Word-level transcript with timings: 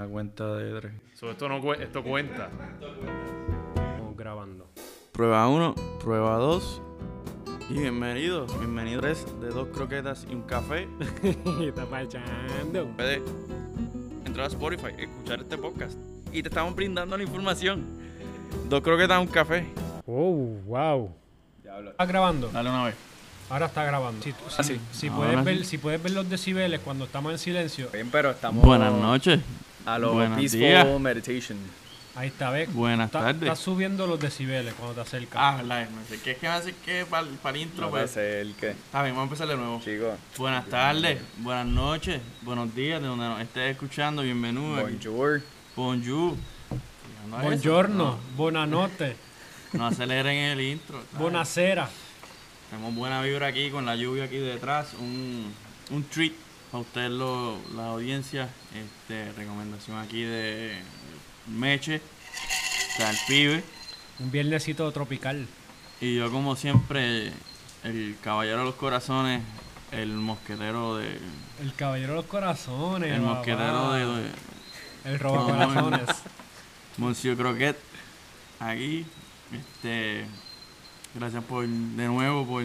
La 0.00 0.06
cuenta 0.08 0.54
de 0.54 0.70
Dre. 0.72 0.92
So, 1.14 1.30
esto, 1.30 1.46
no, 1.46 1.60
cue- 1.60 1.78
esto 1.82 2.02
cuenta. 2.02 2.48
Estamos 3.74 4.16
grabando. 4.16 4.66
Prueba 5.12 5.46
1, 5.46 5.74
prueba 6.02 6.36
2. 6.38 6.80
Y 7.68 7.74
bienvenidos, 7.74 8.58
bienvenidos 8.58 9.26
de 9.42 9.48
dos 9.50 9.68
croquetas 9.68 10.26
y 10.30 10.34
un 10.34 10.40
café. 10.44 10.88
Está 11.60 11.84
parchando. 11.84 12.86
Puedes 12.96 13.20
entrar 14.24 14.46
a 14.46 14.48
Spotify, 14.48 14.88
escuchar 14.96 15.40
este 15.40 15.58
podcast. 15.58 15.98
Y 16.32 16.40
te 16.42 16.48
estamos 16.48 16.74
brindando 16.74 17.18
la 17.18 17.22
información. 17.22 17.84
Dos 18.70 18.80
croquetas 18.80 19.18
y 19.18 19.26
un 19.26 19.28
café. 19.30 19.66
Oh, 20.06 20.56
wow. 20.64 21.14
¿Estás 21.90 22.08
grabando? 22.08 22.48
Dale 22.48 22.70
una 22.70 22.84
vez. 22.86 22.94
Ahora 23.50 23.66
está 23.66 23.84
grabando. 23.84 24.22
Si, 24.22 24.32
si- 24.48 24.62
sí. 24.64 24.80
si 24.92 25.10
puedes 25.10 25.44
ver, 25.44 25.62
si 25.66 25.76
puedes 25.76 26.02
ver 26.02 26.12
los 26.12 26.26
decibeles 26.30 26.80
cuando 26.80 27.04
estamos 27.04 27.32
en 27.32 27.38
silencio, 27.38 27.90
Bien, 27.92 28.08
pero 28.10 28.30
estamos 28.30 28.64
Buenas 28.64 28.94
noches. 28.94 29.40
A 29.86 29.98
lo 29.98 30.12
Buenos 30.14 30.38
peaceful 30.38 30.60
días. 30.60 31.00
meditation. 31.00 31.58
ahí 32.16 32.28
está, 32.28 32.50
¿ves? 32.50 32.72
Buenas 32.72 33.06
Está- 33.06 33.20
tardes. 33.20 33.42
Estás 33.42 33.58
subiendo 33.60 34.06
los 34.06 34.20
decibeles 34.20 34.74
cuando 34.74 34.94
te 34.94 35.00
acercas. 35.02 35.36
Ah, 35.36 35.56
verdad, 35.56 35.88
no 35.90 36.04
sé 36.08 36.20
qué 36.22 36.32
es 36.32 36.38
que 36.38 36.46
me 36.48 36.52
hace 36.54 36.74
que 36.84 37.06
para 37.06 37.26
el 37.26 37.56
intro, 37.56 37.84
No 37.86 37.90
pues. 37.90 38.10
sé 38.10 38.40
el 38.40 38.54
que. 38.54 38.70
Está 38.70 39.02
bien, 39.02 39.14
vamos 39.14 39.22
a 39.22 39.32
empezar 39.32 39.48
de 39.48 39.56
nuevo. 39.56 39.80
Chicos, 39.84 40.14
Buenas 40.36 40.66
tardes, 40.68 41.20
buenas 41.38 41.66
noches, 41.66 42.20
buenos 42.42 42.74
días, 42.74 43.00
de 43.00 43.08
donde 43.08 43.24
nos 43.26 43.40
estés 43.40 43.72
escuchando, 43.72 44.22
bienvenido. 44.22 44.76
aquí. 44.76 44.92
bonjour. 44.94 45.42
Bonjour. 45.76 46.34
Eso, 47.30 47.40
Buongiorno, 47.42 48.18
buonanotte, 48.36 49.16
No, 49.72 49.78
no 49.80 49.86
aceleren 49.86 50.36
el 50.36 50.60
intro. 50.60 50.98
¿sabes? 50.98 51.18
buonasera. 51.18 51.88
Tenemos 52.70 52.94
buena 52.94 53.22
vibra 53.22 53.46
aquí 53.48 53.70
con 53.70 53.86
la 53.86 53.94
lluvia 53.96 54.24
aquí 54.24 54.36
detrás. 54.38 54.94
Un, 54.98 55.52
un 55.90 56.04
treat 56.04 56.32
para 56.70 56.82
ustedes, 56.82 57.10
lo- 57.10 57.58
la 57.74 57.88
audiencia. 57.88 58.48
Este, 58.74 59.32
recomendación 59.32 59.98
aquí 59.98 60.22
de 60.22 60.80
Meche, 61.46 62.00
está 62.90 63.10
el 63.10 63.16
pibe. 63.26 63.64
Un 64.18 64.30
viernesito 64.30 64.90
tropical. 64.92 65.46
Y 66.00 66.16
yo, 66.16 66.30
como 66.30 66.56
siempre, 66.56 67.32
el 67.84 68.16
caballero 68.22 68.58
de 68.58 68.64
los 68.64 68.74
corazones, 68.74 69.42
el 69.92 70.08
mosquetero 70.12 70.96
de. 70.96 71.18
El 71.60 71.74
caballero 71.74 72.10
de 72.12 72.16
los 72.16 72.26
corazones. 72.26 73.12
El 73.12 73.20
mosquetero 73.20 73.92
de, 73.92 74.06
de 74.06 74.30
El 75.04 75.18
roba 75.18 75.44
corazones. 75.44 76.08
Monsieur 76.98 77.36
Croquet. 77.36 77.76
Aquí. 78.60 79.04
Este. 79.52 80.26
Gracias 81.14 81.42
por 81.44 81.66
de 81.66 82.06
nuevo 82.06 82.46
por 82.46 82.62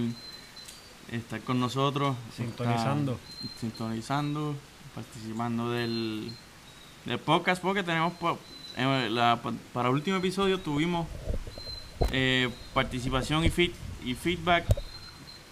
estar 1.12 1.40
con 1.42 1.60
nosotros. 1.60 2.16
Sintonizando. 2.36 3.20
Está 3.44 3.60
sintonizando, 3.62 4.56
participando 4.94 5.70
del, 5.72 6.32
del 7.06 7.20
podcast 7.20 7.62
porque 7.62 7.84
tenemos 7.84 8.14
eh, 8.78 9.08
la- 9.12 9.40
pa- 9.42 9.54
para 9.74 9.90
el 9.90 9.96
último 9.96 10.18
episodio 10.18 10.60
tuvimos 10.60 11.08
eh, 12.12 12.50
participación 12.74 13.46
y, 13.46 13.50
feed- 13.50 13.74
y 14.04 14.16
feedback 14.16 14.66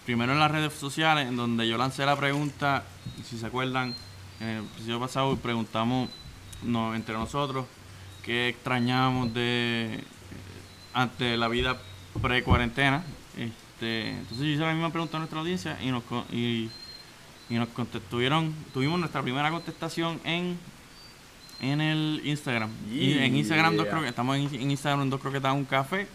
primero 0.05 0.33
en 0.33 0.39
las 0.39 0.51
redes 0.51 0.73
sociales 0.73 1.27
en 1.29 1.37
donde 1.37 1.67
yo 1.67 1.77
lancé 1.77 2.05
la 2.05 2.17
pregunta 2.17 2.83
si 3.23 3.37
se 3.37 3.45
acuerdan 3.45 3.95
en 4.41 4.47
el 4.47 4.63
episodio 4.65 4.99
pasado 4.99 5.37
preguntamos 5.37 6.09
no, 6.63 6.93
entre 6.95 7.13
nosotros 7.13 7.65
qué 8.23 8.49
extrañábamos 8.49 9.33
de 9.33 9.93
eh, 9.95 9.99
ante 10.93 11.37
la 11.37 11.47
vida 11.47 11.77
pre-cuarentena. 12.21 13.03
Este, 13.83 14.09
entonces 14.11 14.39
yo 14.39 14.45
hice 14.53 14.61
la 14.61 14.73
misma 14.73 14.89
pregunta 14.91 15.17
a 15.17 15.19
nuestra 15.19 15.39
audiencia 15.39 15.77
y 15.83 15.91
nos, 15.91 16.03
co- 16.03 16.25
y, 16.31 16.69
y 17.49 17.55
nos 17.55 17.67
contestuvieron, 17.69 18.53
tuvimos 18.73 18.97
nuestra 18.99 19.21
primera 19.21 19.51
contestación 19.51 20.19
en 20.23 20.57
en 21.61 21.79
el 21.81 22.21
Instagram. 22.25 22.69
Y 22.91 23.17
en 23.19 23.35
Instagram 23.37 23.75
dos 23.77 23.85
croquetas, 23.87 24.09
estamos 24.09 24.37
en, 24.37 24.53
en 24.61 24.71
Instagram 24.71 25.01
en 25.03 25.09
dos 25.09 25.21
croquetas 25.21 25.53
un 25.53 25.63
café, 25.65 26.07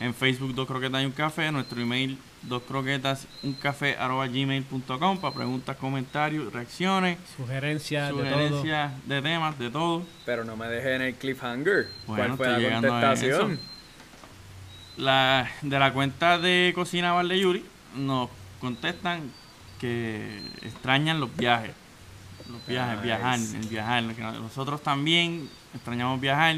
en 0.00 0.14
Facebook 0.14 0.54
dos 0.54 0.66
croquetas 0.66 1.02
y 1.02 1.06
un 1.06 1.12
café, 1.12 1.50
nuestro 1.52 1.80
email 1.80 2.16
dos 2.42 2.62
croquetas 2.62 3.26
un 3.42 3.52
café 3.54 3.96
arroba 3.98 4.26
gmail.com 4.28 5.18
para 5.18 5.34
preguntas, 5.34 5.76
comentarios, 5.76 6.50
reacciones, 6.52 7.18
Sugerencias 7.36 8.08
de 8.08 8.14
todo. 8.14 8.24
sugerencias 8.24 8.92
de 9.06 9.22
temas, 9.22 9.58
de 9.58 9.70
todo. 9.70 10.02
Pero 10.26 10.44
no 10.44 10.56
me 10.56 10.68
dejen 10.68 11.00
el 11.02 11.14
cliffhanger. 11.14 11.88
Bueno, 12.06 12.36
¿Cuál 12.36 12.36
fue 12.36 12.48
la 12.70 12.80
contestación? 12.80 13.58
La, 14.96 15.50
de 15.62 15.78
la 15.78 15.92
cuenta 15.92 16.38
de 16.38 16.72
Cocina 16.74 17.20
de 17.22 17.40
Yuri 17.40 17.64
nos 17.96 18.28
contestan 18.60 19.30
que 19.80 20.40
extrañan 20.62 21.18
los 21.20 21.34
viajes. 21.36 21.72
Los 22.48 22.64
viajes, 22.66 22.96
Nice. 22.98 23.02
viajar, 23.02 23.38
el 23.98 24.12
viajar. 24.14 24.34
Nosotros 24.40 24.82
también 24.82 25.48
extrañamos 25.74 26.20
viajar. 26.20 26.56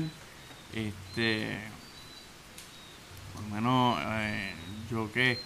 Este, 0.74 1.58
por 3.32 3.42
lo 3.44 3.48
menos 3.54 3.98
eh, 4.02 4.52
yo 4.90 5.10
que 5.12 5.38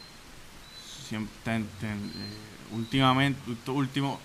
siempre, 1.09 1.33
ten- 1.45 1.69
ten- 1.81 2.13
eh, 2.17 2.75
últimamente, 2.75 3.39
estos 3.53 3.77
últimos 3.77 4.19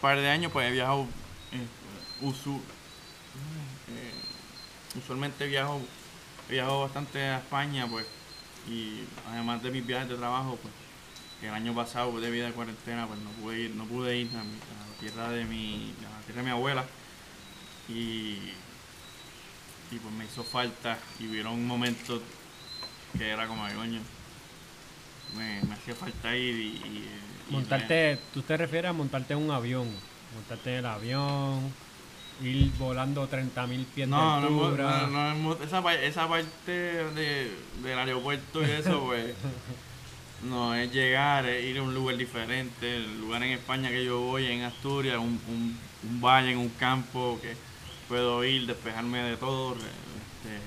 par 0.00 0.18
de 0.18 0.28
años, 0.30 0.52
pues 0.52 0.68
he 0.68 0.72
viajado 0.72 1.06
eh, 1.52 1.66
usu- 2.24 2.60
eh, 3.88 4.98
usualmente 4.98 5.46
viajo 5.48 5.80
viajado 6.52 6.80
bastante 6.82 7.20
a 7.20 7.38
España 7.38 7.86
pues 7.88 8.06
y 8.68 9.00
además 9.28 9.62
de 9.62 9.70
mis 9.70 9.84
viajes 9.86 10.08
de 10.08 10.16
trabajo 10.16 10.58
pues 10.62 10.72
el 11.42 11.50
año 11.54 11.74
pasado 11.74 12.10
pues, 12.12 12.22
debido 12.22 12.46
a 12.46 12.52
cuarentena 12.52 13.06
pues 13.06 13.18
no 13.20 13.30
pude 13.30 13.60
ir 13.60 13.70
no 13.74 13.84
pude 13.84 14.16
ir 14.16 14.28
a, 14.36 14.44
mi- 14.44 14.50
a 14.60 14.86
la 14.92 14.98
tierra 15.00 15.30
de 15.30 15.44
mi 15.44 15.92
a 16.06 16.18
la 16.18 16.24
tierra 16.24 16.40
de 16.42 16.44
mi 16.44 16.50
abuela 16.50 16.84
y 17.88 18.38
y 19.90 19.98
pues 20.00 20.14
me 20.14 20.24
hizo 20.24 20.42
falta 20.44 20.98
y 21.20 21.26
hubieron 21.26 21.66
momentos 21.66 22.22
que 23.18 23.28
era 23.28 23.46
como 23.46 23.64
"Ay, 23.64 23.74
coño 23.74 24.00
me, 25.36 25.60
me 25.62 25.74
hacía 25.74 25.94
falta 25.94 26.34
ir 26.36 26.54
y, 26.54 26.62
y- 26.68 27.08
y 27.48 27.52
Montarte, 27.52 28.18
tú 28.32 28.40
te 28.42 28.56
refieres 28.56 28.88
a 28.90 28.92
montarte 28.94 29.34
en 29.34 29.40
un 29.40 29.50
avión. 29.50 29.86
Montarte 30.34 30.70
en 30.72 30.78
el 30.78 30.86
avión, 30.86 31.72
ir 32.40 32.70
volando 32.78 33.28
30.000 33.28 33.84
pies 33.94 34.08
No, 34.08 34.36
de 34.40 34.48
no, 35.08 35.34
no, 35.34 35.52
esa, 35.62 35.94
esa 36.02 36.28
parte 36.28 36.72
de, 36.72 37.50
del 37.82 37.98
aeropuerto 37.98 38.62
y 38.62 38.70
eso, 38.70 39.04
pues, 39.04 39.34
no 40.48 40.74
es 40.74 40.90
llegar, 40.92 41.46
es 41.46 41.64
ir 41.64 41.78
a 41.78 41.82
un 41.82 41.94
lugar 41.94 42.16
diferente. 42.16 42.96
El 42.96 43.20
lugar 43.20 43.42
en 43.42 43.50
España 43.52 43.90
que 43.90 44.04
yo 44.04 44.20
voy, 44.20 44.46
en 44.46 44.62
Asturias, 44.62 45.18
un, 45.18 45.40
un, 45.48 45.78
un 46.10 46.20
valle, 46.20 46.52
en 46.52 46.58
un 46.58 46.70
campo 46.70 47.38
que 47.40 47.54
puedo 48.08 48.42
ir, 48.44 48.66
despejarme 48.66 49.18
de 49.22 49.36
todo. 49.36 49.74
este, 49.74 50.58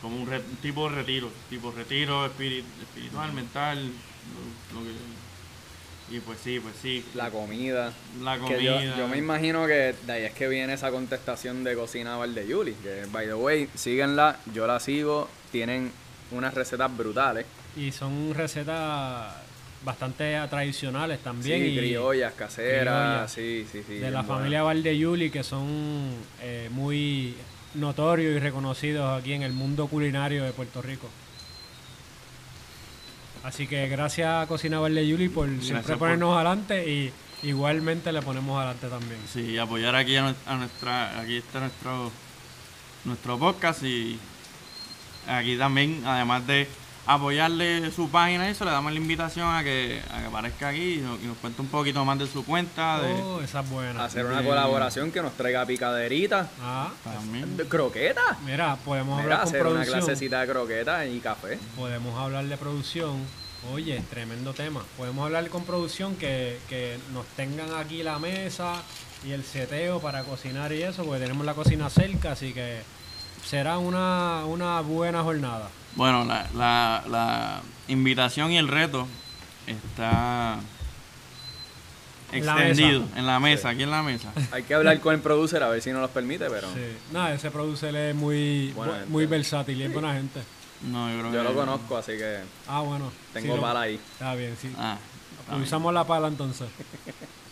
como 0.00 0.16
un, 0.16 0.26
re- 0.26 0.38
un 0.50 0.56
tipo 0.56 0.88
de 0.88 0.96
retiro, 0.96 1.30
tipo 1.50 1.70
retiro 1.72 2.26
espiri- 2.26 2.64
espiritual, 2.80 3.32
mental. 3.32 3.78
lo- 4.72 4.78
lo 4.80 4.84
que- 4.86 5.21
y 6.12 6.20
pues 6.20 6.38
sí, 6.44 6.60
pues 6.60 6.74
sí. 6.82 7.04
La 7.14 7.30
comida. 7.30 7.92
la 8.22 8.38
Que 8.38 8.62
yo, 8.62 8.74
comida. 8.74 8.96
yo 8.98 9.08
me 9.08 9.16
imagino 9.18 9.66
que 9.66 9.94
de 10.06 10.12
ahí 10.12 10.24
es 10.24 10.32
que 10.32 10.46
viene 10.48 10.74
esa 10.74 10.90
contestación 10.90 11.64
de 11.64 11.74
Cocina 11.74 12.16
Bar 12.16 12.28
de 12.28 12.46
Yuli. 12.46 12.72
Que, 12.74 13.04
by 13.10 13.26
the 13.26 13.34
way, 13.34 13.68
síguenla. 13.74 14.36
Yo 14.52 14.66
la 14.66 14.78
sigo. 14.78 15.28
Tienen 15.50 15.90
unas 16.30 16.52
recetas 16.54 16.94
brutales. 16.96 17.46
Y 17.76 17.90
son 17.92 18.34
recetas 18.34 19.32
bastante 19.84 20.38
tradicionales 20.50 21.18
también. 21.20 21.58
sí, 21.60 21.66
y 21.68 21.78
criollas, 21.78 22.32
caseras. 22.34 23.28
criollas. 23.28 23.32
Sí, 23.32 23.66
sí, 23.72 23.82
sí. 23.86 23.94
de 23.94 24.10
la 24.10 24.20
buenas. 24.20 24.26
familia 24.26 24.62
Valdeyuli 24.62 25.30
que 25.30 25.42
son 25.42 26.10
eh, 26.42 26.68
muy 26.72 27.34
notorios 27.74 28.36
y 28.36 28.38
reconocidos 28.38 29.18
aquí 29.20 29.32
en 29.32 29.42
el 29.42 29.52
mundo 29.52 29.86
culinario 29.88 30.44
de 30.44 30.52
Puerto 30.52 30.82
Rico. 30.82 31.08
Así 33.44 33.66
que 33.66 33.88
gracias 33.88 34.44
a 34.44 34.46
Cocina 34.46 34.78
Valdeyuli 34.78 35.28
por 35.28 35.48
siempre 35.60 35.82
por- 35.96 35.98
ponernos 35.98 36.34
adelante 36.36 36.88
y 36.88 37.12
igualmente 37.42 38.12
le 38.12 38.22
ponemos 38.22 38.56
adelante 38.58 38.86
también. 38.88 39.20
Sí, 39.32 39.58
apoyar 39.58 39.94
aquí 39.96 40.16
a, 40.16 40.28
nue- 40.28 40.34
a 40.46 40.54
nuestra, 40.56 41.20
aquí 41.20 41.38
está 41.38 41.60
nuestro 41.60 42.10
nuestro 43.04 43.36
podcast 43.38 43.82
y 43.82 44.16
aquí 45.26 45.56
también, 45.56 46.02
además 46.06 46.46
de 46.46 46.68
apoyarle 47.04 47.90
su 47.90 48.08
página 48.10 48.46
y 48.46 48.52
eso, 48.52 48.64
le 48.64 48.70
damos 48.70 48.92
la 48.92 48.98
invitación 48.98 49.52
a 49.52 49.64
que, 49.64 50.00
a 50.08 50.20
que 50.20 50.26
aparezca 50.26 50.68
aquí 50.68 50.94
y 50.94 50.96
nos, 50.98 51.20
y 51.20 51.26
nos 51.26 51.36
cuente 51.38 51.60
un 51.62 51.66
poquito 51.66 52.04
más 52.04 52.16
de 52.20 52.28
su 52.28 52.44
cuenta, 52.44 53.00
de 53.00 53.12
Oh, 53.12 53.40
esa 53.40 53.58
es 53.62 53.70
buena. 53.70 54.04
Hacer 54.04 54.24
una 54.24 54.40
de- 54.40 54.46
colaboración 54.46 55.10
que 55.10 55.20
nos 55.20 55.32
traiga 55.32 55.66
picaderita. 55.66 56.48
Ah, 56.62 56.92
también. 57.02 57.56
de 57.56 57.66
¿Croquetas? 57.66 58.40
mira, 58.46 58.76
podemos 58.84 59.20
Mira, 59.20 59.34
hablar 59.34 59.38
con 59.40 59.48
hacer 59.48 59.66
una 59.66 59.84
clasecita 59.84 60.42
de 60.42 60.46
croquetas 60.52 61.08
y 61.08 61.18
café. 61.18 61.58
Podemos 61.76 62.16
hablar 62.16 62.44
de 62.44 62.56
producción. 62.56 63.16
Oye, 63.70 64.02
tremendo 64.10 64.52
tema. 64.54 64.82
Podemos 64.96 65.24
hablar 65.24 65.48
con 65.48 65.64
producción 65.64 66.16
que, 66.16 66.58
que 66.68 66.98
nos 67.12 67.24
tengan 67.36 67.72
aquí 67.74 68.02
la 68.02 68.18
mesa 68.18 68.82
y 69.24 69.30
el 69.30 69.44
seteo 69.44 70.00
para 70.00 70.24
cocinar 70.24 70.72
y 70.72 70.82
eso, 70.82 71.04
porque 71.04 71.20
tenemos 71.22 71.46
la 71.46 71.54
cocina 71.54 71.88
cerca, 71.88 72.32
así 72.32 72.52
que 72.52 72.80
será 73.44 73.78
una, 73.78 74.44
una 74.46 74.80
buena 74.80 75.22
jornada. 75.22 75.70
Bueno, 75.94 76.24
la, 76.24 76.48
la, 76.56 77.04
la 77.08 77.60
invitación 77.86 78.50
y 78.50 78.58
el 78.58 78.66
reto 78.66 79.06
está 79.66 80.58
la 82.32 82.36
extendido 82.36 83.04
en 83.14 83.26
la 83.26 83.38
mesa, 83.38 83.68
aquí 83.68 83.84
en 83.84 83.90
la 83.92 84.02
mesa. 84.02 84.32
Hay 84.50 84.64
que 84.64 84.74
hablar 84.74 84.98
con 84.98 85.14
el 85.14 85.20
producer 85.20 85.62
a 85.62 85.68
ver 85.68 85.80
si 85.82 85.92
nos 85.92 86.00
los 86.00 86.10
permite, 86.10 86.50
pero 86.50 86.66
Sí. 86.72 86.96
Nada, 87.12 87.32
ese 87.32 87.52
producer 87.52 87.94
es 87.94 88.14
muy, 88.16 88.72
Buena 88.72 88.92
bu- 88.92 88.96
gente. 88.96 89.10
muy 89.10 89.26
versátil 89.26 89.80
y 89.80 89.84
es 89.84 89.92
buena 89.92 90.14
gente. 90.14 90.40
No, 90.90 91.08
yo 91.10 91.18
creo 91.20 91.32
yo 91.32 91.38
que 91.38 91.44
lo 91.44 91.54
conozco, 91.54 91.96
así 91.96 92.12
que 92.12 92.40
Ah, 92.68 92.80
bueno. 92.80 93.12
tengo 93.32 93.54
sí, 93.54 93.60
pala 93.60 93.80
ahí. 93.82 93.94
Está 94.14 94.34
bien, 94.34 94.56
sí. 94.60 94.72
Ah, 94.78 94.96
está 95.40 95.52
bien, 95.52 95.62
Usamos 95.64 95.94
la 95.94 96.04
pala 96.04 96.28
entonces. 96.28 96.68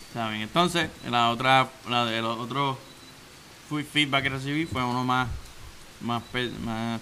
está 0.07 0.29
bien. 0.29 0.41
Entonces, 0.41 0.89
la 1.09 1.29
otra, 1.29 1.69
la 1.89 2.05
de 2.05 2.21
los 2.21 2.37
otros 2.37 2.77
feedback 3.93 4.23
que 4.23 4.29
recibí 4.29 4.65
fue 4.65 4.83
uno 4.83 5.03
más, 5.05 5.29
más, 6.01 6.21
más 6.65 6.99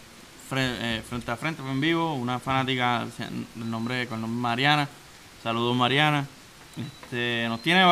fre- 0.52 0.78
eh, 0.82 1.04
frente 1.08 1.32
a 1.32 1.36
frente, 1.36 1.64
fue 1.64 1.72
en 1.72 1.82
vivo, 1.82 2.14
una 2.14 2.38
fanática 2.40 3.08
el 3.56 3.70
nombre 3.70 4.06
con 4.08 4.18
el 4.18 4.22
nombre 4.22 4.40
Mariana. 4.42 4.88
Saludos 5.42 5.76
Mariana. 5.76 6.28
Este, 6.78 7.46
nos 7.50 7.62
tiene 7.62 7.84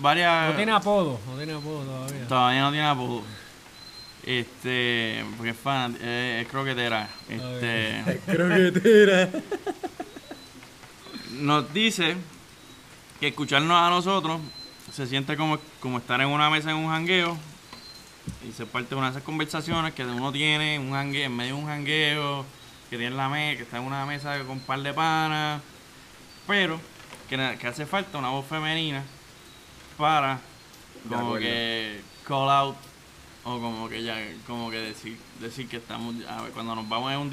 varias. 0.00 0.50
No 0.50 0.56
tiene 0.56 0.72
apodo, 0.72 1.20
no 1.28 1.36
tiene 1.36 1.52
apodo 1.52 1.82
todavía. 1.84 2.26
Todavía 2.26 2.60
no 2.62 2.70
tiene 2.72 2.86
apodo. 2.86 3.22
Este, 4.26 5.22
porque 5.36 5.50
es 5.50 5.56
fan, 5.56 5.96
eh, 6.00 6.40
es 6.42 6.48
croquetera. 6.48 7.08
Este, 7.28 8.20
Croquetera. 8.26 9.28
nos 11.32 11.72
dice 11.74 12.16
que 13.20 13.28
escucharnos 13.28 13.76
a 13.76 13.90
nosotros 13.90 14.40
se 14.92 15.06
siente 15.06 15.36
como, 15.36 15.58
como 15.80 15.98
estar 15.98 16.20
en 16.20 16.28
una 16.28 16.48
mesa 16.48 16.70
en 16.70 16.76
un 16.76 16.88
jangueo 16.88 17.36
y 18.48 18.52
se 18.52 18.64
parte 18.64 18.90
de 18.90 18.94
una 18.96 19.06
de 19.06 19.12
esas 19.12 19.22
conversaciones 19.22 19.92
que 19.92 20.04
uno 20.04 20.32
tiene 20.32 20.78
un 20.78 20.92
jangueo, 20.92 21.26
en 21.26 21.36
medio 21.36 21.56
de 21.56 21.60
un 21.60 21.66
jangueo, 21.66 22.46
que 22.88 22.96
tiene 22.96 23.14
la 23.14 23.28
mesa, 23.28 23.56
que 23.56 23.62
está 23.64 23.76
en 23.78 23.84
una 23.84 24.06
mesa 24.06 24.38
con 24.40 24.52
un 24.52 24.60
par 24.60 24.80
de 24.80 24.94
panas, 24.94 25.60
pero 26.46 26.80
que, 27.28 27.58
que 27.60 27.66
hace 27.66 27.84
falta 27.84 28.16
una 28.16 28.30
voz 28.30 28.46
femenina 28.46 29.04
para 29.98 30.40
como 31.08 31.34
que 31.36 32.00
call 32.26 32.48
out 32.48 32.76
o 33.44 33.60
como 33.60 33.88
que 33.88 34.02
ya 34.02 34.16
como 34.46 34.70
que 34.70 34.78
decir 34.78 35.16
decir 35.40 35.68
que 35.68 35.76
estamos 35.76 36.14
a 36.28 36.42
ver, 36.42 36.52
cuando 36.52 36.74
nos 36.74 36.88
vamos 36.88 37.12
a 37.12 37.18
un 37.18 37.30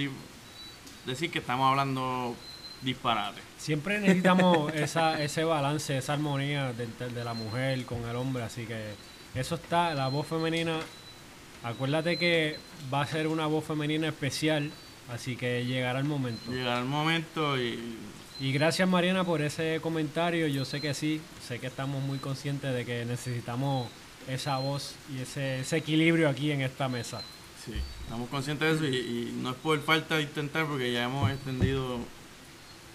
decir 1.06 1.32
que 1.32 1.40
estamos 1.40 1.70
hablando 1.70 2.36
disparate 2.82 3.40
Siempre 3.58 4.00
necesitamos 4.00 4.74
esa, 4.76 5.22
ese 5.24 5.44
balance, 5.44 5.98
esa 5.98 6.14
armonía 6.14 6.74
de, 6.74 6.88
de- 6.88 7.10
de 7.10 7.24
la 7.24 7.34
mujer 7.34 7.86
con 7.86 8.04
el 8.10 8.16
hombre, 8.16 8.44
así 8.44 8.66
que 8.66 8.94
eso 9.36 9.56
está, 9.56 9.94
la 9.94 10.08
voz 10.10 10.28
femenina, 10.28 10.80
acuérdate 11.64 12.18
que 12.18 12.58
va 12.94 13.02
a 13.02 13.08
ser 13.08 13.28
una 13.28 13.46
voz 13.48 13.64
femenina 13.66 14.08
especial, 14.08 14.72
así 15.14 15.36
que 15.36 15.66
llegará 15.66 16.00
el 16.00 16.06
momento. 16.06 16.52
llegará 16.52 16.80
el 16.80 16.86
momento 16.86 17.58
y 17.62 17.80
Y 18.40 18.52
gracias 18.52 18.90
Mariana 18.90 19.24
por 19.24 19.42
ese 19.42 19.80
comentario, 19.82 20.48
yo 20.48 20.66
sé 20.66 20.82
que 20.82 20.94
sí, 20.96 21.22
sé 21.48 21.60
que 21.60 21.68
estamos 21.68 22.02
muy 22.04 22.18
conscientes 22.18 22.74
de 22.74 22.84
que 22.86 23.06
necesitamos 23.06 23.88
esa 24.28 24.58
voz 24.58 24.94
y 25.16 25.22
ese, 25.22 25.60
ese 25.62 25.78
equilibrio 25.78 26.30
aquí 26.30 26.52
en 26.52 26.62
esta 26.62 26.88
mesa. 26.90 27.22
sí 27.66 27.74
estamos 28.04 28.30
conscientes 28.30 28.80
de 28.82 28.88
eso 28.90 28.96
y, 28.96 29.00
y 29.00 29.32
no 29.42 29.52
es 29.52 29.56
por 29.58 29.80
falta 29.84 30.16
de 30.18 30.24
intentar 30.24 30.66
porque 30.66 30.92
ya 30.92 31.04
hemos 31.06 31.30
extendido 31.32 32.00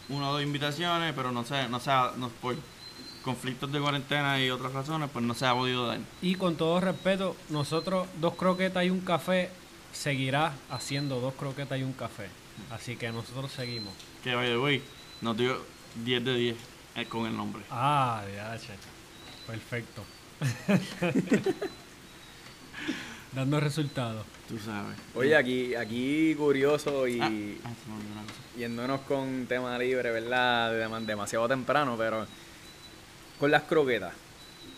una 0.09 0.29
o 0.31 0.33
dos 0.35 0.43
invitaciones 0.43 1.13
pero 1.17 1.33
no 1.33 1.45
sé 1.45 1.69
no 1.69 1.81
se 1.81 1.91
ha- 1.91 2.13
no, 2.17 2.29
por 2.29 2.57
conflictos 3.25 3.73
de 3.73 3.81
cuarentena 3.81 4.41
y 4.41 4.51
otras 4.51 4.73
razones 4.73 5.11
pues 5.13 5.25
no 5.25 5.35
se 5.35 5.47
ha 5.47 5.55
podido 5.55 5.87
dar 5.87 5.99
Y 6.23 6.37
con 6.37 6.57
todo 6.57 6.81
respeto, 6.81 7.35
nosotros 7.49 8.07
dos 8.21 8.35
croquetas 8.37 8.85
y 8.85 8.91
un 8.91 9.01
café 9.01 9.51
seguirá 9.93 10.53
haciendo 10.71 11.19
dos 11.21 11.35
croquetas 11.35 11.79
y 11.79 11.83
un 11.83 11.93
café. 11.95 12.29
Así 12.71 12.97
que 12.97 13.11
nosotros 13.11 13.51
seguimos. 13.51 13.93
que 14.23 14.31
the 14.31 14.59
way 14.59 14.81
nos 15.23 15.37
dio 15.37 15.61
10 16.05 16.25
de 16.25 16.35
10 16.37 16.57
eh, 16.97 17.05
con 17.07 17.27
el 17.27 17.37
nombre 17.37 17.63
Ah, 17.71 18.23
DH. 18.27 18.69
Perfecto. 19.47 20.05
Dando 23.33 23.61
resultados. 23.61 24.25
tú 24.49 24.59
sabes 24.59 24.97
Oye, 25.15 25.37
aquí, 25.37 25.75
aquí 25.75 26.35
curioso 26.37 27.07
y 27.07 27.21
ah, 27.21 27.31
ah, 27.65 28.59
yéndonos 28.59 29.03
con 29.03 29.47
tema 29.47 29.79
libre, 29.79 30.11
¿verdad? 30.11 30.73
Dem- 30.73 31.05
demasiado 31.05 31.47
temprano, 31.47 31.97
pero 31.99 32.27
con 33.39 33.51
las 33.51 33.63
croquetas. 33.65 34.15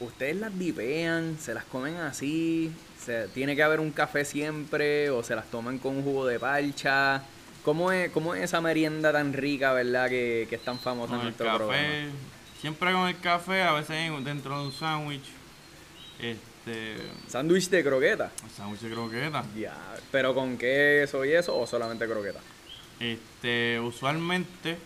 ¿Ustedes 0.00 0.36
las 0.36 0.56
dipean? 0.58 1.38
¿Se 1.40 1.54
las 1.54 1.64
comen 1.64 1.96
así? 1.96 2.72
¿Se, 3.04 3.28
¿Tiene 3.28 3.54
que 3.54 3.62
haber 3.62 3.78
un 3.80 3.92
café 3.92 4.24
siempre? 4.24 5.10
¿O 5.10 5.22
se 5.22 5.36
las 5.36 5.48
toman 5.50 5.78
con 5.78 5.96
un 5.96 6.02
jugo 6.02 6.26
de 6.26 6.40
parcha? 6.40 7.22
¿Cómo 7.64 7.92
es, 7.92 8.10
cómo 8.10 8.34
es 8.34 8.42
esa 8.44 8.60
merienda 8.60 9.12
tan 9.12 9.32
rica, 9.32 9.72
verdad, 9.72 10.08
que, 10.08 10.46
que 10.48 10.56
es 10.56 10.64
tan 10.64 10.78
famosa 10.80 11.10
con 11.10 11.14
en 11.16 11.20
el 11.20 11.24
nuestro 11.26 11.46
café 11.46 11.58
programa? 11.58 12.12
siempre 12.60 12.92
con 12.92 13.08
el 13.08 13.20
café 13.20 13.62
a 13.62 13.72
veces 13.72 13.90
en- 13.96 14.24
dentro 14.24 14.58
de 14.60 14.66
un 14.66 14.72
sándwich 14.72 15.22
este 16.18 16.96
¿Sándwich 17.28 17.68
de 17.70 17.82
croqueta? 17.84 18.30
sándwich 18.56 18.80
de 18.80 18.90
croqueta 18.90 19.44
Ya, 19.56 19.76
¿pero 20.12 20.34
con 20.34 20.58
queso 20.58 21.24
y 21.24 21.32
eso 21.32 21.56
o 21.58 21.66
solamente 21.66 22.06
croqueta? 22.06 22.40
Este, 23.00 23.78
usualmente 23.80 24.76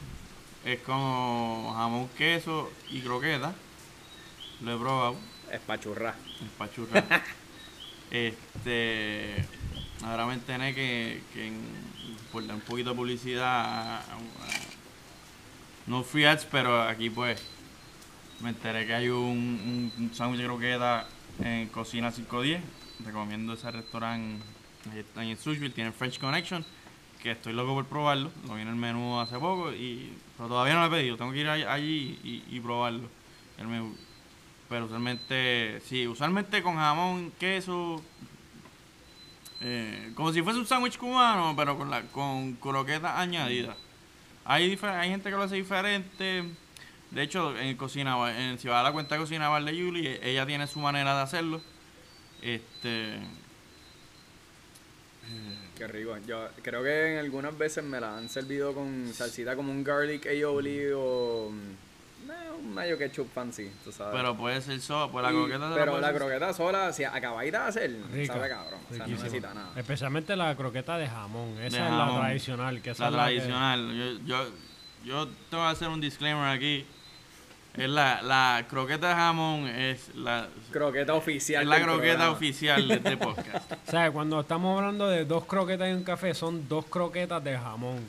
es 0.65 0.81
como 0.81 1.73
jamón, 1.77 2.09
queso 2.17 2.71
y 2.91 3.01
croqueta. 3.01 3.53
Lo 4.61 4.75
he 4.75 4.79
probado, 4.79 5.17
Es 5.51 5.61
pachurra. 5.61 6.15
es 6.45 6.51
pachurra. 6.57 7.03
este, 8.11 9.45
ahora 10.05 10.27
me 10.27 10.35
enteré 10.35 10.75
que, 10.75 11.23
que 11.33 11.49
en- 11.49 11.93
por 12.31 12.47
dar 12.47 12.57
un 12.57 12.63
poquito 12.63 12.91
de 12.91 12.97
publicidad, 12.97 14.03
no 15.87 16.03
free 16.05 16.25
ads, 16.25 16.47
pero 16.51 16.83
aquí 16.83 17.11
pues 17.11 17.43
me 18.41 18.51
enteré 18.51 18.87
que 18.87 18.95
hay 18.95 19.09
un, 19.09 19.17
un, 19.19 19.93
un 19.99 20.15
sándwich 20.15 20.41
de 20.41 20.47
croqueta 20.47 21.07
en 21.41 21.69
Cocina 21.69 22.11
510. 22.13 22.61
Recomiendo 23.05 23.55
ese 23.55 23.71
restaurante 23.71 24.43
en 25.17 25.37
Sushville, 25.37 25.73
tiene 25.73 25.93
French 25.93 26.19
Connection 26.19 26.65
que 27.23 27.31
estoy 27.33 27.53
loco 27.53 27.75
por 27.75 27.87
probarlo. 27.87 28.31
Lo 28.49 28.55
vi 28.55 28.63
en 28.63 28.69
el 28.69 28.75
menú 28.77 29.21
hace 29.21 29.39
poco, 29.39 29.73
y 29.73 30.13
pero 30.37 30.49
todavía 30.49 30.75
no 30.75 30.81
lo 30.81 30.87
he 30.87 30.99
pedido. 30.99 31.17
Tengo 31.17 31.31
que 31.33 31.39
ir 31.39 31.49
all- 31.49 31.69
allí 31.69 32.19
y, 32.51 32.61
probarlo. 32.61 33.09
El 33.59 33.69
menú. 33.69 33.97
Pero 34.69 34.87
usualmente, 34.87 35.81
sí, 35.87 36.07
usualmente 36.09 36.63
con 36.63 36.77
jamón, 36.77 37.33
queso, 37.39 38.03
eh, 39.61 40.11
como 40.17 40.33
si 40.33 40.43
fuese 40.43 40.59
un 40.59 40.67
sándwich 40.67 40.97
cubano, 40.99 41.55
pero 41.57 41.77
con, 41.79 41.91
la, 41.91 42.03
con 42.07 42.55
croquetas 42.55 43.17
añadidas. 43.19 43.77
Hay, 44.45 44.77
hay 44.83 45.09
gente 45.11 45.31
que 45.31 45.37
lo 45.37 45.43
hace 45.43 45.57
diferente. 45.57 46.45
De 47.13 47.23
hecho, 47.23 47.57
en 47.59 47.77
cocina, 47.77 48.17
en, 48.39 48.59
si 48.59 48.69
va 48.69 48.81
a 48.81 48.83
la 48.83 48.93
cuenta 48.93 49.15
de 49.17 49.21
cocina 49.21 49.49
Bar 49.49 49.65
de 49.65 49.73
Julie, 49.73 50.19
ella 50.23 50.47
tiene 50.47 50.67
su 50.67 50.81
manera 50.81 51.15
de 51.15 51.23
hacerlo. 51.23 51.61
Este, 52.41 53.19
Qué 55.77 55.87
rico. 55.87 56.17
Yo 56.27 56.49
creo 56.63 56.83
que 56.83 57.15
en 57.15 57.19
algunas 57.19 57.57
veces 57.57 57.83
me 57.85 58.01
la 58.01 58.17
han 58.19 58.29
servido 58.29 58.75
con 58.75 59.13
salsita 59.15 59.57
como 59.57 59.73
un 59.73 59.83
garlic 59.83 60.27
aioli 60.27 60.87
o 60.95 61.49
mm, 61.51 62.31
eh, 62.31 62.51
un 62.59 62.75
mayo 62.75 62.99
ketchup 62.99 63.29
fancy, 63.33 63.71
tú 63.85 63.91
sabes. 63.93 64.15
pero 64.15 64.37
puede 64.37 64.61
ser 64.61 64.81
solo, 64.81 65.11
pues 65.11 65.25
la 65.25 65.33
Y- 65.33 65.35
croqueta 65.35 65.71
pero 65.75 65.99
la 66.01 66.09
hacer- 66.09 66.19
croqueta 66.21 66.53
sola, 66.55 66.93
si 66.93 67.05
acabadita 67.05 67.63
de 67.63 67.69
hacer, 67.69 67.97
Rica. 68.13 68.35
sabe 68.35 68.49
cabrón. 68.49 68.81
O 68.91 68.95
sea, 68.95 69.07
no 69.07 69.13
necesita 69.13 69.55
nada. 69.55 69.73
Especialmente 69.77 70.37
la 70.37 70.55
croqueta 70.57 70.99
de 70.99 71.09
jamón. 71.09 71.51
Esa 71.61 71.77
De 71.77 71.83
es 71.83 71.89
jamón. 71.91 72.15
la 72.15 72.21
tradicional. 72.27 72.83
Que 72.83 72.91
esa 72.91 73.05
La 73.05 73.09
es 73.11 73.15
la 73.17 73.25
que- 73.29 73.35
tradicional. 73.37 73.95
Yo, 73.95 74.19
yo, 74.27 74.51
yo 75.05 75.29
tengo 75.51 75.65
que 75.65 75.71
hacer 75.71 75.89
un 75.89 76.01
disclaimer 76.01 76.49
aquí. 76.49 76.87
Es 77.75 77.89
la, 77.89 78.21
la 78.21 78.67
croqueta 78.69 79.09
de 79.09 79.15
jamón 79.15 79.67
es 79.67 80.15
la, 80.15 80.47
Croqueta 80.71 81.15
oficial. 81.15 81.63
es 81.63 81.69
la 81.69 81.77
croqueta 81.81 81.99
programa. 82.13 82.31
oficial 82.33 82.87
de 82.89 82.95
este 82.95 83.17
podcast. 83.29 83.73
O 83.73 83.91
sea, 83.91 84.11
cuando 84.11 84.41
estamos 84.41 84.79
hablando 84.79 85.09
de 85.09 85.25
dos 85.25 85.45
croquetas 85.47 85.89
y 85.89 85.93
un 85.93 86.05
café, 86.05 86.35
son 86.35 86.69
dos 86.69 86.85
croquetas 86.87 87.43
de 87.43 87.57
jamón. 87.59 88.01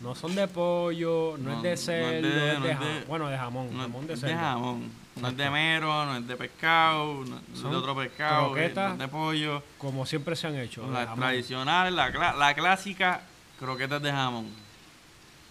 No 0.00 0.16
son 0.16 0.34
de 0.34 0.48
pollo, 0.48 1.36
no, 1.38 1.50
No, 1.50 1.56
es 1.56 1.62
de 1.62 1.68
no 1.68 1.74
es 1.74 1.80
de- 1.80 1.86
cerdo, 1.86 2.16
es 2.16 2.62
de, 2.62 2.74
no 2.74 2.84
de- 2.84 3.04
Bueno, 3.04 3.28
de 3.28 3.38
jamón, 3.38 3.72
No, 3.72 3.82
jamón 3.82 4.06
de 4.08 4.14
es 4.14 4.20
cerdo. 4.20 4.34
de 4.34 4.40
jamón. 4.40 4.90
No 5.14 5.28
es 5.28 5.36
de 5.36 5.50
mero, 5.50 6.04
no 6.06 6.16
es 6.16 6.26
de 6.26 6.36
pescado, 6.36 7.24
no 7.24 7.36
es 7.54 7.60
Son 7.60 7.70
de 7.70 7.76
otro 7.76 7.94
pescado, 7.94 8.46
es- 8.46 8.52
croquetas 8.54 8.92
es 8.94 8.98
de 8.98 9.06
pollo. 9.08 9.62
Como 9.78 10.04
siempre 10.04 10.34
se 10.34 10.48
han 10.48 10.56
hecho. 10.56 10.82
de 10.82 10.90
La 10.92 11.00
jamón. 11.06 11.20
tradicional, 11.20 11.94
la, 11.94 12.10
la 12.36 12.54
clásica 12.54 13.20
croquetas 13.60 14.02
de 14.02 14.10
jamón. 14.10 14.48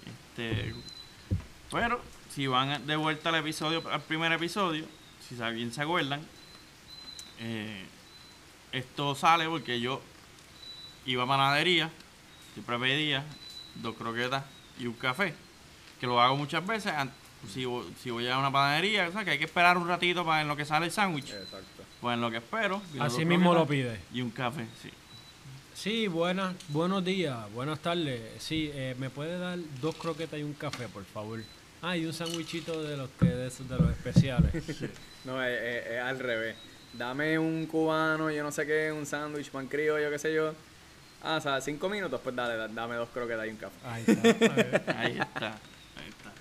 Este, 0.05 0.73
pero 1.71 2.01
si 2.33 2.47
van 2.47 2.85
de 2.87 2.95
vuelta 2.95 3.29
al 3.29 3.35
episodio, 3.35 3.83
al 3.91 4.01
primer 4.01 4.31
episodio, 4.31 4.85
si 5.27 5.35
bien 5.35 5.71
se 5.73 5.81
acuerdan, 5.81 6.21
eh, 7.39 7.85
esto 8.71 9.15
sale 9.15 9.47
porque 9.47 9.79
yo 9.79 10.01
iba 11.05 11.23
a 11.23 11.27
panadería, 11.27 11.89
siempre 12.53 12.79
pedía 12.79 13.25
dos 13.75 13.95
croquetas 13.95 14.43
y 14.79 14.87
un 14.87 14.93
café, 14.93 15.33
que 15.99 16.07
lo 16.07 16.21
hago 16.21 16.37
muchas 16.37 16.65
veces. 16.65 16.93
Si, 17.51 17.65
si 18.01 18.11
voy 18.11 18.27
a 18.27 18.37
una 18.37 18.51
panadería, 18.51 19.07
o 19.07 19.11
sea, 19.11 19.25
que 19.25 19.31
hay 19.31 19.39
que 19.39 19.45
esperar 19.45 19.75
un 19.77 19.87
ratito 19.87 20.23
para 20.23 20.41
en 20.41 20.47
lo 20.47 20.55
que 20.55 20.63
sale 20.63 20.85
el 20.85 20.91
sándwich. 20.91 21.31
Exacto. 21.31 21.83
Pues 21.99 22.13
en 22.13 22.21
lo 22.21 22.29
que 22.29 22.37
espero. 22.37 22.81
Así 22.99 23.25
mismo 23.25 23.53
lo 23.53 23.65
pide. 23.65 23.99
Y 24.13 24.21
un 24.21 24.29
café, 24.29 24.67
sí. 24.81 24.91
Sí, 25.73 26.07
buenas, 26.07 26.53
buenos 26.67 27.03
días, 27.03 27.51
buenas 27.53 27.79
tardes. 27.79 28.21
Sí, 28.39 28.69
eh, 28.73 28.95
¿me 28.99 29.09
puede 29.09 29.39
dar 29.39 29.57
dos 29.81 29.95
croquetas 29.95 30.39
y 30.39 30.43
un 30.43 30.53
café, 30.53 30.87
por 30.87 31.03
favor? 31.05 31.41
Ah, 31.81 31.97
y 31.97 32.05
un 32.05 32.13
sándwichito 32.13 32.83
de 32.83 32.95
los 32.97 33.09
que 33.19 33.25
de, 33.25 33.47
esos- 33.47 33.67
de 33.67 33.77
los 33.77 33.89
especiales. 33.91 34.51
No, 35.23 35.43
es, 35.43 35.51
es- 35.61 35.85
es 35.91 35.99
al 36.01 36.17
revés. 36.17 36.55
Dame 36.93 37.37
un 37.37 37.67
cubano, 37.67 38.31
yo 38.31 38.41
no 38.43 38.51
sé 38.51 38.65
qué, 38.65 38.91
un 38.91 39.05
sándwich, 39.05 39.51
pan 39.51 39.67
criollo, 39.67 40.09
qué 40.09 40.17
sé 40.17 40.33
yo. 40.33 40.53
Ah, 41.23 41.35
o 41.37 41.41
sea, 41.41 41.61
cinco 41.61 41.87
minutos, 41.89 42.19
pues 42.23 42.35
dale, 42.35 42.55
da- 42.57 42.67
dame 42.67 42.95
dos 42.95 43.07
croquetas 43.09 43.45
y 43.45 43.49
un 43.51 43.57
café. 43.57 43.75
Ahí 43.85 44.03
está. 44.07 44.29
Ahí 44.99 45.11
está. 45.19 45.47
Ahí 45.49 46.09
está. 46.09 46.31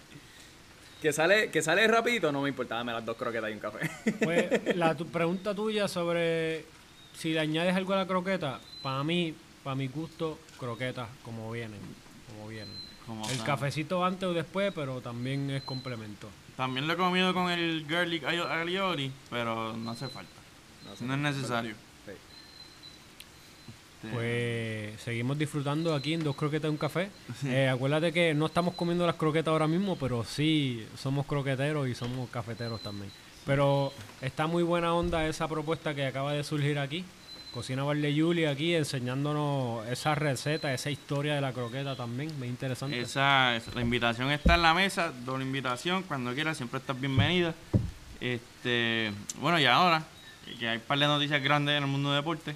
Que 1.02 1.12
sale, 1.12 1.50
que 1.50 1.60
sale 1.60 1.86
rapidito, 1.88 2.32
no 2.32 2.40
me 2.42 2.48
importa, 2.48 2.76
dame 2.76 2.92
las 2.92 3.04
dos 3.04 3.16
croquetas 3.18 3.50
y 3.50 3.52
un 3.52 3.58
café. 3.60 3.90
Pues 4.24 4.76
la 4.76 4.94
tu 4.96 5.06
pregunta 5.06 5.54
tuya 5.54 5.86
sobre 5.86 6.64
si 7.14 7.34
le 7.34 7.40
añades 7.40 7.76
algo 7.76 7.92
a 7.92 7.96
la 7.98 8.06
croqueta, 8.06 8.60
para 8.82 9.04
mí, 9.04 9.34
para 9.62 9.76
mi 9.76 9.88
gusto, 9.88 10.38
croquetas 10.58 11.08
como 11.22 11.50
vienen, 11.52 11.80
como 12.30 12.48
vienen. 12.48 12.74
Como 13.10 13.28
El 13.28 13.38
tal. 13.38 13.46
cafecito 13.46 14.04
antes 14.04 14.28
o 14.28 14.32
después, 14.32 14.72
pero 14.72 15.00
también 15.00 15.50
es 15.50 15.64
complemento. 15.64 16.28
También 16.56 16.86
lo 16.86 16.92
he 16.92 16.96
comido 16.96 17.34
con 17.34 17.50
el 17.50 17.84
garlic 17.84 18.22
alioli, 18.22 19.10
pero 19.28 19.76
no 19.76 19.90
hace 19.90 20.06
falta. 20.06 20.30
No 21.00 21.14
es 21.14 21.18
necesario. 21.20 21.74
Sí. 22.06 22.12
Este, 24.04 24.14
Pues 24.14 25.00
seguimos 25.02 25.36
disfrutando 25.38 25.92
aquí 25.92 26.14
en 26.14 26.22
Dos 26.22 26.36
Croquetas 26.36 26.68
y 26.68 26.70
un 26.70 26.76
Café. 26.76 27.10
Eh, 27.46 27.68
acuérdate 27.68 28.12
que 28.12 28.32
no 28.32 28.46
estamos 28.46 28.74
comiendo 28.74 29.04
las 29.04 29.16
croquetas 29.16 29.50
ahora 29.50 29.66
mismo, 29.66 29.96
pero 29.96 30.22
sí 30.22 30.86
somos 30.96 31.26
croqueteros 31.26 31.88
y 31.88 31.96
somos 31.96 32.30
cafeteros 32.30 32.80
también. 32.80 33.10
Pero 33.44 33.92
está 34.20 34.46
muy 34.46 34.62
buena 34.62 34.94
onda 34.94 35.26
esa 35.26 35.48
propuesta 35.48 35.96
que 35.96 36.06
acaba 36.06 36.32
de 36.32 36.44
surgir 36.44 36.78
aquí. 36.78 37.04
Cocina 37.52 37.82
Bar 37.82 37.96
de 37.96 38.14
Yuli 38.14 38.44
aquí 38.44 38.74
enseñándonos 38.74 39.84
esa 39.88 40.14
receta, 40.14 40.72
esa 40.72 40.90
historia 40.90 41.34
de 41.34 41.40
la 41.40 41.52
croqueta 41.52 41.96
también, 41.96 42.36
muy 42.38 42.46
interesante. 42.48 43.00
Esa, 43.00 43.56
esa- 43.56 43.72
la 43.74 43.80
invitación 43.80 44.30
está 44.30 44.54
en 44.54 44.62
la 44.62 44.72
mesa, 44.72 45.12
doble 45.24 45.44
invitación, 45.44 46.04
cuando 46.04 46.32
quieras, 46.32 46.56
siempre 46.56 46.78
estás 46.78 46.98
bienvenida. 47.00 47.54
Este, 48.20 49.12
bueno, 49.40 49.58
y 49.58 49.66
ahora, 49.66 50.04
que 50.58 50.68
hay 50.68 50.76
un 50.76 50.82
par 50.84 50.98
de 50.98 51.06
noticias 51.06 51.42
grandes 51.42 51.76
en 51.76 51.82
el 51.84 51.88
mundo 51.90 52.10
del 52.12 52.20
deporte. 52.20 52.54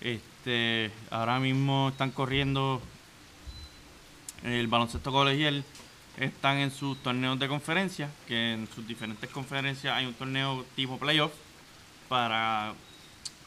Este, 0.00 0.90
ahora 1.10 1.40
mismo 1.40 1.88
están 1.90 2.12
corriendo 2.12 2.80
el 4.44 4.68
baloncesto 4.68 5.10
colegial, 5.10 5.64
están 6.16 6.58
en 6.58 6.70
sus 6.70 6.96
torneos 7.02 7.38
de 7.40 7.48
conferencia, 7.48 8.08
que 8.28 8.52
en 8.52 8.68
sus 8.72 8.86
diferentes 8.86 9.28
conferencias 9.30 9.96
hay 9.96 10.06
un 10.06 10.14
torneo 10.14 10.64
tipo 10.76 10.96
playoff 10.98 11.32
para 12.08 12.72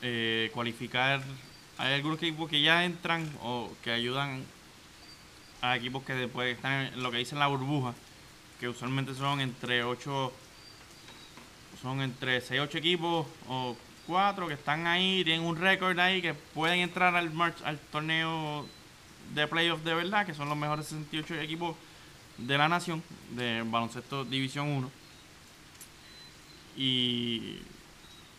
eh, 0.01 0.51
cualificar. 0.53 1.22
Hay 1.77 1.93
algunos 1.93 2.17
equipos 2.17 2.50
que 2.50 2.62
ya 2.62 2.86
entran 2.86 3.29
o 3.41 3.72
que 3.84 3.91
ayudan 3.91 4.43
a 5.62 5.75
equipos 5.77 6.03
que 6.03 6.13
después 6.13 6.55
están 6.55 6.88
en 6.88 7.03
lo 7.03 7.12
que 7.12 7.17
dicen 7.17 7.39
la 7.39 7.48
burbuja, 7.48 7.93
que 8.60 8.67
usualmente 8.67 9.13
son 9.13 9.41
entre 9.41 9.84
8, 9.84 10.34
son 11.81 12.01
entre 12.01 12.41
6 12.41 12.62
8 12.62 12.77
equipos 12.77 13.27
o 13.48 13.75
4 14.08 14.48
que 14.48 14.53
están 14.55 14.88
ahí, 14.88 15.24
tienen 15.24 15.46
un 15.46 15.55
récord 15.55 15.98
ahí 16.00 16.22
que 16.22 16.34
pueden 16.34 16.79
entrar 16.79 17.15
al 17.15 17.31
march, 17.31 17.62
al 17.63 17.77
torneo 17.77 18.67
de 19.34 19.48
playoff 19.48 19.81
de 19.84 19.93
verdad, 19.93 20.25
que 20.25 20.34
son 20.34 20.50
los 20.50 20.58
mejores 20.58 20.88
68 20.88 21.36
equipos 21.41 21.75
de 22.38 22.58
la 22.58 22.67
nación, 22.67 23.03
de 23.31 23.63
baloncesto 23.65 24.25
División 24.25 24.67
1. 24.67 24.91
Y, 26.77 27.60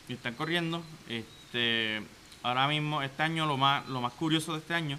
están 0.08 0.34
corriendo. 0.34 0.82
Este, 1.08 1.41
ahora 2.42 2.68
mismo, 2.68 3.02
este 3.02 3.22
año, 3.22 3.46
lo 3.46 3.56
más, 3.56 3.88
lo 3.88 4.00
más 4.00 4.12
curioso 4.14 4.52
de 4.52 4.58
este 4.58 4.74
año 4.74 4.98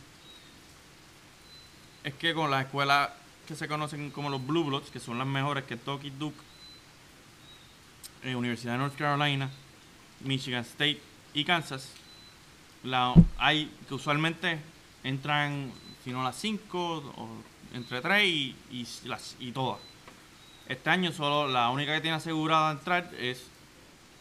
es 2.04 2.14
que 2.16 2.34
con 2.34 2.52
las 2.52 2.66
escuelas 2.66 3.10
que 3.48 3.56
se 3.56 3.68
conocen 3.68 4.12
como 4.12 4.30
los 4.30 4.46
Blue 4.46 4.64
Bloods, 4.64 4.90
que 4.90 5.00
son 5.00 5.18
las 5.18 5.28
mejores 5.28 5.64
que 5.64 5.76
Kentucky, 5.76 6.10
Duke, 6.12 6.38
eh, 8.24 8.36
Universidad 8.36 8.74
de 8.74 8.80
North 8.80 8.96
Carolina, 8.96 9.50
Michigan 10.22 10.62
State 10.62 11.02
y 11.34 11.44
Kansas, 11.44 11.92
hay 13.38 13.72
que 13.88 13.94
usualmente 13.94 14.60
entran, 15.04 15.72
si 16.04 16.12
no 16.12 16.24
las 16.24 16.36
5 16.38 17.14
o 17.18 17.30
entre 17.74 18.02
3 18.02 18.26
y, 18.26 18.56
y 19.40 19.52
todas. 19.52 19.80
Este 20.68 20.90
año 20.90 21.12
solo 21.12 21.48
la 21.48 21.70
única 21.70 21.94
que 21.94 22.02
tiene 22.02 22.18
asegurada 22.18 22.72
entrar 22.72 23.12
es 23.18 23.46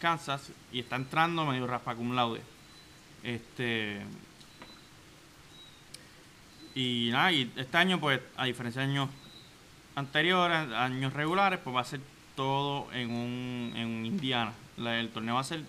Kansas 0.03 0.51
y 0.73 0.79
está 0.81 0.97
entrando 0.97 1.45
medio 1.45 1.65
raspa 1.65 1.95
cum 1.95 2.13
laude. 2.13 2.41
Este, 3.23 4.01
y 6.75 7.07
nada, 7.09 7.31
y 7.31 7.49
este 7.55 7.77
año, 7.77 8.01
pues, 8.01 8.19
a 8.35 8.43
diferencia 8.43 8.81
de 8.81 8.89
años 8.89 9.09
anteriores, 9.95 10.69
años 10.73 11.13
regulares, 11.13 11.59
pues 11.63 11.73
va 11.73 11.79
a 11.79 11.85
ser 11.85 12.01
todo 12.35 12.91
en 12.91 13.11
un 13.11 13.73
en 13.77 14.05
Indiana. 14.05 14.51
El 14.77 15.09
torneo 15.09 15.35
va 15.35 15.41
a 15.41 15.45
ser 15.45 15.63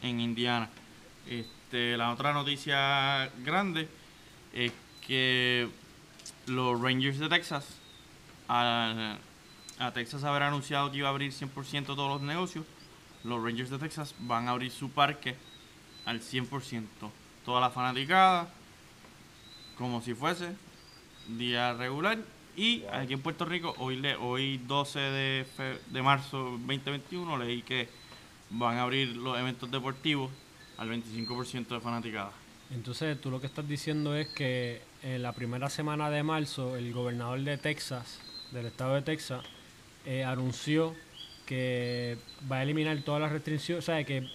en 0.00 0.18
Indiana. 0.18 0.70
Este, 1.26 1.98
la 1.98 2.10
otra 2.10 2.32
noticia 2.32 3.30
grande 3.44 3.86
es 4.54 4.72
que 5.06 5.68
los 6.46 6.80
Rangers 6.80 7.18
de 7.18 7.28
Texas, 7.28 7.66
a, 8.48 9.18
a 9.78 9.92
Texas 9.92 10.24
haber 10.24 10.44
anunciado 10.44 10.90
que 10.90 10.96
iba 10.96 11.08
a 11.08 11.10
abrir 11.10 11.32
100% 11.32 11.84
todos 11.84 12.08
los 12.08 12.22
negocios, 12.22 12.64
los 13.24 13.42
Rangers 13.42 13.70
de 13.70 13.78
Texas 13.78 14.14
van 14.20 14.48
a 14.48 14.52
abrir 14.52 14.70
su 14.70 14.90
parque 14.90 15.34
al 16.04 16.20
100%. 16.20 16.84
Toda 17.44 17.60
la 17.60 17.70
fanaticada, 17.70 18.48
como 19.76 20.00
si 20.02 20.14
fuese 20.14 20.54
día 21.28 21.72
regular. 21.74 22.18
Y 22.56 22.84
aquí 22.92 23.12
en 23.14 23.20
Puerto 23.22 23.44
Rico, 23.44 23.74
hoy, 23.78 23.96
le, 23.96 24.16
hoy 24.16 24.58
12 24.66 24.98
de, 24.98 25.46
fe- 25.56 25.78
de 25.90 26.02
marzo 26.02 26.38
2021, 26.66 27.38
leí 27.38 27.62
que 27.62 27.88
van 28.50 28.76
a 28.78 28.82
abrir 28.82 29.16
los 29.16 29.38
eventos 29.38 29.70
deportivos 29.70 30.30
al 30.76 30.90
25% 30.90 31.68
de 31.68 31.80
fanaticada. 31.80 32.32
Entonces, 32.70 33.18
tú 33.20 33.30
lo 33.30 33.40
que 33.40 33.46
estás 33.46 33.66
diciendo 33.68 34.14
es 34.16 34.28
que 34.28 34.82
en 35.02 35.22
la 35.22 35.32
primera 35.32 35.70
semana 35.70 36.10
de 36.10 36.22
marzo, 36.22 36.76
el 36.76 36.92
gobernador 36.92 37.40
de 37.40 37.56
Texas, 37.58 38.18
del 38.50 38.66
estado 38.66 38.94
de 38.94 39.02
Texas, 39.02 39.44
eh, 40.04 40.24
anunció 40.24 40.94
que 41.48 42.18
va 42.50 42.56
a 42.58 42.62
eliminar 42.62 42.96
todas 43.02 43.22
las 43.22 43.32
restricciones, 43.32 43.82
o 43.82 43.86
sea, 43.86 44.04
que 44.04 44.28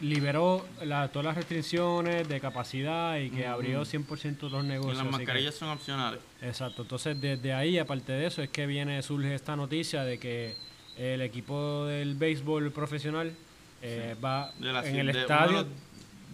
liberó 0.00 0.66
la- 0.82 1.08
todas 1.08 1.24
las 1.26 1.36
restricciones 1.36 2.28
de 2.28 2.40
capacidad 2.40 3.16
y 3.18 3.30
que 3.30 3.42
Ujú. 3.42 3.50
abrió 3.52 3.84
100% 3.84 4.48
los 4.50 4.64
Y 4.64 4.68
negocios. 4.68 4.96
las 4.96 5.06
así 5.06 5.12
que- 5.18 5.24
mascarillas 5.24 5.54
son 5.54 5.68
opcionales. 5.70 6.20
Exacto, 6.42 6.82
entonces 6.82 7.20
desde 7.20 7.52
ahí, 7.54 7.78
aparte 7.78 8.12
de 8.12 8.26
eso, 8.26 8.42
es 8.42 8.50
que 8.50 8.66
viene, 8.66 9.00
surge 9.02 9.34
esta 9.34 9.54
noticia 9.54 10.02
de 10.02 10.18
que 10.18 10.56
el 10.98 11.20
equipo 11.22 11.86
del 11.86 12.14
béisbol 12.16 12.72
profesional 12.72 13.34
eh, 13.86 14.16
va 14.22 14.50
De 14.58 14.72
la, 14.72 14.80
en 14.88 14.96
el 14.96 15.06
de 15.06 15.10
uno 15.10 15.12
de 15.12 15.20
estadio. 15.20 15.52
los 15.52 15.66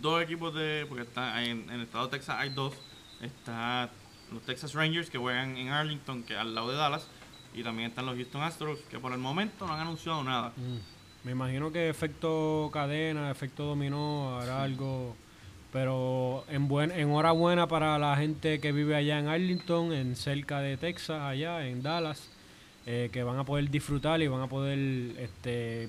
dos 0.00 0.22
equipos 0.22 0.54
de. 0.54 0.86
Porque 0.88 1.02
está 1.02 1.42
en, 1.44 1.62
en 1.64 1.70
el 1.70 1.80
estado 1.82 2.04
de 2.06 2.10
Texas 2.16 2.36
hay 2.38 2.50
dos. 2.50 2.74
Está 3.20 3.90
los 4.32 4.40
Texas 4.42 4.72
Rangers 4.74 5.10
que 5.10 5.18
juegan 5.18 5.56
en 5.56 5.68
Arlington, 5.68 6.22
que 6.22 6.36
al 6.36 6.54
lado 6.54 6.70
de 6.70 6.76
Dallas. 6.76 7.06
Y 7.54 7.62
también 7.62 7.88
están 7.90 8.06
los 8.06 8.14
Houston 8.16 8.42
Astros, 8.42 8.78
que 8.90 8.98
por 8.98 9.12
el 9.12 9.18
momento 9.18 9.66
no 9.66 9.72
han 9.74 9.80
anunciado 9.80 10.22
nada. 10.22 10.52
Mm. 10.56 11.26
Me 11.26 11.32
imagino 11.32 11.70
que 11.70 11.88
efecto 11.88 12.70
cadena, 12.72 13.30
efecto 13.30 13.64
dominó, 13.64 14.38
hará 14.38 14.62
algo. 14.62 15.16
Pero 15.72 16.44
en 16.48 16.66
buen, 16.66 16.90
enhorabuena 16.90 17.68
para 17.68 17.98
la 17.98 18.16
gente 18.16 18.58
que 18.60 18.72
vive 18.72 18.96
allá 18.96 19.18
en 19.18 19.28
Arlington, 19.28 19.92
en 19.92 20.16
cerca 20.16 20.60
de 20.60 20.76
Texas, 20.76 21.20
allá 21.22 21.66
en 21.66 21.82
Dallas, 21.82 22.28
eh, 22.86 23.08
que 23.12 23.22
van 23.22 23.38
a 23.38 23.44
poder 23.44 23.70
disfrutar 23.70 24.20
y 24.20 24.26
van 24.26 24.40
a 24.40 24.48
poder 24.48 24.78
este, 25.18 25.88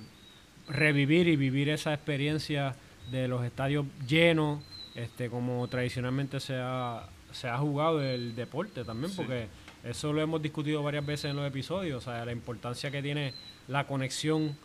revivir 0.67 1.27
y 1.27 1.35
vivir 1.35 1.69
esa 1.69 1.93
experiencia 1.93 2.75
de 3.09 3.27
los 3.27 3.43
estadios 3.43 3.85
llenos, 4.07 4.61
este, 4.93 5.29
como 5.29 5.67
tradicionalmente 5.67 6.39
se 6.39 6.57
ha, 6.59 7.07
se 7.31 7.47
ha 7.47 7.57
jugado 7.57 8.03
el 8.03 8.35
deporte 8.35 8.83
también, 8.83 9.09
Sí. 9.11 9.17
porque 9.17 9.47
eso 9.83 10.13
lo 10.13 10.21
hemos 10.21 10.41
discutido 10.41 10.83
varias 10.83 11.05
veces 11.05 11.31
en 11.31 11.35
los 11.35 11.47
episodios, 11.47 12.05
o 12.07 12.11
sea, 12.11 12.23
la 12.25 12.31
importancia 12.31 12.91
que 12.91 13.01
tiene 13.01 13.33
la 13.67 13.85
conexión 13.87 14.55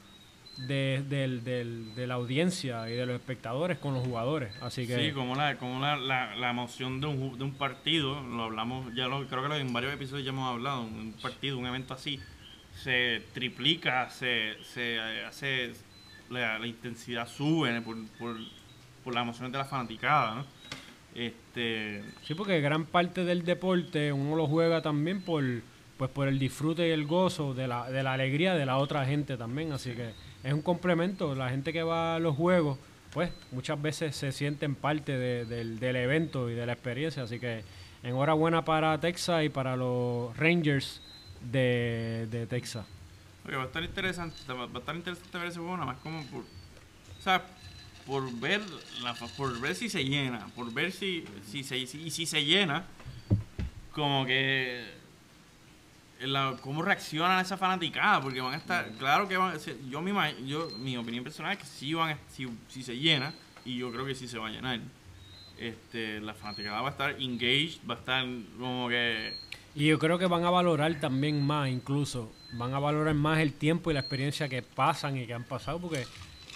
de, 0.68 1.04
del- 1.08 1.44
del- 1.44 1.94
de 1.94 2.06
la 2.06 2.14
audiencia 2.14 2.88
y 2.88 2.94
de 2.94 3.04
los 3.06 3.14
espectadores 3.16 3.76
con 3.78 3.92
los 3.94 4.02
jugadores. 4.06 4.52
Así 4.62 4.86
que 4.86 4.96
Sí, 5.08 5.12
como 5.12 5.34
la, 5.36 5.56
como 5.58 5.80
la, 5.80 5.96
la, 5.96 6.34
la 6.34 6.50
emoción 6.50 7.00
de 7.00 7.06
un, 7.08 7.36
de 7.38 7.44
un 7.44 7.52
partido, 7.54 8.20
lo 8.22 8.44
hablamos, 8.44 8.94
ya 8.94 9.06
lo, 9.06 9.26
creo 9.26 9.46
que 9.48 9.56
en 9.56 9.72
varios 9.72 9.92
episodios 9.92 10.24
ya 10.24 10.30
hemos 10.30 10.48
hablado, 10.48 10.80
un 10.82 11.14
partido, 11.20 11.58
un 11.58 11.66
evento 11.66 11.92
así, 11.92 12.20
se 12.74 13.22
triplica, 13.34 14.08
se, 14.10 14.54
se 14.64 14.98
hace, 15.26 15.72
la, 16.30 16.66
intensidad 16.66 17.28
sube 17.28 17.78
por, 17.82 17.96
por, 18.18 18.36
por 19.04 19.14
la 19.14 19.20
emoción 19.22 19.52
de 19.52 19.58
la 19.58 19.64
fanaticada, 19.66 20.36
¿no? 20.36 20.46
Este, 21.16 22.02
Sí, 22.24 22.34
porque 22.34 22.60
gran 22.60 22.84
parte 22.84 23.24
del 23.24 23.44
deporte 23.44 24.12
uno 24.12 24.36
lo 24.36 24.46
juega 24.46 24.82
también 24.82 25.22
por 25.22 25.42
pues 25.96 26.10
por 26.10 26.28
el 26.28 26.38
disfrute 26.38 26.86
y 26.88 26.90
el 26.90 27.06
gozo 27.06 27.54
de 27.54 27.66
la, 27.66 27.90
de 27.90 28.02
la 28.02 28.12
alegría 28.12 28.54
de 28.54 28.66
la 28.66 28.76
otra 28.76 29.06
gente 29.06 29.38
también. 29.38 29.72
Así 29.72 29.92
que 29.92 30.10
es 30.44 30.52
un 30.52 30.60
complemento. 30.60 31.34
La 31.34 31.48
gente 31.48 31.72
que 31.72 31.82
va 31.82 32.16
a 32.16 32.18
los 32.18 32.36
juegos, 32.36 32.76
pues 33.14 33.30
muchas 33.50 33.80
veces 33.80 34.14
se 34.14 34.30
sienten 34.30 34.74
parte 34.74 35.16
de- 35.16 35.46
del, 35.46 35.78
del 35.80 35.96
evento 35.96 36.50
y 36.50 36.54
de 36.54 36.66
la 36.66 36.74
experiencia. 36.74 37.22
Así 37.22 37.38
que 37.40 37.62
enhorabuena 38.02 38.62
para 38.62 39.00
Texas 39.00 39.42
y 39.44 39.48
para 39.48 39.74
los 39.74 40.36
Rangers 40.36 41.00
de, 41.50 42.28
de 42.30 42.46
Texas. 42.46 42.84
Porque 43.42 43.56
va 43.56 43.62
a 43.62 43.66
estar 43.66 43.82
interesante, 43.82 44.36
va 44.50 44.66
va 44.66 44.70
a 44.74 44.78
estar 44.80 44.96
interesante 44.96 45.38
ver 45.38 45.46
ese 45.48 45.58
juego 45.60 45.78
nada 45.78 45.92
más 45.92 45.98
como 46.00 46.22
por, 46.26 46.40
o 46.42 47.22
sea, 47.22 47.42
por 48.06 48.32
ver, 48.38 48.62
la, 49.02 49.14
por 49.14 49.60
ver 49.60 49.74
si 49.74 49.88
se 49.88 50.04
llena, 50.04 50.46
por 50.54 50.72
ver 50.72 50.92
si, 50.92 51.24
si 51.50 51.64
se, 51.64 51.86
si, 51.86 52.02
y 52.02 52.10
si 52.10 52.24
se 52.24 52.44
llena, 52.44 52.84
como 53.92 54.24
que 54.24 54.84
la, 56.20 56.56
cómo 56.62 56.82
reaccionan 56.82 57.40
esa 57.40 57.56
fanaticada, 57.56 58.22
porque 58.22 58.40
van 58.40 58.54
a 58.54 58.58
estar, 58.58 58.90
claro 58.92 59.26
que 59.26 59.36
van, 59.36 59.58
yo 59.90 60.00
mi, 60.00 60.12
yo 60.46 60.68
mi 60.78 60.96
opinión 60.96 61.24
personal 61.24 61.52
es 61.52 61.58
que 61.58 61.66
sí 61.66 61.94
van, 61.94 62.16
si, 62.28 62.46
si 62.68 62.82
se 62.82 62.96
llena 62.96 63.34
y 63.64 63.78
yo 63.78 63.90
creo 63.90 64.06
que 64.06 64.14
sí 64.14 64.28
se 64.28 64.38
va 64.38 64.46
a 64.46 64.50
llenar. 64.50 64.80
Este, 65.58 66.20
la 66.20 66.34
fanaticada 66.34 66.82
va 66.82 66.88
a 66.88 66.90
estar 66.92 67.10
engaged, 67.18 67.80
va 67.88 67.94
a 67.94 67.98
estar 67.98 68.26
como 68.58 68.90
que 68.90 69.34
Y 69.74 69.86
yo 69.86 69.98
creo 69.98 70.18
que 70.18 70.26
van 70.26 70.44
a 70.44 70.50
valorar 70.50 71.00
también 71.00 71.44
más, 71.44 71.70
incluso, 71.70 72.30
van 72.52 72.74
a 72.74 72.78
valorar 72.78 73.14
más 73.14 73.40
el 73.40 73.54
tiempo 73.54 73.90
y 73.90 73.94
la 73.94 74.00
experiencia 74.00 74.48
que 74.48 74.62
pasan 74.62 75.16
y 75.16 75.26
que 75.26 75.32
han 75.32 75.44
pasado, 75.44 75.80
porque 75.80 76.06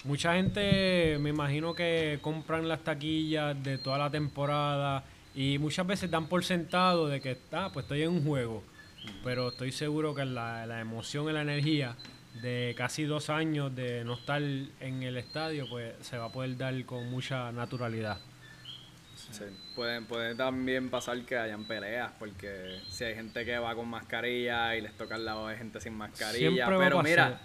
mucha 0.05 0.35
gente, 0.35 1.19
me 1.21 1.31
imagino 1.31 1.75
que 1.75 2.19
compran 2.23 2.69
las 2.69 2.81
taquillas 2.81 3.63
de 3.63 3.79
toda 3.79 3.99
la 3.99 4.11
temporada 4.11 5.05
y 5.35 5.59
muchas 5.59 5.87
veces 5.87 6.11
dan 6.11 6.27
por 6.27 6.45
sentado 6.45 7.09
de 7.09 7.21
que, 7.21 7.39
ah, 7.53 7.71
pues 7.73 7.85
estoy 7.85 8.03
en 8.03 8.11
un 8.11 8.25
juego, 8.25 8.63
pero 9.25 9.49
estoy 9.49 9.73
seguro 9.73 10.15
que 10.15 10.25
la, 10.25 10.67
la 10.67 10.81
emoción 10.81 11.29
y 11.29 11.33
la 11.33 11.43
energía 11.43 11.97
de 12.43 12.75
casi 12.77 13.05
dos 13.05 13.29
años 13.29 13.75
de 13.75 14.05
no 14.05 14.15
estar 14.15 14.41
en 14.41 15.03
el 15.03 15.17
estadio, 15.17 15.69
pues 15.69 15.95
se 16.01 16.17
va 16.17 16.27
a 16.27 16.33
poder 16.33 16.57
dar 16.57 16.85
con 16.85 17.11
mucha 17.11 17.53
naturalidad. 17.53 18.19
Sí. 19.33 19.45
Puede, 19.77 20.01
puede 20.03 20.35
también 20.35 20.89
pasar 20.89 21.21
que 21.25 21.37
hayan 21.37 21.65
peleas, 21.65 22.11
porque 22.19 22.81
si 22.91 23.05
hay 23.05 23.15
gente 23.15 23.45
que 23.45 23.59
va 23.59 23.75
con 23.75 23.89
mascarilla 23.89 24.75
y 24.77 24.81
les 24.81 24.97
toca 24.97 25.17
al 25.17 25.25
lado 25.25 25.49
de 25.49 25.57
gente 25.57 25.81
sin 25.81 25.95
mascarilla. 25.95 26.51
Siempre 26.51 26.79
Pero 26.79 27.03
mira, 27.03 27.41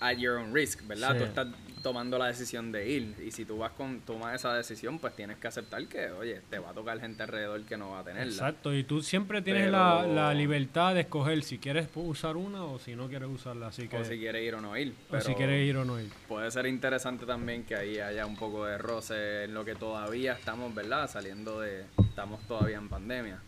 at 0.00 0.16
your 0.16 0.38
own 0.38 0.52
risk, 0.52 0.86
¿verdad? 0.86 1.12
Sí. 1.12 1.18
Tú 1.18 1.24
estás 1.24 1.46
tomando 1.84 2.16
la 2.18 2.26
decisión 2.28 2.72
de 2.72 2.88
ir. 2.90 3.14
Y 3.24 3.30
si 3.30 3.44
tú 3.44 3.58
vas 3.58 3.70
con 3.72 4.00
tomas 4.00 4.34
esa 4.34 4.54
decisión, 4.54 4.98
pues 4.98 5.14
tienes 5.14 5.36
que 5.36 5.46
aceptar 5.48 5.86
que, 5.86 6.10
oye, 6.12 6.40
te 6.48 6.58
va 6.58 6.70
a 6.70 6.72
tocar 6.72 6.98
gente 6.98 7.22
alrededor 7.22 7.62
que 7.66 7.76
no 7.76 7.90
va 7.90 8.00
a 8.00 8.04
tenerla. 8.04 8.32
Exacto, 8.32 8.74
y 8.74 8.84
tú 8.84 9.02
siempre 9.02 9.42
tienes 9.42 9.64
Pero- 9.66 9.72
la, 9.72 10.06
la 10.06 10.34
libertad 10.34 10.94
de 10.94 11.02
escoger 11.02 11.42
si 11.44 11.58
quieres 11.58 11.86
usar 11.94 12.38
una 12.38 12.64
o 12.64 12.78
si 12.78 12.96
no 12.96 13.06
quieres 13.08 13.28
usarla, 13.28 13.66
así 13.68 13.86
que 13.86 13.98
O 13.98 14.04
si 14.04 14.18
quieres 14.18 14.42
ir 14.42 14.54
o 14.54 14.62
no 14.62 14.74
ir. 14.78 14.92
o 14.92 15.10
Pero 15.10 15.24
si 15.24 15.34
quieres 15.34 15.68
ir 15.68 15.76
o 15.76 15.84
no 15.84 16.00
ir. 16.00 16.10
Puede 16.26 16.50
ser 16.50 16.64
interesante 16.66 17.26
también 17.26 17.64
que 17.64 17.76
ahí 17.76 17.98
haya 18.00 18.24
un 18.24 18.36
poco 18.36 18.64
de 18.64 18.78
roce 18.78 19.44
en 19.44 19.52
lo 19.52 19.62
que 19.64 19.74
todavía 19.74 20.32
estamos, 20.32 20.74
¿verdad? 20.74 21.08
Saliendo 21.10 21.60
de... 21.60 21.84
Estamos 21.98 22.40
todavía 22.48 22.78
en 22.78 22.88
pandemia. 22.88 23.38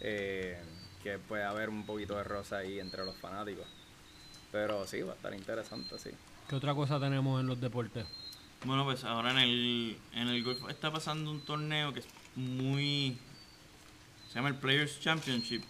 Eh, 0.00 0.58
que 1.02 1.18
puede 1.18 1.44
haber 1.44 1.68
un 1.68 1.86
poquito 1.86 2.16
de 2.16 2.24
roce 2.24 2.56
ahí 2.56 2.80
entre 2.80 3.04
los 3.04 3.16
fanáticos. 3.18 3.66
Pero 4.50 4.84
sí, 4.84 5.00
va 5.02 5.12
a 5.12 5.14
estar 5.16 5.32
interesante, 5.32 5.96
sí. 5.96 6.10
¿Qué 6.48 6.56
otra 6.56 6.74
cosa 6.74 6.98
tenemos 6.98 7.38
en 7.40 7.46
los 7.46 7.60
deportes? 7.60 8.06
Bueno, 8.64 8.82
pues 8.84 9.04
ahora 9.04 9.32
en 9.32 9.38
el, 9.38 9.98
en 10.14 10.28
el 10.28 10.42
golf 10.42 10.58
está 10.70 10.90
pasando 10.90 11.30
un 11.30 11.42
torneo 11.42 11.92
que 11.92 12.00
es 12.00 12.06
muy... 12.36 13.18
Se 14.28 14.36
llama 14.36 14.48
el 14.48 14.54
Players 14.54 14.98
Championship. 14.98 15.62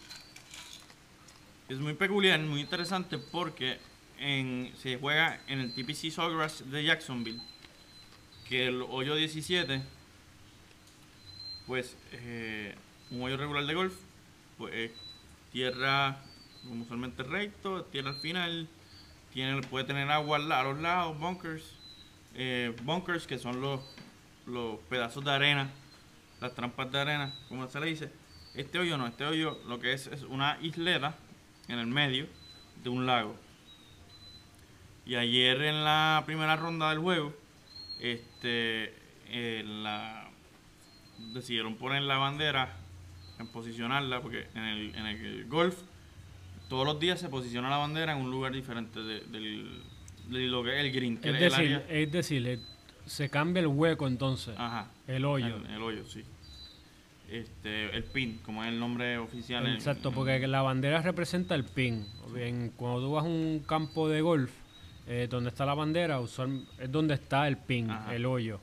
Es 1.68 1.78
muy 1.80 1.94
peculiar, 1.94 2.38
muy 2.40 2.60
interesante 2.60 3.18
porque 3.18 3.78
se 4.18 4.98
juega 5.00 5.40
en 5.48 5.58
el 5.58 5.74
TPC 5.74 6.12
Sawgrass 6.12 6.70
de 6.70 6.84
Jacksonville. 6.84 7.40
Que 8.48 8.68
el 8.68 8.82
hoyo 8.82 9.16
17, 9.16 9.82
pues 11.66 11.96
eh, 12.12 12.76
un 13.10 13.22
hoyo 13.22 13.36
regular 13.36 13.66
de 13.66 13.74
golf, 13.74 13.94
pues 14.56 14.74
es 14.74 14.90
tierra 15.50 16.22
como 16.62 16.84
usualmente 16.84 17.24
recto, 17.24 17.82
tierra 17.84 18.10
al 18.10 18.20
final, 18.20 18.68
tiene, 19.32 19.60
puede 19.62 19.84
tener 19.84 20.10
agua 20.10 20.38
a 20.38 20.62
los 20.64 20.80
lados, 20.80 21.18
bunkers, 21.18 21.64
eh, 22.34 22.74
bunkers 22.82 23.26
que 23.26 23.38
son 23.38 23.60
los, 23.60 23.80
los 24.46 24.78
pedazos 24.88 25.24
de 25.24 25.30
arena, 25.30 25.70
las 26.40 26.54
trampas 26.54 26.90
de 26.90 27.00
arena, 27.00 27.34
como 27.48 27.68
se 27.68 27.80
le 27.80 27.86
dice. 27.86 28.10
Este 28.54 28.78
hoyo 28.78 28.96
no, 28.96 29.06
este 29.06 29.24
hoyo 29.24 29.58
lo 29.66 29.78
que 29.78 29.92
es 29.92 30.06
es 30.08 30.22
una 30.22 30.58
isleta 30.60 31.16
en 31.68 31.78
el 31.78 31.86
medio 31.86 32.26
de 32.82 32.88
un 32.90 33.06
lago. 33.06 33.36
Y 35.06 35.14
ayer 35.14 35.62
en 35.62 35.84
la 35.84 36.22
primera 36.26 36.56
ronda 36.56 36.90
del 36.90 36.98
juego, 36.98 37.34
este, 38.00 38.94
eh, 39.28 39.64
la, 39.64 40.28
decidieron 41.32 41.76
poner 41.76 42.02
la 42.02 42.18
bandera, 42.18 42.76
en 43.38 43.46
posicionarla, 43.48 44.20
porque 44.20 44.48
en 44.54 44.64
el, 44.64 44.94
en 44.94 45.06
el 45.06 45.48
golf 45.48 45.76
todos 46.68 46.84
los 46.86 47.00
días 47.00 47.18
se 47.20 47.28
posiciona 47.28 47.68
la 47.70 47.76
bandera 47.78 48.12
en 48.12 48.18
un 48.22 48.30
lugar 48.30 48.52
diferente 48.52 49.00
de, 49.00 49.20
del, 49.20 49.80
de 50.28 50.38
lo 50.48 50.62
que 50.62 50.78
es 50.78 50.84
el 50.84 50.92
green, 50.92 51.16
que 51.18 51.30
Es 51.30 51.34
es 51.36 51.42
el 51.42 51.50
decir, 51.50 51.74
área- 51.76 51.86
es 51.88 52.12
decir, 52.12 52.46
eh, 52.46 52.58
se 53.06 53.28
cambia 53.30 53.60
el 53.60 53.66
hueco 53.68 54.06
entonces, 54.06 54.54
Ajá. 54.58 54.90
el 55.06 55.24
hoyo. 55.24 55.56
El, 55.56 55.66
el 55.66 55.82
hoyo, 55.82 56.04
sí. 56.06 56.22
Este, 57.30 57.94
el 57.94 58.04
pin, 58.04 58.40
como 58.44 58.62
es 58.64 58.70
el 58.70 58.80
nombre 58.80 59.18
oficial. 59.18 59.66
Exacto, 59.66 60.08
en- 60.08 60.14
porque 60.14 60.46
la 60.46 60.62
bandera 60.62 61.02
representa 61.02 61.54
el 61.54 61.64
pin. 61.64 62.06
En- 62.36 62.70
cuando 62.70 63.00
tú 63.00 63.12
vas 63.12 63.24
a 63.24 63.28
un 63.28 63.62
campo 63.66 64.08
de 64.08 64.20
golf, 64.22 64.50
eh, 65.06 65.26
donde 65.30 65.50
está 65.50 65.64
la 65.66 65.74
bandera, 65.74 66.20
usual, 66.20 66.66
es 66.78 66.90
donde 66.90 67.14
está 67.14 67.46
el 67.48 67.56
pin, 67.58 67.90
Ajá. 67.90 68.14
el 68.14 68.24
hoyo. 68.26 68.60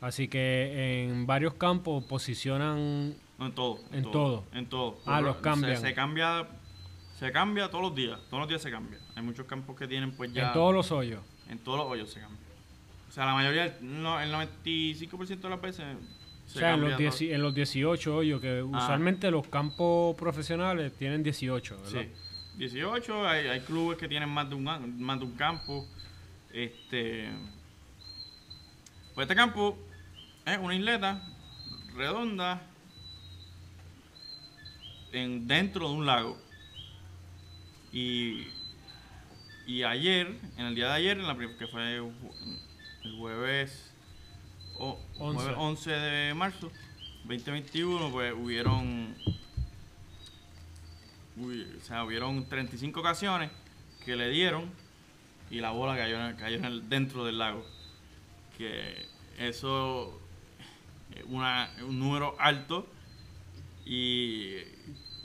Así 0.00 0.28
que 0.28 1.04
en 1.04 1.26
varios 1.26 1.54
campos 1.54 2.04
posicionan 2.04 3.14
No, 3.38 3.46
en 3.46 3.52
todo. 3.54 3.80
En 3.92 4.02
todo. 4.10 4.44
En 4.52 4.66
todo. 4.66 4.98
Ah, 5.06 5.20
los 5.20 5.36
cambian. 5.36 5.76
Se, 5.76 5.88
se 5.88 5.94
cambia. 5.94 6.46
Se 7.20 7.30
cambia 7.30 7.68
todos 7.70 7.82
los 7.84 7.94
días. 7.94 8.18
Todos 8.30 8.40
los 8.40 8.48
días 8.48 8.62
se 8.62 8.70
cambia. 8.70 8.98
Hay 9.14 9.22
muchos 9.22 9.46
campos 9.46 9.76
que 9.78 9.86
tienen 9.86 10.10
pues 10.12 10.32
ya. 10.32 10.48
en 10.48 10.52
todos 10.54 10.74
los 10.74 10.90
hoyos. 10.90 11.20
en 11.48 11.58
todos 11.58 11.78
los 11.78 11.86
hoyos 11.86 12.10
se 12.10 12.20
cambia. 12.20 12.38
O 13.08 13.12
sea, 13.12 13.26
la 13.26 13.34
mayoría, 13.34 13.76
no, 13.82 14.20
el 14.20 14.32
95% 14.32 15.40
de 15.40 15.48
las 15.50 15.60
veces. 15.60 15.84
O 15.84 16.48
Se 16.52 16.58
sea, 16.60 16.74
en 16.74 16.80
los, 16.80 16.92
dieci- 16.98 17.32
en 17.32 17.42
los 17.42 17.54
18 17.54 18.16
hoyos, 18.16 18.40
que 18.40 18.62
usualmente 18.62 19.30
los 19.30 19.46
campos 19.48 20.16
profesionales 20.16 20.92
tienen 20.96 21.22
18, 21.22 21.76
¿verdad? 21.82 22.02
Sí. 22.02 22.08
18, 22.56 23.28
hay, 23.28 23.46
hay 23.48 23.60
clubes 23.60 23.98
que 23.98 24.08
tienen 24.08 24.28
más 24.28 24.48
de 24.48 24.54
un 24.54 24.64
más 24.64 25.18
de 25.18 25.24
un 25.24 25.32
campo. 25.36 25.86
Este 26.52 27.28
pues 29.14 29.24
este 29.24 29.34
campo 29.36 29.78
es 30.46 30.58
una 30.58 30.74
isleta 30.74 31.22
redonda 31.94 32.62
en, 35.12 35.46
dentro 35.46 35.88
de 35.88 35.94
un 35.94 36.06
lago. 36.06 36.38
Y, 37.92 38.46
y 39.66 39.82
ayer, 39.82 40.36
en 40.56 40.66
el 40.66 40.74
día 40.74 40.86
de 40.88 40.92
ayer, 40.94 41.18
en 41.18 41.26
la, 41.26 41.36
que 41.36 41.66
fue 41.66 41.96
el 41.96 42.12
jueves, 43.18 43.90
o- 44.78 44.98
Once. 45.18 45.36
jueves 45.42 45.56
11 45.58 45.90
de 45.90 46.34
marzo 46.34 46.70
2021, 47.24 48.10
pues 48.10 48.32
hubieron 48.34 49.14
Uy, 51.36 51.66
o 51.80 51.84
sea, 51.84 52.04
hubieron 52.04 52.46
35 52.48 53.00
ocasiones 53.00 53.50
que 54.04 54.14
le 54.16 54.28
dieron 54.28 54.70
y 55.50 55.60
la 55.60 55.70
bola 55.70 55.96
cayó, 55.96 56.18
cayó 56.36 56.56
en 56.58 56.64
el- 56.66 56.88
dentro 56.88 57.24
del 57.24 57.38
lago. 57.38 57.64
Que 58.58 59.06
eso 59.38 60.20
es 61.14 61.24
una- 61.26 61.70
un 61.82 61.98
número 61.98 62.36
alto 62.38 62.86
y 63.86 64.56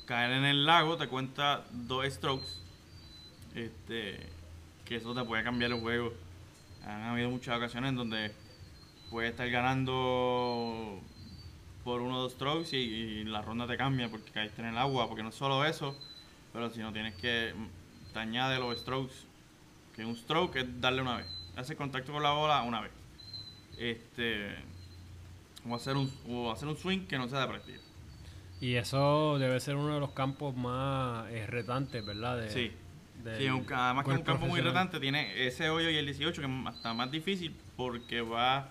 caer 0.05 0.31
en 0.31 0.45
el 0.45 0.65
lago 0.65 0.97
te 0.97 1.07
cuenta 1.07 1.65
dos 1.71 2.05
strokes. 2.05 2.47
Este, 3.55 4.19
que 4.85 4.97
eso 4.97 5.13
te 5.13 5.23
puede 5.23 5.43
cambiar 5.43 5.71
el 5.71 5.79
juego. 5.79 6.13
Han 6.85 7.03
habido 7.03 7.29
muchas 7.29 7.57
ocasiones 7.57 7.95
donde 7.95 8.31
puedes 9.09 9.31
estar 9.31 9.49
ganando 9.49 11.01
por 11.83 12.01
uno 12.01 12.17
o 12.17 12.21
dos 12.23 12.33
strokes 12.33 12.75
y, 12.75 13.23
la 13.25 13.41
ronda 13.41 13.67
te 13.67 13.77
cambia 13.77 14.09
porque 14.09 14.31
caíste 14.31 14.61
en 14.61 14.69
el 14.69 14.77
agua, 14.77 15.07
porque 15.07 15.23
no 15.23 15.29
es 15.29 15.35
solo 15.35 15.65
eso, 15.65 15.95
pero 16.51 16.69
si 16.69 16.79
no 16.79 16.91
tienes 16.91 17.15
que 17.15 17.53
te 18.13 18.19
añade 18.19 18.59
los 18.59 18.79
strokes, 18.79 19.13
que 19.95 20.05
un 20.05 20.15
stroke 20.15 20.57
es 20.57 20.81
darle 20.81 21.01
una 21.01 21.17
vez, 21.17 21.27
hacer 21.55 21.77
contacto 21.77 22.11
con 22.11 22.23
la 22.23 22.31
bola 22.31 22.61
una 22.63 22.81
vez. 22.81 22.91
Este 23.77 24.55
o 25.67 25.75
hacer 25.75 25.95
un 25.95 26.11
o 26.27 26.51
hacer 26.51 26.67
un 26.67 26.77
swing 26.77 27.07
que 27.07 27.17
no 27.17 27.27
sea 27.27 27.41
de 27.41 27.47
práctica. 27.47 27.79
Y 28.65 28.77
eso 28.77 29.37
debe 29.37 29.59
ser 29.59 29.75
uno 29.75 29.93
de 29.93 29.99
los 29.99 30.11
campos 30.13 30.55
más 30.55 31.29
eh, 31.31 31.45
retantes, 31.45 32.03
¿verdad? 32.03 32.37
De- 32.41 32.49
Sí. 32.49 32.71
Sí, 33.37 33.47
un- 33.49 33.65
además 33.71 34.05
que 34.05 34.11
es 34.11 34.17
un 34.17 34.23
campo 34.23 34.45
muy 34.47 34.59
retante, 34.61 34.99
tiene 34.99 35.47
ese 35.47 35.69
hoyo 35.69 35.89
y 35.89 35.97
el 35.97 36.05
18 36.07 36.41
que 36.41 36.47
es 36.47 36.53
hasta 36.67 36.93
más 36.95 37.11
difícil 37.11 37.55
porque 37.77 38.21
va 38.21 38.69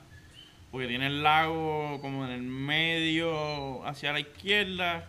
porque 0.73 0.89
tiene 0.89 1.07
el 1.07 1.23
lago 1.23 2.01
como 2.01 2.25
en 2.25 2.33
el 2.33 2.43
medio 2.43 3.87
hacia 3.87 4.13
la 4.13 4.19
izquierda 4.21 5.07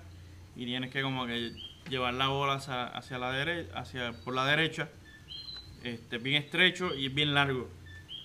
y 0.55 0.65
tienes 0.65 0.91
que 0.91 1.01
como 1.01 1.25
que 1.25 1.51
llevar 1.89 2.13
la 2.13 2.27
bola 2.27 2.53
hacia, 2.55 2.85
hacia 2.85 3.17
la 3.17 3.31
derecha, 3.31 3.71
hacia 3.79 4.13
por 4.23 4.35
la 4.35 4.45
derecha. 4.45 4.89
Este 5.83 6.19
bien 6.19 6.41
estrecho 6.43 6.93
y 6.93 7.09
bien 7.09 7.33
largo 7.33 7.69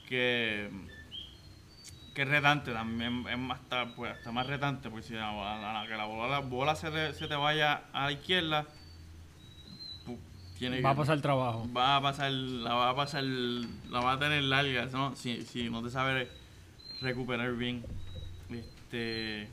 que 0.09 0.69
que 2.21 2.25
es 2.25 2.29
retante 2.29 2.71
también 2.75 3.25
es 3.31 3.39
más 3.39 3.61
hasta, 3.61 3.95
pues, 3.97 4.13
hasta 4.13 4.31
más 4.31 4.47
retante 4.47 4.91
porque 4.91 5.07
si 5.07 5.15
la, 5.15 5.31
bola- 5.31 5.73
la- 5.73 5.87
que 5.89 5.97
la 5.97 6.05
bola, 6.05 6.29
la 6.29 6.39
bola 6.41 6.75
se, 6.77 6.91
te, 6.91 7.15
se 7.15 7.27
te 7.29 7.35
vaya 7.35 7.85
a 7.95 8.05
la 8.05 8.13
izquierda 8.13 8.67
tiene 10.59 10.83
Va 10.83 10.91
a 10.91 10.95
pasar 10.95 11.19
trabajo. 11.23 11.67
va 11.75 11.97
a 11.97 12.03
pasar, 12.03 12.31
la 12.31 12.75
va 12.75 12.91
a 12.91 12.95
pasar, 12.95 13.23
la 13.23 14.01
va 14.01 14.13
a 14.13 14.19
tener 14.19 14.43
larga, 14.43 14.85
¿no? 14.93 15.17
Si, 15.17 15.41
si 15.47 15.71
no 15.71 15.83
te 15.83 15.89
sabe 15.89 16.29
recuperar 17.01 17.55
bien. 17.55 17.83
Este. 18.51 19.49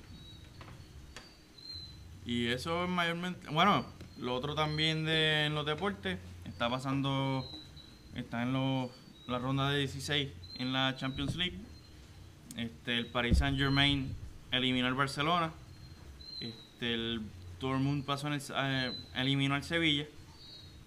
Y 2.25 2.47
eso 2.47 2.83
es 2.83 2.89
mayormente. 2.89 3.47
Bueno, 3.49 3.85
lo 4.17 4.35
otro 4.35 4.53
también 4.53 5.05
de 5.05 5.45
en 5.45 5.55
los 5.55 5.65
deportes. 5.65 6.19
Está 6.43 6.69
pasando. 6.69 7.45
Está 8.15 8.43
en 8.43 8.51
los, 8.51 8.91
la 9.27 9.39
ronda 9.39 9.69
de 9.69 9.79
16 9.79 10.29
en 10.59 10.73
la 10.73 10.93
Champions 10.97 11.37
League. 11.37 11.57
Este, 12.57 12.97
el 12.97 13.05
Paris 13.05 13.37
Saint 13.37 13.57
Germain 13.57 14.13
eliminó 14.51 14.87
al 14.87 14.95
Barcelona. 14.95 15.51
Este, 16.41 16.93
el 16.93 17.21
Dortmund 17.59 18.03
pasó 18.03 18.27
en 18.27 18.33
el, 18.33 18.41
eh, 18.55 18.93
eliminó 19.15 19.55
al 19.55 19.63
Sevilla. 19.63 20.05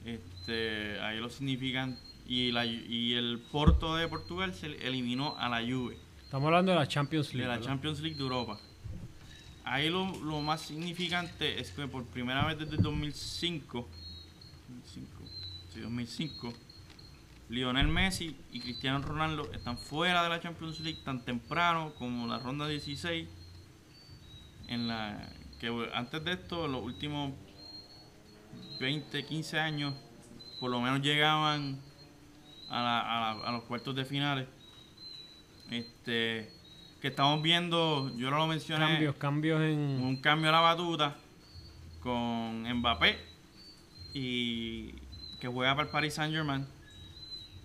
Este, 0.05 1.01
ahí 1.01 1.19
lo 1.19 1.31
significan. 1.31 1.97
Y, 2.27 2.53
la, 2.53 2.65
y 2.67 3.15
el 3.15 3.41
Porto 3.51 3.97
de 3.97 4.07
Portugal 4.07 4.55
se 4.55 4.67
eliminó 4.87 5.37
a 5.39 5.49
la 5.49 5.61
Juve 5.63 5.97
Estamos 6.23 6.47
hablando 6.47 6.71
de 6.71 6.79
la 6.79 6.87
Champions 6.87 7.29
de 7.29 7.39
League. 7.39 7.49
la 7.49 7.55
¿verdad? 7.57 7.71
Champions 7.73 8.01
League 8.01 8.17
de 8.17 8.23
Europa. 8.23 8.61
Ahí 9.65 9.91
lo, 9.91 10.07
lo 10.23 10.41
más 10.41 10.61
significante 10.61 11.61
es 11.61 11.73
que 11.73 11.89
por 11.89 12.05
primera 12.05 12.47
vez 12.47 12.57
desde 12.59 12.77
el 12.77 12.83
2005, 12.83 13.89
2005, 14.69 15.23
sí, 15.75 15.81
2005, 15.81 16.55
Lionel 17.51 17.89
Messi 17.89 18.37
y 18.53 18.61
Cristiano 18.61 19.01
Ronaldo 19.03 19.51
están 19.53 19.77
fuera 19.77 20.23
de 20.23 20.29
la 20.29 20.41
Champions 20.41 20.81
League 20.81 21.01
tan 21.05 21.25
temprano 21.25 21.93
como 21.99 22.27
la 22.27 22.39
ronda 22.39 22.67
16. 22.69 23.29
En 24.69 24.87
la 24.89 25.29
que 25.59 25.69
antes 25.93 26.25
de 26.25 26.33
esto, 26.33 26.69
los 26.69 26.83
últimos 26.83 27.33
20, 28.79 29.25
15 29.27 29.59
años, 29.59 29.95
por 30.61 30.71
lo 30.71 30.81
menos 30.81 31.03
llegaban 31.03 31.79
a, 32.71 32.83
la- 32.83 33.01
a 33.01 33.35
la- 33.35 33.49
a 33.49 33.53
los 33.53 33.65
cuartos 33.65 33.95
de 33.97 34.05
finales. 34.05 34.47
Este, 35.71 36.53
que 37.01 37.09
estamos 37.09 37.43
viendo, 37.43 38.15
yo 38.17 38.31
no 38.31 38.39
lo 38.39 38.47
mencioné, 38.47 38.87
Cambios, 38.87 39.15
cambios 39.17 39.61
en. 39.63 39.79
un 40.03 40.17
cambio 40.21 40.49
a 40.51 40.53
la 40.53 40.61
batuta 40.61 41.17
con 42.01 42.63
Mbappé 42.79 43.19
y 44.15 44.93
que 45.41 45.49
juega 45.49 45.75
para 45.75 45.87
el 45.87 45.93
Paris 45.93 46.15
Saint 46.15 46.35
Germain, 46.35 46.67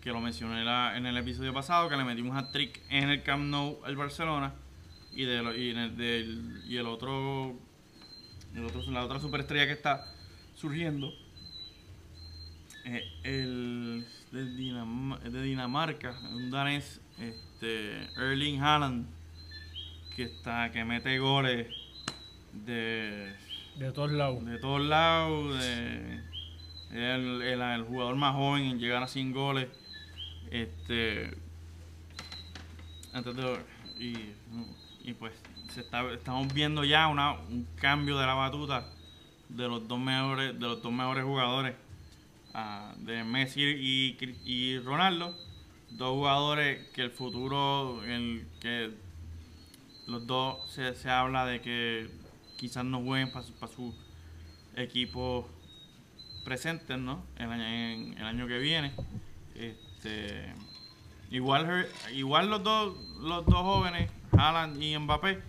que 0.06 0.12
lo 0.12 0.22
mencioné 0.22 0.64
la- 0.64 0.96
en 0.96 1.08
el 1.08 1.18
episodio 1.18 1.52
pasado, 1.52 1.90
que 1.90 1.98
le 1.98 2.04
metimos 2.04 2.38
a 2.38 2.52
trick 2.52 2.80
en 2.92 3.10
el 3.10 3.24
Camp 3.24 3.44
Nou 3.46 3.82
al 3.84 3.96
Barcelona 3.96 4.54
y, 5.16 5.26
de, 5.26 5.40
el, 5.40 5.98
del- 5.98 6.62
y 6.68 6.78
el 6.78 6.86
otro, 6.86 7.56
el 8.54 8.66
otro, 8.66 8.84
la 8.92 9.04
otra 9.04 9.20
superestrella 9.20 9.66
que 9.66 9.72
está 9.74 10.06
surgiendo, 10.54 11.12
eh, 12.86 13.04
el 13.24 14.06
de, 14.32 14.46
Dinam- 14.46 15.18
de 15.22 15.42
Dinamarca, 15.42 16.14
un 16.36 16.52
danés, 16.52 17.02
este, 17.20 18.04
Erling 18.16 18.62
Haaland, 18.62 19.08
que 20.16 20.22
está 20.26 20.72
que 20.72 20.86
mete 20.86 21.18
goles 21.18 21.66
de, 22.54 23.34
De 23.78 23.92
todos 23.92 24.12
lados. 24.12 24.46
de 24.46 24.60
todos 24.60 24.82
lados, 24.86 25.60
de, 25.60 26.20
el, 26.92 27.42
el- 27.42 27.62
el 27.62 27.84
jugador 27.86 28.16
más 28.18 28.36
joven 28.36 28.66
en 28.66 28.78
llegar 28.80 29.02
a 29.02 29.08
100 29.08 29.32
goles, 29.34 29.68
este, 30.52 31.32
y, 34.00 34.16
y 35.04 35.14
pues 35.14 35.34
estamos 36.14 36.54
viendo 36.54 36.84
ya 36.84 37.08
una, 37.08 37.34
un 37.34 37.68
cambio 37.76 38.18
de 38.18 38.26
la 38.26 38.34
batuta 38.34 38.86
de 39.50 39.68
los 39.68 39.88
dos 39.88 40.00
mejores, 40.00 40.54
de 40.54 40.66
los 40.66 40.82
dos 40.82 40.92
mejores 40.92 41.24
jugadores 41.24 41.76
ah, 42.54 42.94
de 43.00 43.24
Messi 43.24 43.62
y, 43.62 44.18
y 44.46 44.80
Ronaldo, 44.80 45.36
dos 45.92 46.12
jugadores 46.12 46.88
que 46.90 47.02
el 47.02 47.12
futuro, 47.12 48.04
el 48.04 48.46
que 48.60 48.92
los 50.08 50.26
dos 50.28 50.70
se, 50.72 50.96
se 50.96 51.10
habla 51.10 51.46
de 51.46 51.62
que 51.62 52.10
quizás 52.58 52.86
no 52.86 53.02
jueguen 53.02 53.32
para 53.32 53.46
su, 53.46 53.94
equipo 54.76 55.48
presentes, 56.44 56.98
¿no? 56.98 57.24
El 57.38 57.50
año, 57.50 57.64
en- 57.66 58.18
el 58.18 58.24
año 58.26 58.48
que 58.48 58.60
viene. 58.60 58.92
Este, 60.06 60.54
igual, 61.32 61.88
igual 62.14 62.50
los 62.52 62.64
dos, 62.64 62.96
los 63.22 63.44
dos 63.46 63.56
jóvenes, 63.62 64.12
Haaland 64.38 64.82
y 64.82 64.96
Mbappé, 65.00 65.42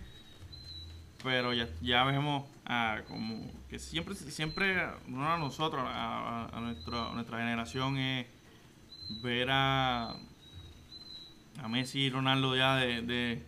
pero 1.23 1.53
ya, 1.53 1.67
ya 1.81 2.03
vemos 2.05 2.43
ah, 2.65 3.01
como 3.07 3.51
que 3.69 3.77
siempre, 3.77 4.15
siempre 4.15 4.75
no 5.07 5.31
a 5.31 5.37
nosotros, 5.37 5.83
a, 5.85 6.47
a- 6.47 6.57
a 6.57 6.59
nuestro- 6.59 7.09
a 7.09 7.13
nuestra 7.13 7.37
generación 7.37 7.97
es 7.97 8.25
ver 9.21 9.49
a, 9.51 10.09
a 11.61 11.67
Messi 11.69 11.99
y 12.01 12.09
Ronaldo 12.09 12.55
ya 12.55 12.75
de- 12.77 13.01
de 13.03 13.43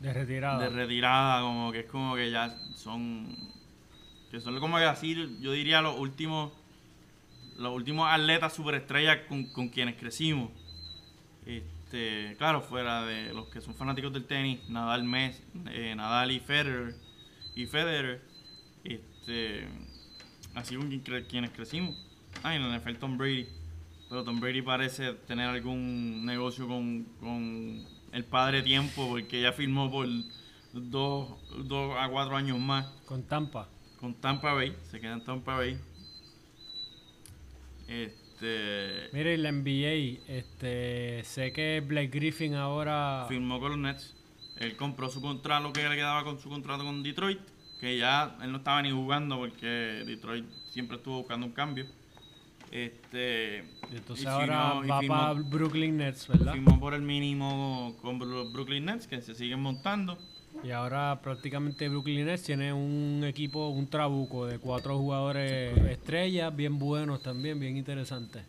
De 0.00 0.12
retirada. 0.12 0.62
de 0.62 0.70
retirada, 0.70 1.40
como 1.42 1.72
que 1.72 1.80
es 1.80 1.86
como 1.86 2.14
que 2.14 2.30
ya 2.30 2.56
son 2.76 3.34
que 4.30 4.40
son 4.40 4.58
como 4.60 4.76
que 4.76 4.84
así, 4.84 5.14
yo 5.40 5.52
diría 5.52 5.80
los 5.80 5.98
últimos 5.98 6.52
los 7.58 7.74
últimos 7.74 8.08
atletas 8.10 8.54
superestrellas 8.54 9.26
con, 9.28 9.44
con 9.52 9.68
quienes 9.68 9.96
crecimos. 9.96 10.50
Este, 11.44 12.34
claro, 12.38 12.60
fuera 12.62 13.04
de 13.04 13.32
los 13.32 13.48
que 13.48 13.60
son 13.60 13.74
fanáticos 13.74 14.12
del 14.12 14.26
tenis, 14.26 14.68
Nadal 14.68 15.04
Messi, 15.04 15.42
eh, 15.70 15.94
Nadal 15.96 16.32
y 16.32 16.40
Federer 16.40 16.94
y 17.54 17.66
Federer, 17.66 18.22
este, 18.84 19.68
así 20.54 20.76
con 20.76 20.90
quienes 20.98 21.50
crecimos. 21.50 21.96
Ah, 22.42 22.52
y 22.54 22.56
en 22.56 22.62
el 22.62 22.80
NFL 22.80 22.96
Tom 22.96 23.16
Brady. 23.16 23.46
Pero 24.08 24.24
Tom 24.24 24.40
Brady 24.40 24.62
parece 24.62 25.14
tener 25.14 25.48
algún 25.48 26.24
negocio 26.24 26.68
con, 26.68 27.04
con 27.18 27.84
el 28.12 28.24
padre 28.24 28.62
tiempo 28.62 29.08
porque 29.08 29.40
ya 29.40 29.52
firmó 29.52 29.90
por 29.90 30.06
dos, 30.72 31.34
dos 31.64 31.94
a 31.98 32.08
cuatro 32.08 32.36
años 32.36 32.58
más 32.58 32.86
Con 33.04 33.24
Tampa. 33.24 33.68
con 34.00 34.14
Tampa 34.14 34.52
Bay. 34.52 34.76
Se 34.90 35.00
queda 35.00 35.14
en 35.14 35.24
Tampa 35.24 35.56
Bay. 35.56 35.78
Este 37.88 39.08
Mire, 39.12 39.38
la 39.38 39.50
NBA, 39.50 40.20
este, 40.28 41.22
sé 41.24 41.52
que 41.52 41.82
Blake 41.86 42.08
Griffin 42.08 42.54
ahora 42.54 43.24
firmó 43.28 43.58
con 43.60 43.70
los 43.70 43.78
Nets. 43.78 44.14
Él 44.58 44.76
compró 44.76 45.08
su 45.08 45.20
contrato, 45.20 45.62
lo 45.68 45.72
que 45.72 45.88
le 45.88 45.94
quedaba 45.94 46.24
con 46.24 46.38
su 46.38 46.48
contrato 46.48 46.84
con 46.84 47.02
Detroit. 47.02 47.40
Que 47.80 47.98
ya 47.98 48.36
él 48.42 48.52
no 48.52 48.58
estaba 48.58 48.80
ni 48.82 48.90
jugando 48.90 49.36
porque 49.38 49.66
Detroit 49.66 50.46
siempre 50.70 50.96
estuvo 50.96 51.18
buscando 51.18 51.46
un 51.46 51.52
cambio. 51.52 51.86
Este. 52.70 53.58
entonces 53.92 54.24
y 54.24 54.28
ahora 54.28 54.74
firmó- 54.80 54.88
va 54.88 55.00
para 55.06 55.32
Brooklyn 55.34 55.96
Nets, 55.98 56.26
¿verdad? 56.26 56.52
Firmó 56.52 56.80
por 56.80 56.94
el 56.94 57.02
mínimo 57.02 57.96
con 58.02 58.18
los 58.18 58.52
Brooklyn 58.52 58.86
Nets, 58.86 59.06
que 59.06 59.20
se 59.22 59.34
siguen 59.34 59.60
montando. 59.60 60.18
Y 60.64 60.70
ahora 60.70 61.20
prácticamente 61.22 61.88
Brooklyn 61.88 62.24
Nets 62.26 62.42
tiene 62.42 62.72
un 62.72 63.22
equipo, 63.24 63.68
un 63.68 63.86
trabuco 63.88 64.46
de 64.46 64.58
cuatro 64.58 64.98
jugadores 64.98 65.76
estrellas, 65.90 66.54
bien 66.54 66.78
buenos 66.78 67.22
también, 67.22 67.58
bien 67.60 67.76
interesantes. 67.76 68.44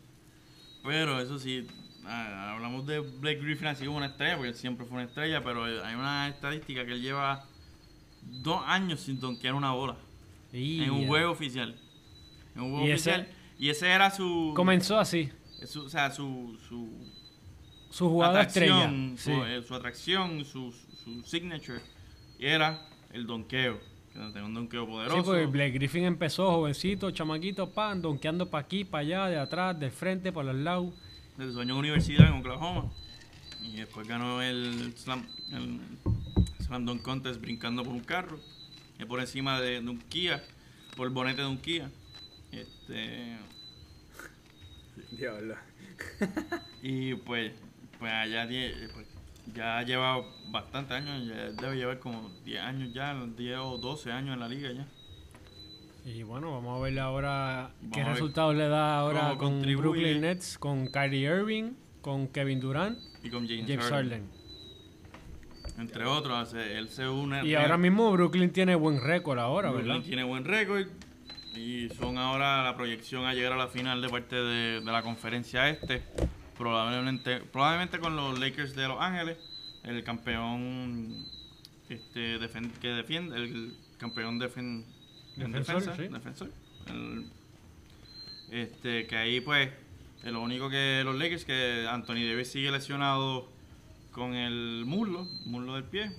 Pero 0.84 1.20
eso 1.20 1.38
sí, 1.38 1.68
ah, 2.06 2.54
hablamos 2.54 2.86
de 2.88 3.00
Blake 3.00 3.40
Griffin 3.42 3.68
así 3.68 3.86
como 3.86 3.98
una 3.98 4.08
estrella, 4.08 4.36
porque 4.36 4.50
él 4.50 4.56
siempre 4.56 4.86
fue 4.86 4.96
una 4.98 5.06
estrella, 5.08 5.44
pero 5.44 5.66
hay 5.66 5.96
una 5.96 6.28
estadística 6.30 6.86
que 6.86 6.94
él 6.94 7.02
lleva 7.02 7.46
dos 8.24 8.62
años 8.66 9.02
sin 9.02 9.20
donkear 9.20 9.54
una 9.54 9.72
bola 9.72 9.96
en 10.54 10.90
un 10.92 11.08
juego 11.08 11.32
oficial. 11.32 11.76
En 12.56 12.62
un 12.62 12.72
juego 12.72 12.88
Y 12.88 12.92
ese- 12.92 13.12
oficial. 13.12 13.28
y 13.60 13.70
ese 13.70 13.88
era 13.90 14.10
su. 14.12 14.54
Comenzó 14.56 14.98
así, 14.98 15.30
su- 15.66 15.86
o 15.86 15.90
sea, 15.90 16.10
su. 16.12 16.58
su 16.68 16.90
su 17.90 18.10
jugada 18.10 18.42
estrella. 18.42 18.90
Sí. 19.16 19.32
su, 19.34 19.44
eh, 19.46 19.64
su 19.66 19.74
atracción, 19.74 20.44
su, 20.46 20.72
su 21.04 21.24
signature, 21.24 21.80
era 22.40 22.86
el 23.14 23.26
donkeo. 23.26 23.80
Que 24.14 24.20
tenía 24.20 24.46
un 24.46 24.54
donkeo 24.54 24.86
Sí, 24.86 24.92
poderoso. 24.92 25.24
porque 25.26 25.46
Blake 25.46 25.72
Griffin 25.72 26.04
empezó 26.06 26.50
jovencito, 26.52 27.12
chamaquito, 27.12 27.70
pan, 27.72 28.02
donkeando 28.02 28.50
para 28.50 28.66
aquí, 28.66 28.84
para 28.84 29.02
allá, 29.02 29.26
de 29.28 29.38
atrás, 29.38 29.80
de 29.80 29.92
frente, 29.92 30.32
por 30.32 30.44
los 30.46 30.56
lados. 30.56 30.94
de 31.38 31.52
su 31.52 31.60
año 31.60 31.76
de 31.76 31.80
universidad 31.82 32.28
en 32.28 32.34
Oklahoma. 32.40 32.92
Y 33.62 33.74
después 33.78 34.08
ganó 34.08 34.42
el 34.42 34.94
Slam, 34.98 35.24
el 35.52 35.80
Slam 36.66 36.86
Dunk 36.86 37.02
Contest 37.04 37.40
brincando 37.42 37.84
por 37.84 37.94
un 37.94 38.00
carro. 38.00 38.40
Y 39.00 39.06
por 39.06 39.20
encima 39.20 39.62
de, 39.62 39.82
de 39.82 39.88
un 39.90 40.00
Kia, 40.00 40.44
por 40.96 41.06
el 41.06 41.14
bonete 41.14 41.42
de 41.42 41.48
un 41.48 41.58
Kia. 41.60 41.92
Este, 42.52 43.38
Diablo. 45.12 45.56
y 46.82 47.14
pues, 47.16 47.52
pues 48.00 48.12
allá 48.12 48.48
tie- 48.48 48.90
pues, 48.94 49.06
ya 49.54 49.82
lleva 49.84 50.22
bastantes 50.50 50.98
años, 50.98 51.28
ya 51.28 51.52
debe 51.62 51.78
llevar 51.78 52.00
como 52.00 52.30
10 52.46 52.62
años 52.62 52.94
ya, 52.94 53.14
10 53.14 53.58
o 53.60 53.78
12 53.78 54.12
años 54.12 54.34
en 54.34 54.40
la 54.40 54.48
liga 54.48 54.72
ya. 54.72 54.88
Y 56.06 56.24
bueno, 56.24 56.52
vamos 56.52 56.80
a 56.80 56.84
ver 56.84 56.98
ahora 57.00 57.72
qué 57.92 58.00
Vamos 58.00 58.14
resultados 58.14 58.56
le 58.56 58.68
da 58.70 58.98
ahora 59.00 59.36
con. 59.38 59.62
Brooklyn 59.62 60.22
Nets, 60.22 60.58
con 60.58 60.88
Kyrie 60.88 61.28
Irving, 61.28 61.74
con 62.02 62.28
Kevin 62.30 62.62
Durant, 62.62 62.98
Y 63.24 63.30
con 63.30 63.46
James, 63.48 63.66
James 63.68 63.90
Harden. 63.90 64.30
Entre 65.78 66.06
otros, 66.06 66.54
él 66.54 66.88
se 66.88 67.08
une. 67.10 67.46
Y 67.46 67.56
ahora 67.56 67.78
mismo 67.78 68.12
Brooklyn 68.12 68.52
tiene 68.52 68.76
buen 68.76 69.02
récord 69.02 69.38
ahora, 69.38 69.70
Brooklyn 69.70 69.96
¿verdad? 69.96 70.06
tiene 70.06 70.24
buen 70.24 70.46
récord. 70.46 70.88
Y 71.56 71.90
son 71.90 72.18
ahora 72.18 72.64
la 72.64 72.76
proyección 72.78 73.26
a 73.26 73.34
llegar 73.34 73.54
a 73.54 73.58
la 73.58 73.68
final 73.68 74.02
de 74.02 74.10
parte 74.10 74.36
de, 74.36 74.80
de 74.80 74.92
la 74.92 75.02
conferencia 75.02 75.70
este. 75.70 76.04
Probablemente, 76.58 77.40
probablemente 77.42 78.00
con 78.00 78.16
los 78.16 78.40
Lakers 78.40 78.76
de 78.76 78.88
Los 78.88 79.00
Ángeles. 79.00 79.38
El 79.84 80.04
campeón 80.04 81.26
este, 81.90 82.40
que 82.82 82.88
defiende, 82.90 83.36
el 83.38 83.78
campeón 83.98 84.40
defen- 84.40 84.84
en 85.38 85.52
Defensor, 85.52 85.76
defensa, 85.82 85.96
sí. 85.96 86.08
defensor. 86.10 86.52
El- 86.88 87.32
este, 88.52 89.08
que 89.08 89.16
ahí 89.18 89.40
pues, 89.42 89.70
lo 90.24 90.42
único 90.42 90.70
que 90.70 91.02
los 91.06 91.16
Lakers, 91.16 91.46
que 91.46 91.88
Anthony 91.90 92.26
Davis 92.28 92.50
sigue 92.52 92.72
lesionado 92.72 93.50
con 94.12 94.34
el 94.34 94.84
muslo, 94.86 95.26
muslo 95.46 95.76
del 95.76 95.84
pie. 95.86 96.12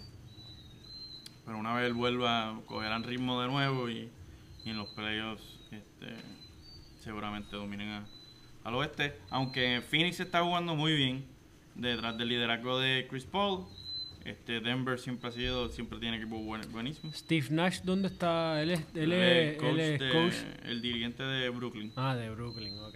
Pero 1.44 1.58
una 1.58 1.74
vez 1.74 1.86
él 1.86 1.94
vuelva, 1.94 2.60
cogerán 2.66 3.02
ritmo 3.04 3.40
de 3.40 3.48
nuevo 3.48 3.88
y, 3.90 4.08
y 4.64 4.70
en 4.70 4.76
los 4.76 4.88
playoffs 4.90 5.42
este, 5.70 6.14
seguramente 7.00 7.56
dominen 7.56 7.88
a- 7.88 8.06
al 8.68 8.74
oeste. 8.76 9.14
Aunque 9.30 9.82
Phoenix 9.88 10.20
está 10.20 10.42
jugando 10.42 10.74
muy 10.76 10.94
bien 10.94 11.24
detrás 11.74 12.16
del 12.18 12.28
liderazgo 12.28 12.78
de 12.78 13.06
Chris 13.08 13.24
Paul. 13.24 13.66
Este, 14.24 14.60
Denver 14.60 14.98
siempre 14.98 15.28
ha 15.30 15.32
sido, 15.32 15.68
siempre 15.70 15.98
tiene 15.98 16.18
equipo 16.18 16.36
buen- 16.38 16.70
buenísimo. 16.70 17.10
Steve 17.14 17.46
Nash, 17.50 17.80
¿dónde 17.82 18.08
está? 18.08 18.60
Él 18.62 18.72
es, 18.72 18.80
él 18.94 19.12
El 19.12 19.56
coach 19.56 19.68
él 19.70 19.80
es 19.80 20.00
de- 20.00 20.10
coach. 20.10 20.34
el 20.66 20.82
dirigente 20.82 21.22
de 21.22 21.48
Brooklyn. 21.48 21.92
Ah, 21.96 22.14
de 22.14 22.28
Brooklyn, 22.30 22.78
ok. 22.80 22.94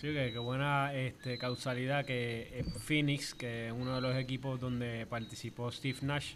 Sí, 0.00 0.08
que 0.12 0.30
qué 0.32 0.38
buena 0.38 0.94
este, 0.94 1.38
causalidad 1.38 2.04
que 2.04 2.48
eh, 2.60 2.64
Phoenix, 2.84 3.34
que 3.34 3.68
es 3.68 3.72
uno 3.72 3.94
de 3.94 4.00
los 4.02 4.14
equipos 4.16 4.60
donde 4.60 5.06
participó 5.06 5.70
Steve 5.72 5.98
Nash, 6.02 6.34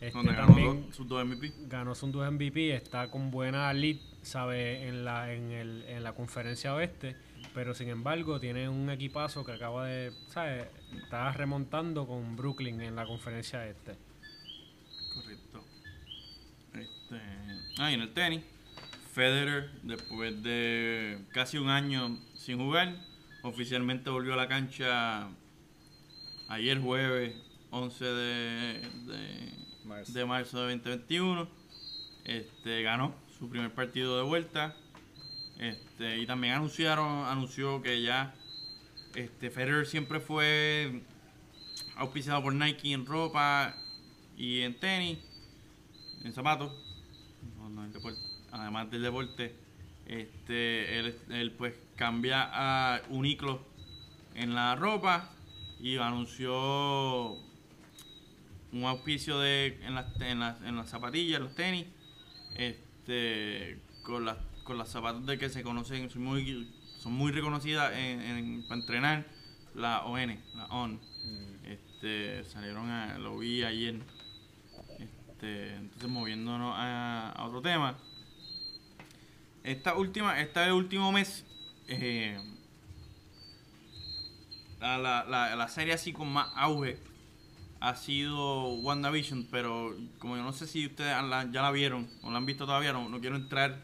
este, 0.00 0.16
donde 0.16 0.32
ganó 0.32 0.92
sus 0.92 1.06
dos 1.06 1.24
MVP. 1.24 1.52
ganó 1.68 1.94
sus 1.94 2.10
dos 2.10 2.30
MVP, 2.32 2.74
está 2.74 3.10
con 3.10 3.30
buena 3.30 3.72
lead, 3.74 3.96
sabe, 4.22 4.88
en 4.88 5.04
la, 5.04 5.32
en, 5.32 5.50
el, 5.50 5.84
en 5.88 6.02
la 6.02 6.14
conferencia 6.14 6.74
oeste, 6.74 7.16
pero 7.54 7.74
sin 7.74 7.88
embargo 7.88 8.40
tiene 8.40 8.68
un 8.68 8.88
equipazo 8.88 9.44
que 9.44 9.52
acaba 9.52 9.86
de, 9.86 10.12
¿sabes? 10.28 10.68
Está 11.02 11.30
remontando 11.32 12.06
con 12.06 12.36
Brooklyn 12.36 12.80
en 12.80 12.96
la 12.96 13.04
conferencia 13.04 13.66
este. 13.66 13.96
Correcto. 15.14 15.64
Este, 16.74 17.20
ah, 17.78 17.90
y 17.90 17.94
en 17.94 18.00
el 18.00 18.12
tenis, 18.14 18.42
Federer, 19.12 19.70
después 19.82 20.42
de 20.42 21.18
casi 21.32 21.58
un 21.58 21.68
año 21.68 22.16
sin 22.36 22.58
jugar, 22.58 22.94
oficialmente 23.42 24.08
volvió 24.08 24.32
a 24.32 24.36
la 24.36 24.48
cancha 24.48 25.28
ayer 26.48 26.80
jueves 26.80 27.34
11 27.70 28.04
de, 28.04 28.80
de, 29.06 29.52
De 29.90 30.24
marzo 30.24 30.64
de 30.64 30.76
2021. 30.76 31.48
Este, 32.24 32.82
ganó 32.82 33.12
su 33.38 33.50
primer 33.50 33.74
partido 33.74 34.16
de 34.18 34.22
vuelta. 34.22 34.76
Este, 35.58 36.18
y 36.18 36.26
también 36.26 36.54
anunciaron, 36.54 37.26
anunció 37.26 37.82
que 37.82 38.00
ya 38.00 38.32
este, 39.14 39.50
Federer 39.50 39.86
siempre 39.86 40.20
fue 40.20 41.02
auspiciado 41.96 42.40
por 42.40 42.54
Nike 42.54 42.92
en 42.92 43.04
ropa 43.04 43.74
y 44.36 44.60
en 44.60 44.78
tenis, 44.78 45.18
en 46.22 46.32
zapatos, 46.32 46.72
además 48.52 48.90
del 48.90 49.02
deporte, 49.02 49.54
este, 50.06 50.98
él, 50.98 51.18
él, 51.30 51.52
pues 51.52 51.74
cambia 51.96 52.48
a 52.52 53.02
Uniqlo 53.10 53.60
en 54.34 54.54
la 54.54 54.76
ropa 54.76 55.30
y 55.80 55.96
anunció 55.96 57.49
un 58.72 58.84
auspicio 58.84 59.38
de 59.40 59.78
en 59.82 59.94
las, 59.94 60.20
en 60.20 60.40
las, 60.40 60.60
en 60.62 60.76
las 60.76 60.88
zapatillas, 60.88 61.40
los 61.40 61.54
tenis, 61.54 61.86
este, 62.56 63.78
con 64.02 64.24
las 64.24 64.36
con 64.64 64.78
las 64.78 64.88
zapatos 64.88 65.26
de 65.26 65.36
que 65.38 65.48
se 65.48 65.62
conocen, 65.64 66.08
son 66.10 66.22
muy, 66.22 66.70
son 67.00 67.12
muy 67.12 67.32
reconocidas 67.32 67.92
en, 67.94 68.20
en- 68.20 68.62
para 68.68 68.80
entrenar, 68.80 69.26
la 69.74 70.04
ON, 70.04 70.38
la 70.54 70.66
ON. 70.66 70.92
Mm. 71.24 71.64
Este, 71.66 72.44
salieron 72.44 72.88
a, 72.88 73.18
lo 73.18 73.38
vi 73.38 73.64
ayer. 73.64 73.96
Este, 74.98 75.74
entonces 75.74 76.08
moviéndonos 76.08 76.74
a, 76.76 77.30
a 77.32 77.44
otro 77.46 77.60
tema. 77.62 77.96
Esta 79.64 79.94
última, 79.96 80.40
este 80.40 80.70
último 80.72 81.10
mes, 81.10 81.44
eh, 81.88 82.38
la, 84.80 84.98
la, 84.98 85.24
la, 85.24 85.56
la 85.56 85.68
serie 85.68 85.94
así 85.94 86.12
con 86.12 86.32
más 86.32 86.48
auge 86.54 86.98
ha 87.80 87.96
sido 87.96 88.74
WandaVision, 88.74 89.48
pero 89.50 89.96
como 90.18 90.36
yo 90.36 90.42
no 90.42 90.52
sé 90.52 90.66
si 90.66 90.86
ustedes 90.86 91.12
ya 91.50 91.62
la 91.62 91.70
vieron 91.70 92.08
o 92.22 92.30
la 92.30 92.36
han 92.38 92.46
visto 92.46 92.66
todavía, 92.66 92.92
no, 92.92 93.08
no 93.08 93.20
quiero 93.20 93.36
entrar 93.36 93.78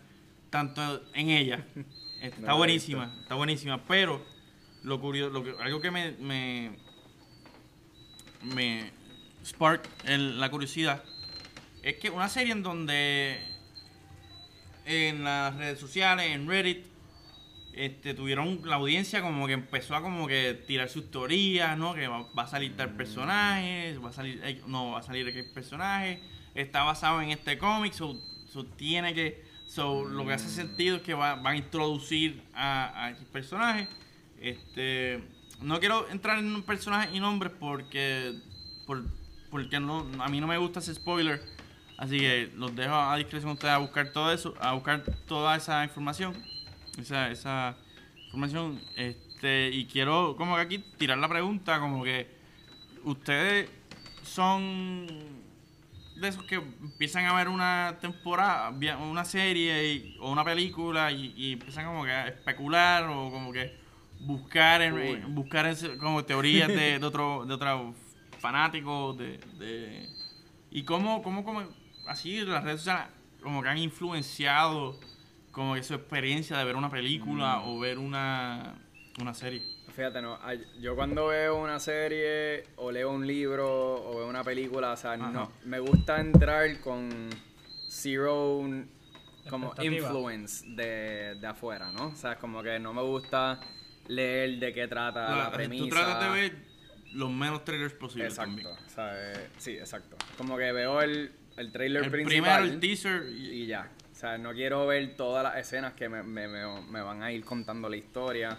tanto 0.50 1.02
en 1.14 1.30
ella. 1.30 1.66
Está 2.20 2.40
No 2.40 2.56
buenísima, 2.56 3.14
está 3.20 3.34
buenísima, 3.34 3.82
pero 3.86 4.24
lo 4.82 4.98
curioso, 5.00 5.30
lo 5.30 5.44
que, 5.44 5.54
algo 5.62 5.80
que 5.82 5.90
me, 5.90 6.12
me, 6.12 6.72
me 8.42 8.90
spark 9.44 9.86
el- 10.04 10.40
la 10.40 10.50
curiosidad 10.50 11.02
es 11.82 11.96
que 11.98 12.08
una 12.10 12.28
serie 12.28 12.52
en 12.52 12.62
donde 12.62 13.38
en 14.86 15.24
las 15.24 15.54
redes 15.56 15.78
sociales, 15.78 16.26
en 16.30 16.48
Reddit, 16.48 16.86
este, 17.76 18.14
tuvieron 18.14 18.62
la 18.64 18.76
audiencia 18.76 19.20
como 19.20 19.46
que 19.46 19.52
empezó 19.52 19.94
a 19.94 20.02
como 20.02 20.26
que 20.26 20.54
tirar 20.66 20.88
sus 20.88 21.10
teorías, 21.10 21.76
¿no? 21.76 21.94
Que 21.94 22.08
va, 22.08 22.26
va 22.36 22.44
a 22.44 22.46
salir 22.46 22.74
tal 22.74 22.96
personaje, 22.96 23.96
va 24.02 24.08
a 24.08 24.12
salir, 24.12 24.40
eh, 24.42 24.62
no, 24.66 24.92
va 24.92 25.00
a 25.00 25.02
salir 25.02 25.28
aquel 25.28 25.50
personaje, 25.52 26.22
está 26.54 26.84
basado 26.84 27.20
en 27.20 27.30
este 27.30 27.58
cómic, 27.58 27.92
so, 27.92 28.16
tiene 28.76 29.12
que, 29.12 29.44
so, 29.66 30.06
lo 30.06 30.26
que 30.26 30.32
hace 30.32 30.48
sentido 30.48 30.96
es 30.96 31.02
que 31.02 31.12
va, 31.12 31.34
van 31.34 31.54
a 31.54 31.56
introducir 31.58 32.42
a, 32.54 33.04
a 33.04 33.10
X 33.10 33.24
personaje. 33.30 33.88
Este, 34.40 35.22
no 35.60 35.78
quiero 35.78 36.08
entrar 36.08 36.38
en 36.38 36.62
personajes 36.62 37.14
y 37.14 37.20
nombres 37.20 37.52
porque, 37.60 38.32
por, 38.86 39.04
porque 39.50 39.78
no, 39.80 40.06
a 40.18 40.28
mí 40.28 40.40
no 40.40 40.46
me 40.46 40.56
gusta 40.56 40.80
ese 40.80 40.94
spoiler. 40.94 41.42
Así 41.98 42.18
que 42.18 42.50
los 42.56 42.74
dejo 42.74 42.94
a 42.94 43.16
discreción 43.16 43.52
ustedes 43.52 43.74
a 43.74 43.78
buscar 43.78 44.12
todo 44.12 44.32
eso, 44.32 44.54
a 44.60 44.72
buscar 44.72 45.02
toda 45.26 45.56
esa 45.56 45.82
información, 45.84 46.34
esa, 46.98 47.30
esa 47.30 47.76
información, 48.26 48.80
este, 48.96 49.70
y 49.70 49.86
quiero 49.86 50.34
como 50.36 50.56
que 50.56 50.60
aquí 50.62 50.78
tirar 50.98 51.18
la 51.18 51.28
pregunta, 51.28 51.78
como 51.80 52.02
que 52.04 52.28
ustedes 53.04 53.70
son 54.22 55.06
de 56.16 56.28
esos 56.28 56.44
que 56.44 56.56
empiezan 56.56 57.26
a 57.26 57.34
ver 57.34 57.48
una 57.48 57.98
temporada, 58.00 58.70
una 58.96 59.24
serie 59.24 59.92
y- 59.94 60.16
o 60.20 60.30
una 60.32 60.44
película 60.44 61.12
y, 61.12 61.34
y 61.36 61.52
empiezan 61.52 61.84
como 61.86 62.04
que 62.04 62.10
a 62.10 62.28
especular 62.28 63.04
o 63.04 63.30
como 63.30 63.52
que 63.52 63.76
buscar 64.20 64.80
en, 64.82 64.94
en- 65.14 65.34
buscar 65.34 65.66
ese- 65.66 65.98
como 65.98 66.24
teorías 66.24 66.68
de, 66.68 66.98
de 66.98 67.06
otro 67.06 67.44
de 67.46 67.52
otros 67.54 67.94
fanáticos 68.40 69.16
de, 69.18 69.38
de 69.58 70.08
y 70.70 70.82
cómo, 70.84 71.22
cómo, 71.22 71.44
cómo 71.44 71.62
así 72.06 72.40
las 72.40 72.64
redes 72.64 72.80
sociales 72.80 73.06
como 73.42 73.62
que 73.62 73.68
han 73.68 73.78
influenciado 73.78 74.98
como 75.56 75.74
que 75.74 75.82
su 75.82 75.94
experiencia 75.94 76.58
de 76.58 76.64
ver 76.66 76.76
una 76.76 76.90
película 76.90 77.62
o 77.62 77.78
ver 77.78 77.96
una, 77.98 78.74
una 79.18 79.32
serie. 79.32 79.62
Fíjate, 79.94 80.20
no, 80.20 80.38
ay- 80.42 80.62
yo 80.82 80.94
cuando 80.94 81.28
veo 81.28 81.56
una 81.56 81.80
serie 81.80 82.64
o 82.76 82.92
leo 82.92 83.10
un 83.10 83.26
libro 83.26 83.66
o 84.04 84.18
veo 84.18 84.28
una 84.28 84.44
película, 84.44 84.92
o 84.92 84.96
sea, 84.98 85.12
Ajá. 85.14 85.30
no, 85.30 85.50
me 85.64 85.78
gusta 85.78 86.20
entrar 86.20 86.78
con 86.80 87.30
zero 87.88 88.68
como 89.48 89.72
influence 89.80 90.66
de, 90.68 91.36
de 91.40 91.46
afuera, 91.46 91.90
¿no? 91.90 92.08
O 92.08 92.16
sea, 92.16 92.36
como 92.36 92.62
que 92.62 92.78
no 92.78 92.92
me 92.92 93.00
gusta 93.00 93.58
leer 94.08 94.58
de 94.58 94.74
qué 94.74 94.86
trata 94.88 95.30
la, 95.30 95.36
La- 95.44 95.52
premisa. 95.52 95.84
tú 95.84 95.88
tratas 95.88 96.22
de 96.22 96.28
ver 96.28 96.56
los 97.14 97.30
menos 97.30 97.64
trailers 97.64 97.94
posibles 97.94 98.28
Exacto, 98.28 98.50
también. 98.50 98.66
o 98.86 98.90
sea, 98.90 99.32
eh, 99.32 99.48
sí, 99.56 99.70
exacto. 99.78 100.18
Como 100.36 100.58
que 100.58 100.70
veo 100.72 101.00
el, 101.00 101.32
el 101.56 101.72
trailer 101.72 102.04
El 102.04 102.10
principal 102.10 102.42
primero, 102.42 102.74
el 102.74 102.78
teaser 102.78 103.26
y, 103.32 103.62
y 103.62 103.66
ya. 103.68 103.90
O 104.16 104.18
sea, 104.18 104.38
no 104.38 104.54
quiero 104.54 104.86
ver 104.86 105.14
todas 105.14 105.42
las 105.44 105.56
escenas 105.58 105.92
que 105.92 106.08
me, 106.08 106.22
me- 106.22 106.48
me- 106.48 106.80
me 106.90 107.02
van 107.02 107.22
a 107.22 107.30
ir 107.32 107.44
contando 107.44 107.86
la 107.90 107.96
historia. 107.98 108.56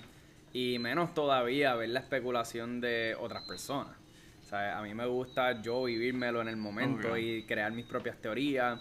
Y 0.53 0.77
menos 0.77 1.15
todavía 1.15 1.73
ver 1.73 1.89
la 1.89 1.99
especulación 2.01 2.79
de 2.79 3.15
otras 3.19 3.43
personas. 3.47 3.95
O 4.43 4.45
sea, 4.47 4.77
a 4.77 4.83
mí 4.83 4.93
me 4.93 5.05
gusta 5.07 5.59
yo 5.61 5.83
vivírmelo 5.85 6.41
en 6.41 6.47
el 6.47 6.57
momento 6.57 7.17
y 7.17 7.43
crear 7.43 7.71
mis 7.71 7.85
propias 7.85 8.17
teorías. 8.21 8.79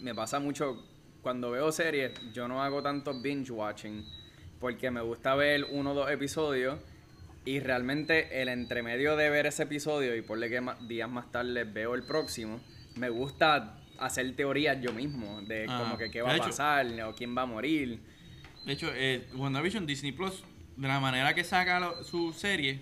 Me 0.00 0.12
pasa 0.14 0.40
mucho 0.40 0.84
cuando 1.22 1.52
veo 1.52 1.70
series, 1.70 2.12
yo 2.32 2.48
no 2.48 2.62
hago 2.62 2.82
tanto 2.82 3.18
binge 3.20 3.50
watching 3.52 4.04
porque 4.58 4.90
me 4.90 5.00
gusta 5.00 5.34
ver 5.36 5.64
uno 5.70 5.92
o 5.92 5.94
dos 5.94 6.10
episodios 6.10 6.78
y 7.44 7.60
realmente 7.60 8.42
el 8.42 8.48
entremedio 8.48 9.16
de 9.16 9.30
ver 9.30 9.46
ese 9.46 9.62
episodio 9.62 10.14
y 10.16 10.22
por 10.22 10.38
que 10.48 10.60
días 10.88 11.08
más 11.08 11.30
tarde 11.30 11.64
veo 11.64 11.94
el 11.94 12.02
próximo, 12.02 12.60
me 12.96 13.08
gusta 13.10 13.79
hacer 14.00 14.34
teorías 14.36 14.80
yo 14.80 14.92
mismo 14.92 15.40
de 15.42 15.66
Ah, 15.68 15.78
como 15.82 15.98
que 15.98 16.10
qué 16.10 16.22
va 16.22 16.32
a 16.32 16.36
hecho- 16.36 16.46
pasar 16.46 16.86
o 17.02 17.14
quién 17.14 17.36
va 17.36 17.42
a 17.42 17.46
morir. 17.46 18.00
De 18.66 18.72
hecho, 18.72 18.90
eh, 18.94 19.26
WandaVision, 19.34 19.86
Disney 19.86 20.12
Plus, 20.12 20.42
de 20.76 20.88
la 20.88 21.00
manera 21.00 21.34
que 21.34 21.44
saca 21.44 21.80
lo- 21.80 22.02
su 22.04 22.32
serie, 22.32 22.80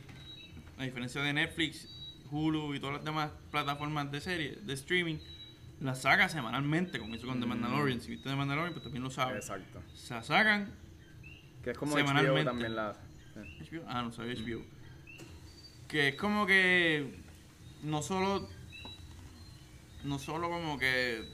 a 0.78 0.84
diferencia 0.84 1.20
de 1.22 1.32
Netflix, 1.32 1.88
Hulu 2.30 2.74
y 2.74 2.80
todas 2.80 2.96
las 2.96 3.04
demás 3.04 3.30
plataformas 3.50 4.10
de 4.12 4.20
serie, 4.20 4.58
de 4.62 4.72
streaming, 4.74 5.16
la 5.80 5.94
saca 5.94 6.28
semanalmente, 6.28 6.98
como 6.98 7.14
hizo 7.14 7.26
con 7.26 7.40
The 7.40 7.46
Mandalorian. 7.46 8.00
Si 8.00 8.10
viste 8.10 8.28
The 8.28 8.36
Mandalorian, 8.36 8.72
pues 8.72 8.82
también 8.84 9.02
lo 9.04 9.10
sabes. 9.10 9.36
Exacto. 9.46 9.80
Se 9.94 10.20
sacan. 10.22 10.70
Que 11.62 11.70
es 11.70 11.78
como 11.78 11.96
Semanalmente. 11.96 12.40
HBO 12.42 12.44
también 12.44 12.76
la. 12.76 12.96
HBO, 13.60 13.84
Ah, 13.88 14.02
no 14.02 14.12
sabía 14.12 14.34
HBO. 14.34 14.62
Que 15.88 16.08
es 16.08 16.14
como 16.16 16.46
que. 16.46 17.14
No 17.82 18.02
solo. 18.02 18.48
No 20.04 20.18
solo 20.18 20.48
como 20.48 20.78
que. 20.78 21.24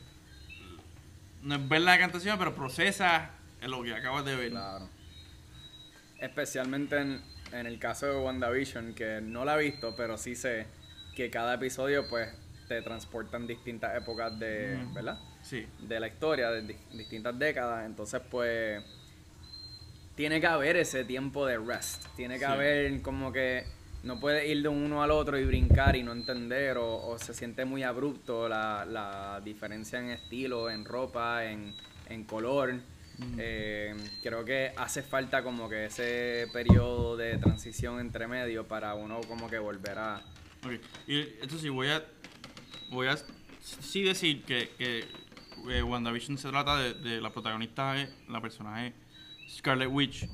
No 1.42 1.56
es 1.56 1.68
ver 1.68 1.82
la 1.82 1.98
cantación, 1.98 2.38
pero 2.38 2.54
procesa 2.54 3.30
lo 3.62 3.82
que 3.82 3.94
acabas 3.94 4.24
de 4.24 4.34
ver. 4.36 4.50
Claro. 4.50 4.88
Especialmente 6.20 6.96
en, 6.98 7.22
en 7.52 7.66
el 7.66 7.78
caso 7.78 8.06
de 8.06 8.16
WandaVision, 8.16 8.94
que 8.94 9.20
no 9.22 9.44
la 9.44 9.60
he 9.60 9.64
visto, 9.64 9.94
pero 9.96 10.16
sí 10.16 10.34
sé 10.34 10.66
que 11.14 11.30
cada 11.30 11.54
episodio 11.54 12.08
pues 12.08 12.28
te 12.68 12.80
transporta 12.82 13.36
en 13.36 13.46
distintas 13.46 13.94
épocas 13.96 14.38
de. 14.38 14.78
¿verdad? 14.94 15.18
Sí. 15.42 15.66
De 15.80 16.00
la 16.00 16.08
historia, 16.08 16.50
de 16.50 16.62
di- 16.62 16.76
distintas 16.96 17.38
décadas. 17.38 17.84
Entonces 17.84 18.22
pues 18.30 18.82
tiene 20.16 20.40
que 20.40 20.46
haber 20.46 20.76
ese 20.76 21.04
tiempo 21.04 21.44
de 21.44 21.58
rest. 21.58 22.06
Tiene 22.16 22.34
que 22.38 22.46
Sí. 22.46 22.50
haber 22.50 23.02
como 23.02 23.32
que 23.32 23.64
no 24.04 24.20
puedes 24.20 24.48
ir 24.48 24.62
de 24.62 24.68
uno 24.68 25.02
al 25.02 25.10
otro 25.10 25.38
y 25.38 25.44
brincar 25.44 25.96
y 25.96 26.02
no 26.02 26.12
entender 26.12 26.76
o, 26.78 27.06
o 27.06 27.18
se 27.18 27.34
siente 27.34 27.64
muy 27.64 27.82
abrupto 27.82 28.48
la, 28.48 28.84
la 28.84 29.40
diferencia 29.42 29.98
en 29.98 30.10
estilo, 30.10 30.70
en 30.70 30.84
ropa, 30.84 31.44
en, 31.44 31.74
en 32.08 32.24
color. 32.24 32.74
Eh, 33.38 33.94
creo 34.22 34.44
que 34.44 34.72
hace 34.76 35.02
falta 35.02 35.42
como 35.42 35.68
que 35.68 35.86
ese 35.86 36.48
periodo 36.52 37.16
de 37.16 37.38
transición 37.38 38.00
entre 38.00 38.26
medio 38.26 38.66
para 38.66 38.94
uno 38.94 39.20
como 39.28 39.48
que 39.48 39.58
volver 39.58 39.98
a... 39.98 40.20
Ok, 40.64 40.72
Y 41.06 41.20
esto 41.20 41.58
sí, 41.58 41.68
voy 41.68 41.88
a. 41.88 42.04
Voy 42.90 43.06
a 43.06 43.16
sí 43.60 44.02
decir 44.02 44.42
que, 44.42 44.70
que 44.76 45.04
eh, 45.70 45.82
WandaVision 45.82 46.38
se 46.38 46.48
trata 46.48 46.76
de, 46.78 46.94
de 46.94 47.20
la 47.20 47.30
protagonista, 47.30 47.94
la 48.28 48.40
personaje 48.40 48.92
Scarlet 49.48 49.88
Witch, 49.90 50.28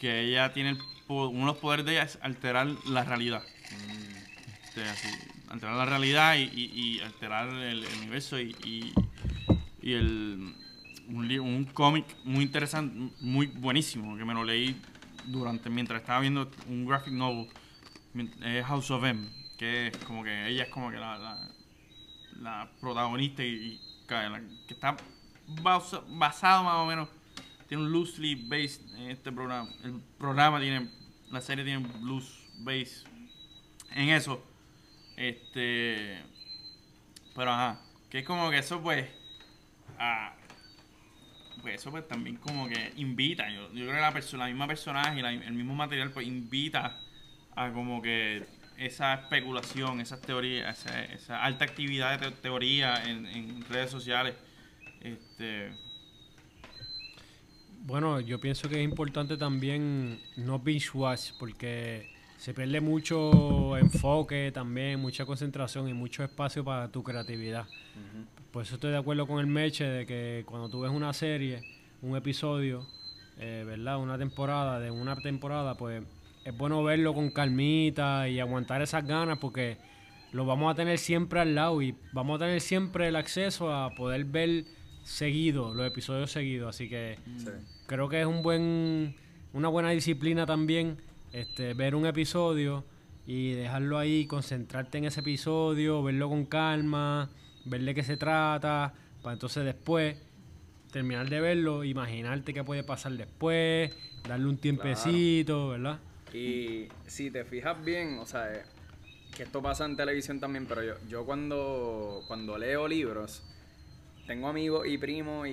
que 0.00 0.20
ella 0.20 0.52
tiene 0.52 0.70
el 0.70 0.78
uno 1.10 1.40
de 1.40 1.46
los 1.46 1.56
poderes 1.56 1.84
de 1.84 1.92
ella 1.92 2.04
es 2.04 2.18
alterar 2.22 2.66
la 2.86 3.04
realidad. 3.04 3.42
Este, 4.68 4.82
alterar 5.48 5.76
la 5.76 5.84
realidad 5.84 6.36
y, 6.36 7.00
alterar 7.00 7.48
el, 7.48 7.84
universo 7.98 8.38
y, 8.38 8.92
el, 9.82 10.54
un, 11.08 11.40
un 11.40 11.64
cómic 11.64 12.06
muy 12.24 12.44
interesante, 12.44 13.12
muy 13.20 13.46
buenísimo, 13.46 14.16
que 14.16 14.24
me 14.24 14.34
lo 14.34 14.44
leí 14.44 14.80
durante 15.26 15.68
mientras 15.70 16.00
estaba 16.00 16.20
viendo 16.20 16.50
un 16.68 16.86
graphic 16.86 17.12
novel 17.12 17.48
House 18.64 18.90
of 18.90 19.04
M, 19.04 19.28
que 19.58 19.88
es 19.88 19.96
como 19.98 20.22
que 20.22 20.48
ella 20.48 20.64
es 20.64 20.70
como 20.70 20.90
que 20.90 20.98
la, 20.98 22.68
protagonista 22.80 23.44
y, 23.44 23.80
que 24.06 24.74
está 24.74 24.96
basa- 25.62 26.02
basado 26.08 26.64
más 26.64 26.74
o 26.76 26.86
menos, 26.86 27.08
tiene 27.70 27.84
un 27.84 27.92
loosely 27.92 28.34
based 28.34 28.82
en 28.96 29.12
este 29.12 29.30
programa. 29.30 29.70
El 29.84 30.00
programa 30.18 30.60
tiene, 30.60 30.90
la 31.30 31.40
serie 31.40 31.64
tiene 31.64 31.88
loose 32.02 32.28
base 32.58 33.04
en 33.92 34.08
eso. 34.08 34.44
Este, 35.16 36.20
pero 37.34 37.52
ajá, 37.52 37.80
que 38.10 38.18
es 38.18 38.26
como 38.26 38.50
que 38.50 38.58
eso 38.58 38.82
pues, 38.82 39.08
ah, 40.00 40.34
pues 41.62 41.76
eso 41.76 41.92
pues 41.92 42.08
también 42.08 42.36
como 42.38 42.68
que 42.68 42.92
invita, 42.96 43.48
yo, 43.50 43.68
yo 43.72 43.84
creo 43.84 43.94
que 43.94 44.00
la, 44.00 44.12
persona, 44.12 44.44
la 44.44 44.50
misma 44.50 44.66
personaje 44.66 45.20
y 45.20 45.22
la- 45.22 45.32
el 45.32 45.52
mismo 45.52 45.74
material 45.74 46.10
pues 46.10 46.26
invita 46.26 46.98
a 47.54 47.70
como 47.70 48.02
que 48.02 48.46
esa 48.78 49.14
especulación, 49.14 50.00
esas 50.00 50.20
teorías, 50.22 50.76
esa, 50.84 51.04
esa 51.04 51.44
alta 51.44 51.64
actividad 51.66 52.18
de 52.18 52.30
te- 52.30 52.36
teoría 52.36 52.94
en 53.04 53.62
redes 53.68 53.90
sociales. 53.92 54.34
Este, 55.02 55.72
Bueno, 57.82 58.20
yo 58.20 58.38
pienso 58.38 58.68
que 58.68 58.78
es 58.78 58.84
importante 58.84 59.38
también 59.38 60.20
no 60.36 60.58
binge 60.58 60.90
watch 60.92 61.30
porque 61.38 62.10
se 62.36 62.52
pierde 62.52 62.80
mucho 62.80 63.76
enfoque 63.76 64.50
también, 64.52 65.00
mucha 65.00 65.24
concentración 65.24 65.88
y 65.88 65.94
mucho 65.94 66.22
espacio 66.22 66.62
para 66.62 66.88
tu 66.88 67.02
creatividad. 67.02 67.66
Por 68.52 68.64
eso 68.64 68.74
estoy 68.74 68.90
de 68.90 68.98
acuerdo 68.98 69.26
con 69.26 69.40
el 69.40 69.46
Meche 69.46 69.84
de 69.84 70.06
que 70.06 70.42
cuando 70.46 70.68
tú 70.68 70.80
ves 70.80 70.90
una 70.90 71.12
serie, 71.14 71.62
un 72.02 72.16
episodio, 72.16 72.86
eh, 73.38 73.64
¿verdad? 73.66 73.98
Una 73.98 74.18
temporada, 74.18 74.78
de 74.78 74.90
una 74.90 75.16
temporada, 75.16 75.74
pues 75.74 76.02
es 76.44 76.56
bueno 76.56 76.84
verlo 76.84 77.14
con 77.14 77.30
calmita 77.30 78.28
y 78.28 78.40
aguantar 78.40 78.82
esas 78.82 79.06
ganas 79.06 79.38
porque 79.38 79.78
lo 80.32 80.44
vamos 80.44 80.70
a 80.70 80.74
tener 80.74 80.98
siempre 80.98 81.40
al 81.40 81.54
lado 81.54 81.80
y 81.80 81.94
vamos 82.12 82.36
a 82.36 82.44
tener 82.44 82.60
siempre 82.60 83.08
el 83.08 83.16
acceso 83.16 83.72
a 83.72 83.94
poder 83.94 84.24
ver 84.26 84.64
seguido, 85.04 85.74
los 85.74 85.86
episodios 85.86 86.30
seguidos. 86.30 86.74
Así 86.74 86.88
que 86.88 87.18
Sí. 87.38 87.48
creo 87.86 88.08
que 88.08 88.20
es 88.20 88.26
un 88.26 88.42
buen 88.42 89.14
una 89.52 89.68
buena 89.68 89.90
disciplina 89.90 90.46
también 90.46 90.96
este 91.32 91.74
ver 91.74 91.94
un 91.96 92.06
episodio 92.06 92.84
y 93.26 93.52
dejarlo 93.52 93.98
ahí 93.98 94.26
concentrarte 94.26 94.98
en 94.98 95.04
ese 95.06 95.20
episodio 95.20 96.02
verlo 96.02 96.28
con 96.28 96.44
calma 96.46 97.28
ver 97.64 97.82
de 97.82 97.94
qué 97.94 98.02
se 98.04 98.16
trata 98.16 98.94
para 99.22 99.32
entonces 99.34 99.64
después 99.64 100.16
terminar 100.92 101.28
de 101.28 101.40
verlo 101.40 101.82
imaginarte 101.84 102.54
qué 102.54 102.62
puede 102.64 102.82
pasar 102.84 103.12
después 103.12 103.92
darle 104.28 104.46
un 104.46 104.56
tiempecito 104.58 105.68
verdad 105.70 105.98
Y 106.32 106.86
si 107.08 107.30
te 107.32 107.44
fijas 107.44 107.84
bien, 107.84 108.18
o 108.20 108.26
sea, 108.26 108.54
eh, 108.54 108.62
que 109.36 109.42
esto 109.42 109.60
pasa 109.60 109.84
en 109.84 109.96
televisión 109.96 110.38
también, 110.38 110.66
pero 110.66 110.82
yo, 110.84 110.94
yo 111.08 111.24
cuando, 111.24 112.22
cuando 112.28 112.56
leo 112.56 112.86
libros, 112.86 113.42
tengo 114.30 114.46
amigos 114.46 114.86
y 114.86 114.96
primos 114.96 115.48
y, 115.48 115.50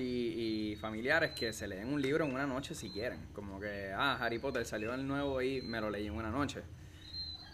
y 0.70 0.76
familiares 0.76 1.32
que 1.32 1.52
se 1.52 1.66
leen 1.66 1.92
un 1.92 2.00
libro 2.00 2.24
en 2.24 2.32
una 2.32 2.46
noche 2.46 2.76
si 2.76 2.90
quieren. 2.90 3.18
Como 3.32 3.58
que, 3.58 3.90
ah, 3.92 4.16
Harry 4.20 4.38
Potter 4.38 4.64
salió 4.64 4.94
el 4.94 5.04
nuevo 5.04 5.42
y 5.42 5.60
me 5.62 5.80
lo 5.80 5.90
leí 5.90 6.06
en 6.06 6.12
una 6.12 6.30
noche. 6.30 6.62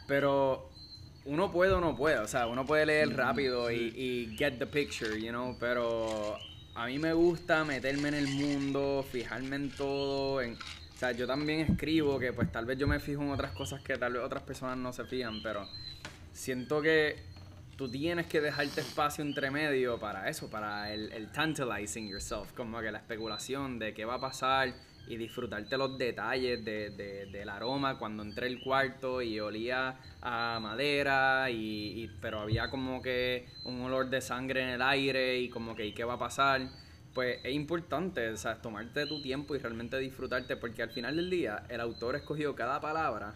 Pero 0.06 0.68
uno 1.24 1.50
puede 1.50 1.72
o 1.72 1.80
no 1.80 1.96
puede, 1.96 2.18
o 2.18 2.28
sea, 2.28 2.46
uno 2.46 2.66
puede 2.66 2.84
leer 2.84 3.16
rápido 3.16 3.70
y, 3.70 3.94
y 3.96 4.36
get 4.36 4.58
the 4.58 4.66
picture, 4.66 5.18
you 5.18 5.30
know, 5.30 5.56
pero 5.58 6.36
a 6.74 6.84
mí 6.88 6.98
me 6.98 7.14
gusta 7.14 7.64
meterme 7.64 8.08
en 8.08 8.14
el 8.16 8.28
mundo, 8.28 9.02
fijarme 9.10 9.56
en 9.56 9.70
todo, 9.70 10.42
en, 10.42 10.52
o 10.52 10.98
sea, 10.98 11.12
yo 11.12 11.26
también 11.26 11.60
escribo 11.60 12.18
que 12.18 12.34
pues 12.34 12.52
tal 12.52 12.66
vez 12.66 12.76
yo 12.76 12.86
me 12.86 13.00
fijo 13.00 13.22
en 13.22 13.30
otras 13.30 13.52
cosas 13.52 13.82
que 13.82 13.96
tal 13.96 14.12
vez 14.12 14.22
otras 14.22 14.42
personas 14.42 14.76
no 14.76 14.92
se 14.92 15.06
fijan, 15.06 15.42
pero 15.42 15.66
siento 16.34 16.82
que 16.82 17.16
tú 17.76 17.90
tienes 17.90 18.26
que 18.26 18.40
dejarte 18.40 18.80
espacio 18.80 19.24
entre 19.24 19.50
medio 19.50 19.98
para 19.98 20.28
eso, 20.28 20.48
para 20.50 20.92
el, 20.92 21.12
el 21.12 21.30
tantalizing 21.32 22.08
yourself, 22.08 22.52
como 22.52 22.80
que 22.80 22.90
la 22.90 22.98
especulación 22.98 23.78
de 23.78 23.94
qué 23.94 24.04
va 24.04 24.14
a 24.14 24.20
pasar 24.20 24.74
y 25.06 25.16
disfrutarte 25.16 25.76
los 25.76 25.98
detalles 25.98 26.64
de, 26.64 26.90
de- 26.90 27.26
del 27.26 27.48
aroma 27.50 27.98
cuando 27.98 28.22
entré 28.22 28.46
al 28.46 28.58
cuarto 28.60 29.20
y 29.20 29.38
olía 29.38 29.98
a 30.22 30.58
madera 30.62 31.50
y, 31.50 32.04
y- 32.04 32.08
pero 32.20 32.40
había 32.40 32.70
como 32.70 33.02
que 33.02 33.46
un 33.64 33.82
olor 33.82 34.08
de 34.08 34.20
sangre 34.20 34.62
en 34.62 34.68
el 34.70 34.82
aire 34.82 35.38
y 35.40 35.50
como 35.50 35.74
que 35.74 35.84
¿y 35.86 35.92
qué 35.92 36.04
va 36.04 36.14
a 36.14 36.18
pasar? 36.18 36.62
Pues 37.12 37.38
es 37.44 37.52
importante, 37.54 38.28
o 38.30 38.36
sea, 38.36 38.60
tomarte 38.60 39.06
tu 39.06 39.20
tiempo 39.22 39.54
y 39.54 39.58
realmente 39.58 39.98
disfrutarte 39.98 40.56
porque 40.56 40.82
al 40.82 40.90
final 40.90 41.16
del 41.16 41.30
día 41.30 41.64
el 41.68 41.80
autor 41.80 42.16
escogió 42.16 42.54
cada 42.56 42.80
palabra 42.80 43.34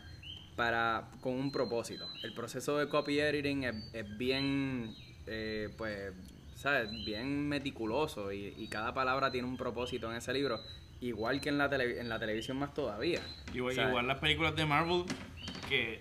para 0.59 1.05
con 1.21 1.35
un 1.35 1.53
propósito. 1.53 2.09
El 2.25 2.33
proceso 2.33 2.77
de 2.79 2.89
copy 2.89 3.21
editing 3.21 3.63
es, 3.63 3.75
es 3.93 4.19
bien, 4.19 4.93
eh, 5.29 5.69
pues, 5.79 6.13
¿sabes? 6.57 6.91
Bien 7.05 7.49
meticuloso 7.49 8.33
y, 8.33 8.55
y 8.59 8.67
cada 8.67 8.93
palabra 8.93 9.31
tiene 9.31 9.47
un 9.47 9.57
propósito 9.57 10.11
en 10.11 10.17
ese 10.17 10.33
libro, 10.33 10.61
igual 11.01 11.41
que 11.41 11.51
en 11.51 11.59
la, 11.59 11.71
tele- 11.71 12.01
en 12.01 12.09
la 12.09 12.19
televisión 12.19 12.59
más 12.59 12.75
todavía. 12.75 13.21
igual, 13.55 13.79
O 13.95 14.03
las 14.03 14.19
películas 14.19 14.57
de 14.57 14.67
Marvel, 14.67 15.05
que 15.69 16.01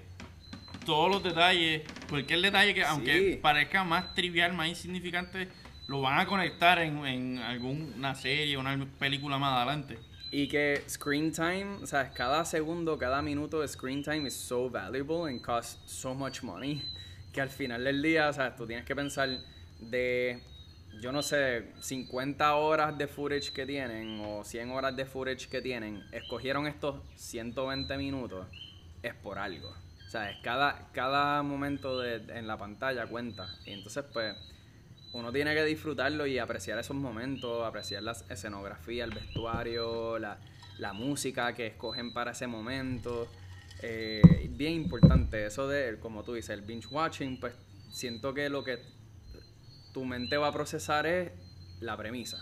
todos 0.88 1.12
los 1.12 1.22
detalles, 1.24 1.84
cualquier 2.10 2.42
detalle 2.42 2.74
que 2.74 2.84
aunque 2.84 3.34
Sí. 3.34 3.40
parezca 3.40 3.84
más 3.84 4.16
trivial, 4.16 4.54
más 4.54 4.70
insignificante, 4.70 5.50
lo 5.88 6.02
van 6.02 6.18
a 6.18 6.26
conectar 6.26 6.80
en, 6.80 7.06
en 7.06 7.38
alguna 7.38 8.16
serie, 8.16 8.58
una 8.58 8.76
película 8.98 9.38
más 9.38 9.56
adelante. 9.58 10.00
Y 10.32 10.48
que 10.48 10.84
screen 10.90 11.32
time, 11.32 11.78
o 11.82 11.86
sea, 11.86 12.12
cada 12.14 12.44
segundo, 12.44 12.98
cada 12.98 13.22
minuto 13.22 13.62
de 13.62 13.68
screen 13.68 14.04
time 14.04 14.28
is 14.28 14.36
so 14.36 14.70
valuable 14.70 15.30
and 15.30 15.42
costs 15.42 15.80
so 15.86 16.14
much 16.14 16.44
money 16.44 16.82
que 17.38 17.42
al 17.42 17.50
final 17.50 17.84
del 17.84 18.02
día, 18.02 18.30
o 18.30 18.34
sea, 18.34 18.56
tú 18.56 18.66
tienes 18.66 18.84
que 18.84 18.96
pensar 18.96 19.30
de, 19.80 20.42
yo 21.02 21.12
no 21.12 21.22
sé, 21.22 21.72
50 21.80 22.56
horas 22.56 22.98
de 22.98 23.08
footage 23.08 23.52
que 23.52 23.66
tienen 23.66 24.22
o 24.26 24.44
100 24.44 24.72
horas 24.72 24.96
de 24.96 25.06
footage 25.06 25.48
que 25.48 25.62
tienen, 25.62 26.04
escogieron 26.12 26.66
estos 26.66 26.96
120 27.16 27.96
minutos, 27.98 28.48
es 29.04 29.14
por 29.14 29.38
algo. 29.38 29.70
O 29.70 30.10
sea, 30.10 30.32
cada, 30.42 30.90
cada 30.94 31.44
momento 31.44 32.00
de, 32.00 32.16
en 32.36 32.48
la 32.48 32.58
pantalla 32.58 33.06
cuenta. 33.06 33.48
Y 33.66 33.74
entonces, 33.74 34.06
pues, 34.12 34.36
uno 35.18 35.32
tiene 35.32 35.56
que 35.56 35.66
disfrutarlo 35.66 36.28
y 36.28 36.38
apreciar 36.38 36.78
esos 36.78 36.96
momentos, 36.96 37.66
apreciar 37.66 38.04
la 38.04 38.12
escenografía, 38.30 39.04
el 39.04 39.10
vestuario, 39.10 40.20
la, 40.20 40.38
la 40.78 40.94
música 40.94 41.54
que 41.56 41.66
escogen 41.66 42.14
para 42.14 42.32
ese 42.32 42.46
momento. 42.46 43.28
Eh, 43.82 44.48
bien 44.52 44.74
importante 44.74 45.48
eso 45.48 45.68
de, 45.68 46.00
como 46.00 46.24
tú 46.24 46.36
dices, 46.36 46.52
el 46.52 46.62
binge 46.62 46.88
watching, 46.92 47.40
pues 47.40 47.56
siento 47.92 48.36
que 48.36 48.48
lo 48.50 48.64
que 48.64 48.78
tu 49.92 50.06
mente 50.06 50.38
va 50.38 50.50
a 50.50 50.54
procesar 50.54 51.08
es 51.08 51.32
la 51.80 51.98
premisa. 51.98 52.38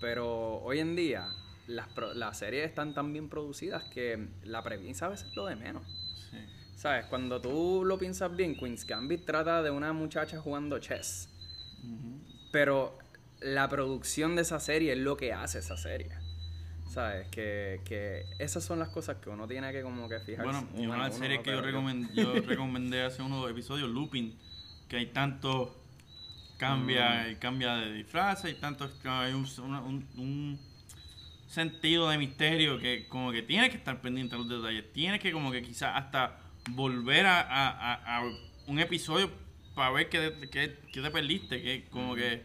Pero 0.00 0.56
hoy 0.56 0.80
en 0.80 0.96
día 0.96 1.28
las, 1.68 1.86
las 2.16 2.36
series 2.36 2.66
están 2.66 2.94
tan 2.94 3.12
bien 3.12 3.28
producidas 3.28 3.84
que 3.84 4.26
la 4.42 4.64
premisa 4.64 5.06
a 5.06 5.10
veces 5.10 5.28
es 5.28 5.36
lo 5.36 5.46
de 5.46 5.54
menos. 5.54 5.86
Sí. 6.32 6.38
¿Sabes? 6.74 7.06
Cuando 7.06 7.40
tú 7.40 7.84
lo 7.84 7.96
piensas 7.96 8.34
bien, 8.34 8.56
Queen's 8.56 8.84
Gambit 8.84 9.24
trata 9.24 9.62
de 9.62 9.70
una 9.70 9.92
muchacha 9.92 10.40
jugando 10.40 10.80
chess. 10.80 11.28
Pero 12.52 12.98
la 13.40 13.68
producción 13.68 14.36
de 14.36 14.42
esa 14.42 14.60
serie 14.60 14.92
es 14.92 14.98
lo 14.98 15.16
que 15.16 15.32
hace 15.32 15.58
esa 15.58 15.76
serie. 15.76 16.10
¿Sabes? 16.88 17.28
Que, 17.28 17.80
que 17.84 18.24
esas 18.38 18.64
son 18.64 18.78
las 18.78 18.88
cosas 18.88 19.16
que 19.18 19.28
uno 19.28 19.46
tiene 19.46 19.70
que 19.72 19.82
como 19.82 20.08
que 20.08 20.18
fijarse. 20.20 20.44
Bueno, 20.50 20.66
y 20.78 20.86
una 20.86 21.06
uno 21.06 21.12
serie 21.12 21.42
que 21.42 21.50
yo, 21.50 21.60
pero 21.60 21.78
recomend- 21.78 22.10
yo 22.14 22.32
recomendé 22.46 23.02
hace 23.02 23.20
unos 23.22 23.50
episodios, 23.50 23.90
Looping, 23.90 24.34
que 24.88 24.96
hay 24.96 25.06
tanto 25.06 25.76
cambia, 26.56 27.28
y 27.28 27.36
cambia 27.36 27.74
de 27.76 27.92
disfraz, 27.92 28.44
hay 28.46 28.54
tanto 28.54 28.90
hay 29.04 29.34
un, 29.34 29.46
una- 29.62 29.82
un- 29.82 30.08
un 30.16 30.58
sentido 31.46 32.08
de 32.08 32.16
misterio 32.18 32.78
que 32.78 33.06
como 33.08 33.30
que 33.30 33.42
tienes 33.42 33.70
que 33.70 33.76
estar 33.76 34.00
pendiente 34.00 34.36
de 34.36 34.42
los 34.42 34.62
detalles, 34.62 34.90
tienes 34.92 35.20
que 35.20 35.32
como 35.32 35.52
que 35.52 35.60
quizás 35.62 35.92
hasta 35.96 36.38
volver 36.70 37.26
a, 37.26 37.40
a- 37.40 37.92
a- 37.92 38.18
a 38.18 38.22
un 38.66 38.78
episodio 38.78 39.30
para 39.76 39.92
ver 39.92 40.08
qué, 40.08 40.48
qué, 40.50 40.76
qué 40.92 41.00
te 41.00 41.10
perdiste, 41.12 41.62
que 41.62 41.84
como 41.90 42.16
que 42.16 42.42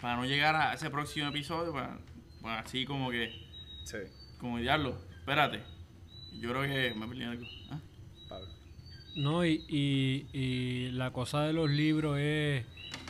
para 0.00 0.16
no 0.16 0.24
llegar 0.24 0.54
a 0.54 0.74
ese 0.74 0.88
próximo 0.90 1.28
episodio, 1.28 1.72
para, 1.72 1.98
para 2.40 2.60
así 2.60 2.84
como 2.84 3.10
que 3.10 3.44
Sí, 3.84 3.98
como 4.38 4.58
diablo, 4.58 4.96
espérate. 5.18 5.60
Yo 6.40 6.50
creo 6.50 6.62
que 6.62 6.94
me 6.98 7.06
perdí 7.06 7.22
algo. 7.22 7.46
¿Ah? 7.70 7.78
Pablo. 8.28 8.48
No, 9.14 9.44
y, 9.44 9.62
y, 9.68 10.26
y 10.32 10.90
la 10.92 11.12
cosa 11.12 11.42
de 11.42 11.52
los 11.52 11.70
libros 11.70 12.18
es 12.18 12.64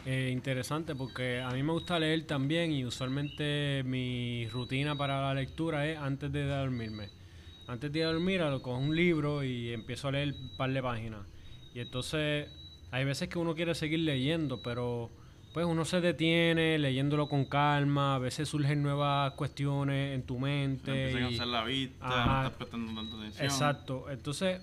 eh, 0.04 0.30
interesante 0.32 0.94
porque 0.96 1.40
a 1.40 1.50
mí 1.50 1.62
me 1.62 1.72
gusta 1.72 1.98
leer 1.98 2.26
también 2.26 2.72
y 2.72 2.84
usualmente 2.84 3.82
mi 3.86 4.48
rutina 4.48 4.96
para 4.96 5.22
la 5.22 5.34
lectura 5.34 5.88
es 5.88 5.96
antes 5.96 6.32
de 6.32 6.44
dormirme. 6.44 7.08
Antes 7.68 7.92
de 7.92 8.02
dormir, 8.02 8.40
lo 8.40 8.60
cojo 8.60 8.78
un 8.78 8.94
libro 8.94 9.44
y 9.44 9.72
empiezo 9.72 10.08
a 10.08 10.12
leer 10.12 10.34
un 10.34 10.56
par 10.56 10.72
de 10.72 10.82
páginas. 10.82 11.20
Y 11.72 11.80
entonces 11.80 12.48
hay 12.94 13.04
veces 13.04 13.28
que 13.28 13.40
uno 13.40 13.56
quiere 13.56 13.74
seguir 13.74 13.98
leyendo, 13.98 14.62
pero 14.62 15.10
pues 15.52 15.66
uno 15.66 15.84
se 15.84 16.00
detiene 16.00 16.78
leyéndolo 16.78 17.28
con 17.28 17.44
calma, 17.44 18.14
a 18.14 18.18
veces 18.20 18.48
surgen 18.48 18.84
nuevas 18.84 19.32
cuestiones 19.32 20.14
en 20.14 20.22
tu 20.22 20.38
mente. 20.38 21.12
a 21.12 21.18
cansar 21.18 21.48
la 21.48 21.64
vista, 21.64 22.06
Ajá. 22.06 22.26
no 22.26 22.36
estás 22.44 22.52
prestando 22.56 22.94
tanta 22.94 23.16
atención. 23.16 23.44
Exacto. 23.46 24.06
Entonces, 24.10 24.60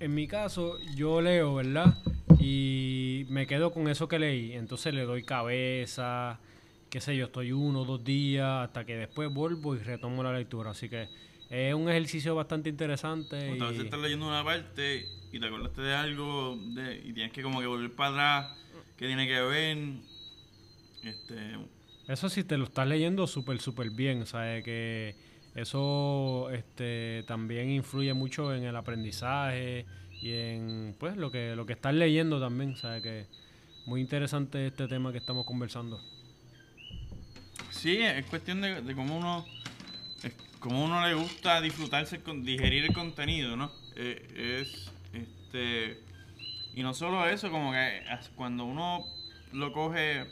en 0.00 0.14
mi 0.14 0.26
caso, 0.26 0.78
yo 0.96 1.20
leo, 1.20 1.56
¿verdad? 1.56 1.94
Y 2.40 3.26
me 3.28 3.46
quedo 3.46 3.70
con 3.70 3.86
eso 3.88 4.08
que 4.08 4.18
leí. 4.18 4.54
Entonces 4.54 4.94
le 4.94 5.02
doy 5.02 5.22
cabeza, 5.22 6.40
qué 6.88 7.02
sé 7.02 7.14
yo, 7.18 7.26
estoy 7.26 7.52
uno 7.52 7.82
o 7.82 7.84
dos 7.84 8.02
días 8.02 8.64
hasta 8.64 8.86
que 8.86 8.96
después 8.96 9.30
vuelvo 9.30 9.74
y 9.74 9.78
retomo 9.78 10.22
la 10.22 10.32
lectura. 10.32 10.70
Así 10.70 10.88
que 10.88 11.06
es 11.52 11.74
un 11.74 11.86
ejercicio 11.90 12.34
bastante 12.34 12.70
interesante. 12.70 13.36
Veces 13.36 13.78
y- 13.78 13.84
estás 13.84 14.00
leyendo 14.00 14.26
una 14.26 14.42
parte 14.42 15.06
y 15.30 15.38
te 15.38 15.46
acordaste 15.46 15.82
de 15.82 15.94
algo 15.94 16.56
de- 16.74 17.02
y 17.04 17.12
tienes 17.12 17.30
que 17.32 17.42
como 17.42 17.60
que 17.60 17.66
volver 17.66 17.92
para 17.92 18.38
atrás, 18.38 18.58
que 18.96 19.06
tiene 19.06 19.26
que 19.28 19.38
ver. 19.42 19.78
Este, 21.04 21.56
Eso 22.08 22.28
sí 22.30 22.42
te 22.44 22.56
lo 22.56 22.64
estás 22.64 22.86
leyendo 22.88 23.26
súper, 23.26 23.60
súper 23.60 23.90
bien, 23.90 24.24
¿sabes? 24.26 24.64
Que 24.64 25.14
eso 25.54 26.48
este, 26.52 27.22
también 27.26 27.70
influye 27.70 28.14
mucho 28.14 28.54
en 28.54 28.64
el 28.64 28.74
aprendizaje 28.74 29.84
y 30.22 30.30
en 30.32 30.96
pues 30.98 31.16
lo 31.18 31.30
que, 31.30 31.54
lo 31.54 31.66
que 31.66 31.74
estás 31.74 31.92
leyendo 31.94 32.40
también, 32.40 32.76
¿sabes? 32.76 33.02
Que 33.02 33.26
muy 33.84 34.00
interesante 34.00 34.68
este 34.68 34.88
tema 34.88 35.12
que 35.12 35.18
estamos 35.18 35.44
conversando. 35.44 36.00
Sí, 37.70 37.98
es 37.98 38.24
cuestión 38.26 38.60
de, 38.62 38.80
de 38.80 38.94
cómo 38.94 39.18
uno 39.18 39.44
es 40.22 40.34
cómo 40.60 40.84
uno 40.84 41.06
le 41.06 41.14
gusta 41.14 41.60
disfrutarse 41.60 42.22
con 42.22 42.44
digerir 42.44 42.84
el 42.84 42.92
contenido, 42.92 43.56
¿no? 43.56 43.72
Eh, 43.96 44.60
es 44.62 44.90
este 45.12 46.00
y 46.74 46.82
no 46.82 46.94
solo 46.94 47.26
eso, 47.28 47.50
como 47.50 47.72
que 47.72 48.02
cuando 48.34 48.64
uno 48.64 49.04
lo 49.52 49.72
coge 49.72 50.26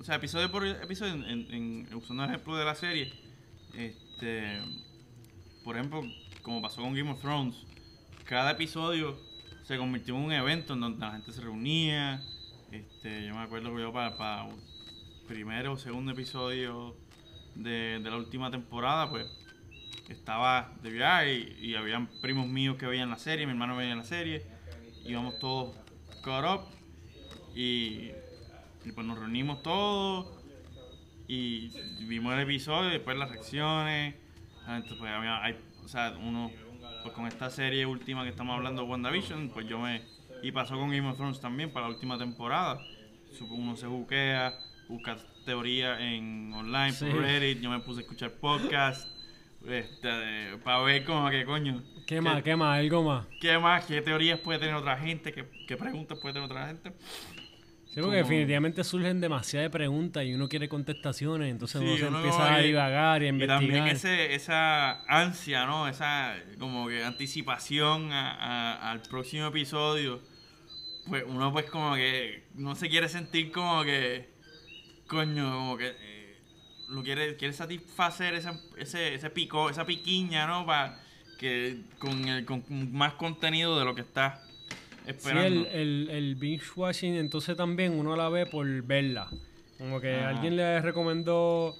o 0.00 0.04
sea, 0.04 0.16
episodio 0.16 0.50
por 0.50 0.66
episodio 0.66 1.12
en- 1.14 1.88
usando 1.94 2.24
el 2.24 2.30
ejemplo 2.30 2.56
de 2.56 2.64
la 2.64 2.74
serie, 2.74 3.12
este 3.74 4.58
por 5.64 5.76
ejemplo, 5.76 6.02
como 6.42 6.62
pasó 6.62 6.80
con 6.80 6.94
Game 6.94 7.10
of 7.10 7.20
Thrones, 7.20 7.54
cada 8.24 8.52
episodio 8.52 9.18
se 9.64 9.76
convirtió 9.76 10.16
en 10.16 10.22
un 10.22 10.32
evento 10.32 10.72
en 10.74 10.80
donde 10.80 10.98
la 11.00 11.12
gente 11.12 11.32
se 11.32 11.40
reunía. 11.42 12.22
Este, 12.72 13.26
yo 13.26 13.34
me 13.34 13.42
acuerdo 13.42 13.74
que 13.74 13.82
yo 13.82 13.92
para, 13.92 14.16
para 14.16 14.48
primero 15.28 15.72
o 15.74 15.76
segundo 15.76 16.12
episodio 16.12 16.96
de, 17.54 18.00
de 18.00 18.10
la 18.10 18.16
última 18.16 18.50
temporada, 18.50 19.08
pues 19.10 19.26
estaba 20.08 20.72
de 20.82 20.90
viaje 20.90 21.34
y, 21.60 21.66
y 21.70 21.74
habían 21.76 22.08
primos 22.20 22.46
míos 22.46 22.76
que 22.76 22.86
veían 22.86 23.10
la 23.10 23.18
serie, 23.18 23.46
mi 23.46 23.52
hermano 23.52 23.76
veía 23.76 23.94
la 23.94 24.04
serie, 24.04 24.44
íbamos 25.04 25.38
todos 25.38 25.76
caught 26.22 26.46
up 26.62 26.66
y, 27.54 28.10
pues 28.94 29.06
nos 29.06 29.18
reunimos 29.18 29.62
todos 29.62 30.26
y 31.28 31.68
vimos 32.06 32.34
el 32.34 32.40
episodio 32.40 32.90
después 32.90 33.16
las 33.16 33.30
reacciones. 33.30 34.14
Entonces, 34.66 34.98
pues, 34.98 35.12
había- 35.12 35.56
o 35.84 35.88
sea, 35.88 36.16
uno, 36.18 36.50
pues 37.02 37.14
con 37.14 37.26
esta 37.26 37.50
serie 37.50 37.86
última 37.86 38.22
que 38.24 38.30
estamos 38.30 38.56
hablando, 38.56 38.84
WandaVision, 38.84 39.50
pues 39.50 39.66
yo 39.66 39.78
me. 39.78 40.02
Y 40.42 40.52
pasó 40.52 40.74
con 40.76 40.90
Game 40.90 41.08
of 41.08 41.16
Thrones 41.16 41.40
también 41.40 41.72
para 41.72 41.86
la 41.88 41.94
última 41.94 42.18
temporada. 42.18 42.80
Uno 43.50 43.76
se 43.76 43.86
buquea, 43.86 44.58
busca 44.88 45.16
teoría 45.44 46.00
en 46.00 46.52
online, 46.52 46.92
Sí. 46.92 47.06
por 47.06 47.20
Reddit, 47.22 47.60
yo 47.60 47.70
me 47.70 47.80
puse 47.80 48.00
a 48.00 48.02
escuchar 48.02 48.32
podcast. 48.32 49.08
Este, 49.68 50.08
para 50.64 50.80
ver 50.80 51.04
como 51.04 51.28
que 51.28 51.44
coño. 51.44 51.82
¿Qué 52.06 52.20
más? 52.20 52.42
¿Qué 52.42 52.56
más? 52.56 52.78
¿Algo 52.78 53.02
más? 53.02 53.26
¿Qué 53.40 53.58
más? 53.58 53.84
¿Qué 53.84 54.00
teorías 54.00 54.38
puede 54.40 54.58
tener 54.58 54.74
otra 54.74 54.96
gente? 54.96 55.32
¿Qué, 55.32 55.44
qué 55.68 55.76
preguntas 55.76 56.18
puede 56.18 56.32
tener 56.34 56.48
otra 56.50 56.66
gente? 56.66 56.92
Sí, 57.84 57.96
porque 57.96 58.02
Como- 58.02 58.12
definitivamente 58.12 58.84
surgen 58.84 59.20
demasiadas 59.20 59.68
preguntas 59.70 60.24
y 60.24 60.32
uno 60.32 60.48
quiere 60.48 60.68
contestaciones, 60.68 61.50
entonces 61.50 61.80
Sí, 61.80 61.86
uno 61.86 61.96
se 61.98 62.06
uno 62.06 62.16
empieza 62.18 62.38
como 62.38 62.50
a 62.54 62.58
divagar 62.60 63.22
y 63.22 63.24
a 63.24 63.28
Y 63.28 63.30
investigar. 63.30 63.58
también 63.60 63.86
ese, 63.88 64.34
esa 64.34 65.02
ansia, 65.06 65.66
¿no? 65.66 65.88
Esa 65.88 66.36
como 66.58 66.88
que 66.88 67.04
anticipación 67.04 68.12
a- 68.12 68.30
a- 68.76 68.90
al 68.92 69.02
próximo 69.02 69.48
episodio. 69.48 70.20
Pues 71.08 71.24
uno 71.26 71.52
pues 71.52 71.66
como 71.66 71.94
que 71.96 72.44
no 72.54 72.74
se 72.76 72.88
quiere 72.88 73.08
sentir 73.08 73.50
como 73.52 73.82
que, 73.82 74.29
coño, 75.10 75.50
como 75.52 75.76
que 75.76 75.88
eh, 76.00 76.36
lo 76.88 77.02
quiere, 77.02 77.36
quiere 77.36 77.52
satisfacer 77.52 78.34
esa, 78.34 78.60
ese, 78.78 79.14
ese 79.14 79.28
pico, 79.30 79.68
esa 79.68 79.84
piquiña, 79.84 80.46
¿no? 80.46 80.64
Para 80.64 81.00
que 81.36 81.82
con, 81.98 82.28
el, 82.28 82.44
con 82.44 82.62
más 82.92 83.14
contenido 83.14 83.78
de 83.78 83.84
lo 83.84 83.94
que 83.94 84.02
está 84.02 84.42
Sí, 85.04 85.06
esperando. 85.10 85.66
el, 85.66 85.66
el, 85.66 86.08
el 86.10 86.34
binge 86.36 86.66
watching 86.76 87.14
entonces 87.16 87.56
también 87.56 87.98
uno 87.98 88.14
la 88.16 88.28
ve 88.28 88.46
por 88.46 88.66
verla. 88.82 89.28
Como 89.78 90.00
que 90.00 90.14
Ajá. 90.14 90.28
alguien 90.30 90.56
le 90.56 90.80
recomendó, 90.80 91.76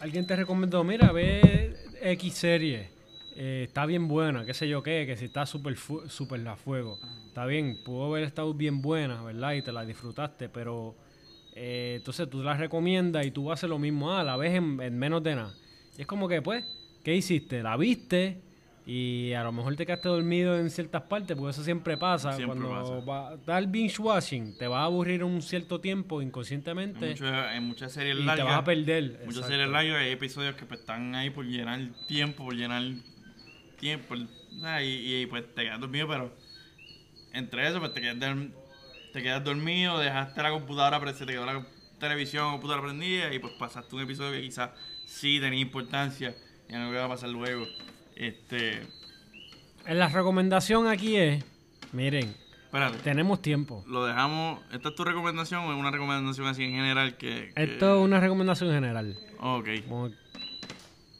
alguien 0.00 0.26
te 0.26 0.36
recomendó, 0.36 0.82
mira, 0.84 1.12
ve 1.12 1.76
X 2.02 2.34
serie, 2.34 2.88
eh, 3.36 3.64
está 3.68 3.86
bien 3.86 4.08
buena, 4.08 4.44
qué 4.44 4.54
sé 4.54 4.68
yo 4.68 4.82
qué, 4.82 5.04
que 5.06 5.16
si 5.16 5.26
está 5.26 5.46
súper 5.46 5.76
fu- 5.76 6.08
súper 6.08 6.46
a 6.48 6.56
fuego. 6.56 6.98
Está 7.28 7.46
bien, 7.46 7.76
pudo 7.84 8.06
haber 8.06 8.24
estado 8.24 8.52
bien 8.54 8.80
buena, 8.82 9.22
¿verdad? 9.22 9.52
Y 9.52 9.62
te 9.62 9.70
la 9.72 9.84
disfrutaste, 9.84 10.48
pero 10.48 10.96
eh, 11.60 11.94
entonces 11.96 12.30
tú 12.30 12.42
la 12.42 12.54
recomiendas 12.56 13.26
y 13.26 13.30
tú 13.30 13.50
haces 13.52 13.68
lo 13.68 13.78
mismo, 13.78 14.12
ah, 14.16 14.22
la 14.24 14.36
ves 14.36 14.54
en, 14.54 14.80
en 14.80 14.98
menos 14.98 15.22
de 15.22 15.34
nada. 15.34 15.54
Y 15.96 16.02
es 16.02 16.06
como 16.06 16.28
que, 16.28 16.40
pues, 16.40 16.64
¿qué 17.04 17.14
hiciste? 17.16 17.62
La 17.62 17.76
viste 17.76 18.40
y 18.86 19.32
a 19.34 19.42
lo 19.44 19.52
mejor 19.52 19.76
te 19.76 19.84
quedaste 19.84 20.08
dormido 20.08 20.58
en 20.58 20.70
ciertas 20.70 21.02
partes, 21.02 21.36
porque 21.36 21.50
eso 21.50 21.62
siempre 21.62 21.98
pasa. 21.98 22.32
Siempre 22.32 22.66
Cuando 22.66 23.04
pasa. 23.04 23.36
da 23.44 23.58
el 23.58 23.66
binge 23.66 23.98
watching, 24.00 24.56
te 24.56 24.66
va 24.66 24.80
a 24.80 24.84
aburrir 24.84 25.22
un 25.24 25.42
cierto 25.42 25.78
tiempo 25.80 26.22
en, 26.22 26.28
inconscientemente 26.28 27.08
muchos- 27.10 27.30
en 27.52 27.64
muchas 27.64 27.92
series 27.92 28.16
y 28.16 28.20
te 28.20 28.24
largas. 28.24 28.46
vas 28.46 28.58
a 28.60 28.64
perder. 28.64 29.02
Muchas 29.04 29.24
exacto. 29.26 29.48
series 29.48 29.68
largas 29.68 29.96
hay 29.96 30.10
episodios 30.12 30.54
que 30.54 30.64
pues, 30.64 30.80
están 30.80 31.14
ahí 31.14 31.28
por 31.30 31.44
llenar 31.44 31.80
tiempo, 32.06 32.44
por 32.44 32.54
llenar 32.54 32.82
tiempo. 33.78 34.14
o 34.14 34.60
sea, 34.60 34.82
y, 34.82 35.22
y, 35.22 35.26
pues 35.26 35.44
te 35.54 35.64
quedas 35.64 35.80
dormido, 35.80 36.08
pero 36.08 36.32
entre 37.34 37.68
eso 37.68 37.78
pues 37.80 37.92
te 37.92 38.00
quedas, 38.00 38.16
dorm- 38.16 38.52
te 39.12 39.22
quedas 39.22 39.42
dormido, 39.44 39.98
dejaste 39.98 40.42
la 40.42 40.50
computadora, 40.50 41.00
se 41.14 41.26
te 41.26 41.32
quedó 41.32 41.46
la 41.46 41.64
televisión 41.98 42.46
o 42.46 42.50
computadora 42.52 42.84
prendida 42.86 43.32
y 43.34 43.38
pues 43.38 43.52
pasaste 43.58 43.94
un 43.96 44.02
episodio 44.02 44.32
que 44.32 44.42
quizás 44.42 44.70
sí 45.06 45.40
tenía 45.40 45.60
importancia 45.60 46.34
y 46.68 46.72
no 46.72 46.86
lo 46.86 46.90
que 46.92 46.98
va 46.98 47.04
a 47.06 47.08
pasar 47.08 47.28
luego. 47.30 47.66
Este, 48.16 48.82
En 49.86 49.98
La 49.98 50.08
recomendación 50.08 50.86
aquí 50.86 51.16
es, 51.16 51.44
miren, 51.92 52.34
espérate, 52.64 52.98
tenemos 52.98 53.40
tiempo. 53.42 53.84
lo 53.86 54.04
dejamos, 54.04 54.60
¿esta 54.72 54.90
es 54.90 54.94
tu 54.94 55.04
recomendación 55.04 55.64
o 55.64 55.72
es 55.72 55.78
una 55.78 55.90
recomendación 55.90 56.46
así 56.46 56.64
en 56.64 56.72
general 56.72 57.16
que... 57.16 57.52
que- 57.54 57.62
Esto 57.64 57.98
es 57.98 58.04
una 58.04 58.20
recomendación 58.20 58.70
general. 58.70 59.16
Ok. 59.40 59.68
Como- 59.88 60.10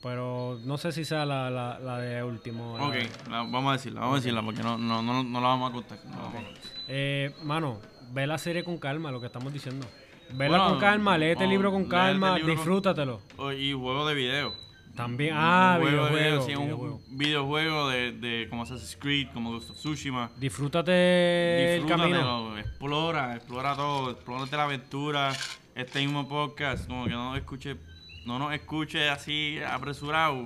Pero 0.08 0.58
no 0.64 0.78
sé 0.78 0.90
si 0.92 1.04
sea 1.04 1.26
la, 1.26 1.50
la, 1.50 1.78
la 1.78 1.98
de 1.98 2.22
último. 2.24 2.74
Ok, 2.76 2.94
la- 3.30 3.42
vamos 3.42 3.68
a 3.68 3.72
decirla, 3.72 4.00
vamos 4.00 4.14
a 4.14 4.20
decirla 4.20 4.42
porque 4.42 4.62
no, 4.62 4.78
no, 4.78 5.02
no, 5.02 5.22
no 5.22 5.40
la 5.40 5.48
vamos 5.48 5.70
a 5.70 5.72
contar. 5.74 5.98
no 6.06 6.22
contar. 6.32 6.44
Eh, 6.88 7.34
mano, 7.42 7.78
ve 8.12 8.26
la 8.26 8.38
serie 8.38 8.64
con 8.64 8.78
calma, 8.78 9.10
lo 9.10 9.20
que 9.20 9.26
estamos 9.26 9.52
diciendo. 9.52 9.86
Vela 10.32 10.56
Bueno, 10.58 10.70
con 10.70 10.80
calma, 10.80 11.18
léete 11.18 11.44
el 11.44 11.50
libro 11.50 11.70
con 11.70 11.84
calma, 11.86 12.36
libro 12.38 12.46
con- 12.48 12.56
disfrútatelo. 12.56 13.20
Oh, 13.36 13.52
Y 13.52 13.72
juego 13.72 14.06
de 14.06 14.14
video. 14.14 14.54
También, 14.96 15.34
ah, 15.36 15.76
Un 15.78 15.82
juego 15.86 16.06
de 16.06 16.10
videojuego. 16.12 16.46
sí, 16.46 16.54
un 16.56 16.64
videojuego. 16.64 17.00
videojuego 17.10 17.88
de, 17.88 18.12
de 18.12 18.46
como 18.50 18.62
Assassin's 18.64 18.96
Creed, 18.96 19.28
como 19.32 19.52
Ghost 19.52 19.70
of 19.70 19.76
Tsushima. 19.76 20.30
Disfrútate 20.38 21.76
el 21.76 21.86
camino. 21.86 22.58
Explora, 22.58 23.36
explora 23.36 23.76
todo, 23.76 24.10
explórate 24.10 24.56
la 24.56 24.64
aventura. 24.64 25.32
Este 25.74 26.00
mismo 26.00 26.26
podcast, 26.28 26.88
como 26.88 27.04
que 27.04 27.10
no 27.12 27.36
escuche, 27.36 27.76
no 28.24 28.38
nos 28.38 28.52
escuche 28.54 29.08
así 29.08 29.58
apresurado. 29.66 30.44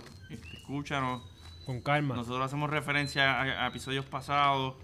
Escúchanos. 0.53 1.23
Con 1.66 1.81
calma. 1.81 2.16
Nosotros 2.16 2.45
hacemos 2.45 2.70
referencia 2.70 3.41
a, 3.41 3.64
a 3.64 3.68
episodios 3.68 4.05
pasados 4.05 4.75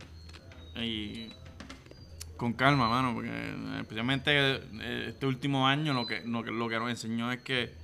y 0.76 1.32
con 2.38 2.52
calma, 2.52 2.88
mano, 2.88 3.12
porque 3.14 3.30
eh, 3.30 3.80
especialmente 3.80 4.30
eh, 4.30 5.06
este 5.08 5.26
último 5.26 5.66
año 5.66 5.92
lo 5.92 6.06
que, 6.06 6.22
lo 6.24 6.42
que 6.42 6.52
lo 6.52 6.68
que 6.68 6.78
nos 6.78 6.88
enseñó 6.88 7.30
es 7.32 7.42
que 7.42 7.74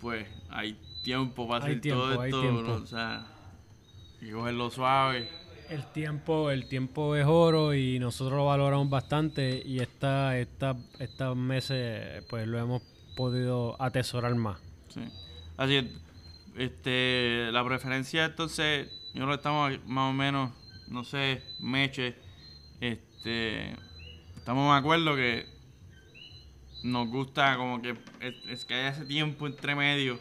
pues 0.00 0.26
hay 0.48 0.78
tiempo 1.02 1.48
para 1.48 1.64
Hay 1.64 1.72
hacer 1.72 1.80
tiempo, 1.82 2.02
todo 2.02 2.24
esto, 2.24 2.74
o 2.74 2.86
sea, 2.86 3.26
y 4.20 4.30
cogerlo 4.30 4.70
suave. 4.70 5.28
El 5.68 5.84
tiempo, 5.86 6.50
el 6.52 6.68
tiempo 6.68 7.16
es 7.16 7.26
oro 7.26 7.74
y 7.74 7.98
nosotros 7.98 8.36
lo 8.36 8.46
valoramos 8.46 8.88
bastante 8.88 9.60
y 9.66 9.80
esta, 9.80 10.38
esta, 10.38 10.76
estos 11.00 11.36
meses 11.36 12.24
pues 12.30 12.46
lo 12.46 12.58
hemos 12.58 12.82
podido 13.16 13.80
atesorar 13.82 14.36
más. 14.36 14.58
Sí. 14.88 15.00
Así 15.56 15.76
es. 15.76 15.84
Este, 16.56 17.50
la 17.50 17.64
preferencia 17.64 18.26
entonces, 18.26 18.88
yo 19.14 19.26
que 19.26 19.34
estamos 19.34 19.72
más 19.86 20.10
o 20.10 20.12
menos, 20.12 20.52
no 20.88 21.02
sé, 21.02 21.42
meche, 21.58 22.14
este, 22.80 23.72
estamos 24.36 24.72
de 24.72 24.78
acuerdo 24.78 25.16
que 25.16 25.46
nos 26.84 27.08
gusta 27.08 27.56
como 27.56 27.82
que 27.82 27.96
es, 28.20 28.34
es 28.48 28.64
que 28.64 28.74
haya 28.74 28.90
ese 28.90 29.04
tiempo 29.04 29.46
entre 29.46 29.74
medio 29.74 30.20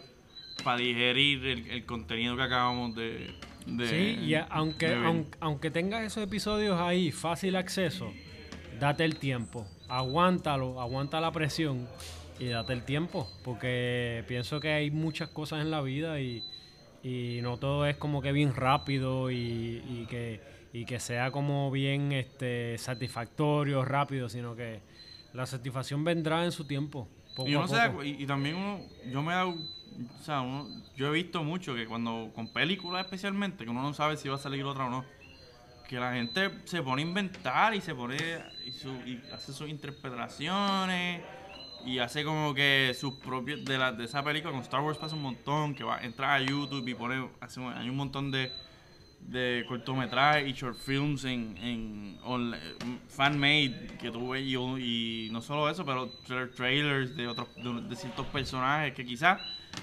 para 0.64 0.78
digerir 0.78 1.46
el, 1.46 1.70
el 1.70 1.86
contenido 1.86 2.36
que 2.36 2.42
acabamos 2.42 2.96
de, 2.96 3.34
de 3.68 3.88
Sí, 3.88 4.26
y 4.26 4.36
aunque, 4.50 4.94
aunque, 4.94 5.38
aunque 5.40 5.72
tengas 5.72 6.04
esos 6.04 6.24
episodios 6.24 6.80
ahí, 6.80 7.12
fácil 7.12 7.56
acceso, 7.56 8.12
date 8.80 9.06
el 9.06 9.18
tiempo, 9.18 9.68
aguántalo, 9.88 10.82
aguanta 10.82 11.22
la 11.22 11.32
presión 11.32 11.88
y 12.40 12.48
date 12.48 12.74
el 12.74 12.84
tiempo, 12.84 13.30
porque 13.44 14.24
pienso 14.28 14.60
que 14.60 14.72
hay 14.72 14.92
muchas 14.92 15.30
cosas 15.30 15.62
en 15.62 15.72
la 15.72 15.82
vida 15.82 16.20
y, 16.20 16.44
y 17.04 17.40
no 17.42 17.58
todo 17.58 17.86
es 17.86 17.96
como 17.98 18.22
que 18.22 18.32
bien 18.32 18.54
rápido 18.54 19.32
y, 19.32 19.82
y 19.88 20.06
que, 20.10 20.42
y 20.74 20.86
que 20.86 21.00
sea 21.00 21.32
como 21.32 21.72
bien 21.72 22.12
este 22.12 22.78
satisfactorio, 22.78 23.86
rápido, 23.86 24.28
sino 24.30 24.56
que 24.56 24.82
la 25.34 25.46
satisfacción 25.46 26.04
vendrá 26.04 26.44
en 26.46 26.52
su 26.52 26.66
tiempo. 26.66 27.08
Poco 27.36 27.50
Y, 27.50 27.54
a 27.54 27.60
uno 27.60 27.68
da 27.68 27.92
poco. 27.92 28.04
y 28.04 28.26
también 28.26 28.56
uno, 28.56 28.80
yo 29.12 29.22
me 29.22 29.32
he 29.34 29.36
dado, 29.36 29.50
o 29.50 30.24
sea, 30.24 30.42
uno- 30.42 30.68
yo 30.96 31.08
he 31.08 31.12
visto 31.12 31.44
mucho 31.44 31.76
que 31.76 31.86
cuando, 31.86 32.32
con 32.34 32.48
películas 32.52 33.04
especialmente, 33.06 33.64
que 33.66 33.70
uno 33.70 33.82
no 33.82 33.94
sabe 33.94 34.16
si 34.18 34.28
va 34.30 34.36
a 34.36 34.40
salir 34.40 34.64
otra 34.64 34.86
o 34.86 34.90
no, 34.90 35.06
que 35.90 35.98
la 36.00 36.14
gente 36.14 36.50
se 36.66 36.82
pone 36.82 37.02
a 37.02 37.06
inventar 37.06 37.76
y 37.76 37.82
se 37.82 37.94
pone, 37.94 38.18
y, 38.66 38.72
su- 38.72 39.02
y 39.06 39.22
hace 39.34 39.54
sus 39.54 39.70
interpretaciones, 39.70 41.22
y 41.86 42.00
hace 42.00 42.24
como 42.24 42.54
que 42.54 42.96
sus 43.00 43.16
propios, 43.16 43.64
de, 43.64 43.78
la, 43.78 43.92
de 43.92 44.06
esa 44.06 44.24
película 44.24 44.52
con 44.52 44.62
Star 44.62 44.82
Wars 44.82 44.98
pasa 44.98 45.16
un 45.16 45.22
montón, 45.22 45.76
que 45.76 45.84
va, 45.84 46.00
entra 46.02 46.34
a 46.34 46.42
YouTube 46.42 46.88
y 46.88 46.94
pone, 46.96 47.28
hay 47.76 47.90
un 47.90 47.96
montón 47.96 48.32
de, 48.32 48.52
de 49.22 49.66
cortometrajes 49.68 50.48
y 50.48 50.54
short 50.54 50.78
films 50.78 51.24
en, 51.26 51.58
en 51.58 52.18
fan 53.10 53.40
made 53.40 53.98
que 54.00 54.12
tuve 54.12 54.42
y, 54.42 55.30
no 55.32 55.42
solo 55.42 55.70
eso 55.70 55.86
pero 55.86 56.12
tra- 56.24 56.54
trailers 56.54 57.16
de 57.16 57.28
otros 57.28 57.48
de, 57.56 57.96
ciertos 57.96 58.26
personajes 58.28 58.94
que 58.94 59.06
quizás 59.06 59.42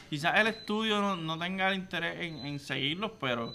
quizás 0.09 0.39
el 0.39 0.47
estudio 0.47 1.01
no, 1.01 1.17
no 1.17 1.39
tenga 1.39 1.75
interés 1.75 2.21
en, 2.21 2.47
en 2.47 2.59
seguirlos 2.61 3.13
pero 3.21 3.55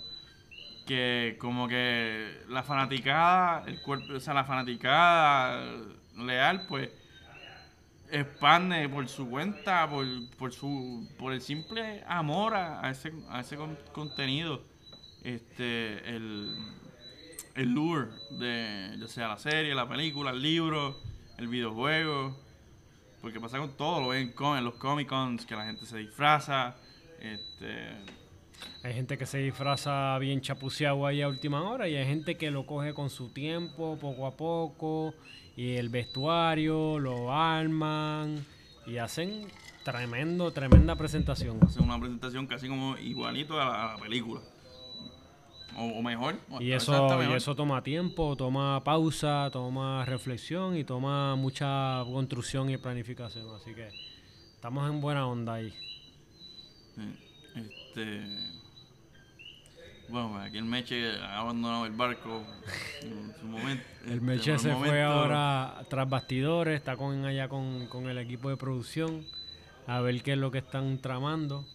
que 0.85 1.37
como 1.39 1.67
que 1.67 2.41
la 2.49 2.63
fanaticada 2.63 3.63
el 3.67 3.81
cuerpo 3.81 4.13
o 4.15 4.19
sea 4.19 4.33
la 4.33 4.43
fanaticada 4.43 5.73
leal 6.17 6.65
pues 6.67 6.89
expande 8.12 8.88
por 8.89 9.08
su 9.08 9.30
cuenta 9.30 9.89
por, 9.89 10.05
por 10.38 10.53
su 10.53 11.08
por 11.18 11.34
el 11.34 11.41
simple 11.41 12.03
amor 12.08 12.55
a, 12.55 12.89
ese 12.89 13.12
a 13.30 13.41
ese 13.41 13.58
con- 13.58 13.78
contenido 13.93 14.62
este 15.24 16.16
el 16.16 16.55
el 17.55 17.74
lure 17.74 18.08
de 18.39 18.95
ya 18.99 19.08
sea 19.08 19.28
la 19.28 19.38
serie 19.38 19.74
la 19.76 19.88
película 19.88 20.32
el 20.32 20.41
libro 20.41 20.95
el 21.38 21.47
videojuego 21.47 22.36
porque 23.22 23.39
pasa 23.39 23.58
con 23.58 23.76
todo 23.76 24.01
lo 24.01 24.08
ven 24.10 24.34
en 24.58 24.64
los 24.64 24.76
comic 24.76 25.08
cons 25.08 25.45
que 25.45 25.55
la 25.55 25.66
gente 25.66 25.86
se 25.86 25.97
disfraza 25.97 26.76
este 27.20 27.95
Hay 28.84 28.93
gente 28.93 29.18
que 29.18 29.26
se 29.26 29.39
disfraza 29.39 30.18
bien 30.20 30.39
chapuceado 30.41 31.05
ahí 31.05 31.22
a 31.22 31.28
última 31.28 31.62
hora 31.64 31.88
y 31.88 31.95
hay 31.95 32.05
gente 32.05 32.38
que 32.38 32.51
lo 32.51 32.66
coge 32.66 32.93
con 32.93 33.10
su 33.10 33.30
tiempo, 33.30 33.97
poco 33.99 34.26
a 34.28 34.36
poco, 34.36 35.14
y 35.58 35.76
el 35.76 35.89
vestuario, 35.89 36.99
lo 36.99 37.34
arman 37.34 38.45
y 38.86 38.97
hacen 38.97 39.47
tremendo, 39.84 40.51
tremenda 40.51 40.95
presentación. 40.95 41.60
hace 41.62 41.82
una 41.82 41.99
presentación 41.99 42.47
casi 42.47 42.70
como 42.70 42.95
igualito 42.97 43.60
a 43.60 43.66
la, 43.66 43.84
a 43.84 43.95
la 43.95 44.01
película 44.01 44.39
o, 45.76 45.84
o 45.84 46.01
mejor 46.01 46.36
o 46.49 46.62
Y 46.62 46.72
eso, 46.72 46.93
hasta 46.93 47.16
y 47.16 47.20
mejor. 47.20 47.38
eso 47.38 47.55
toma 47.55 47.84
tiempo, 47.84 48.36
toma 48.36 48.84
pausa, 48.84 49.49
toma 49.51 50.05
reflexión 50.05 50.78
y 50.78 50.84
toma 50.84 51.36
mucha 51.36 52.03
construcción 52.05 52.70
y 52.70 52.78
planificación. 52.78 53.47
Así 53.55 53.74
que 53.74 53.89
estamos 54.55 54.89
en 54.89 55.01
buena 55.01 55.28
onda 55.28 55.55
ahí. 55.55 55.74
Este. 57.55 58.57
Bueno, 60.10 60.32
pues 60.34 60.45
aquí 60.47 60.58
el 60.58 60.66
Meche 60.66 61.18
ha 61.20 61.39
abandonado 61.39 61.86
el 61.86 61.91
barco 61.91 62.43
en 63.01 63.34
su 63.39 63.45
momento. 63.45 63.84
El 64.05 64.14
Este, 64.14 64.22
Meche 64.22 64.58
se 64.60 64.74
fue 64.74 65.03
ahora 65.03 65.84
tras 65.89 66.10
bastidores, 66.10 66.78
está 66.78 66.95
con 66.95 67.26
allá 67.26 67.49
con, 67.49 67.88
con 67.88 68.08
el 68.10 68.18
equipo 68.18 68.49
de 68.49 68.58
producción, 68.58 69.26
a 69.86 69.99
ver 69.99 70.22
qué 70.24 70.34
es 70.34 70.38
lo 70.38 70.49
que 70.49 70.60
están 70.60 70.99
tramando, 70.99 71.66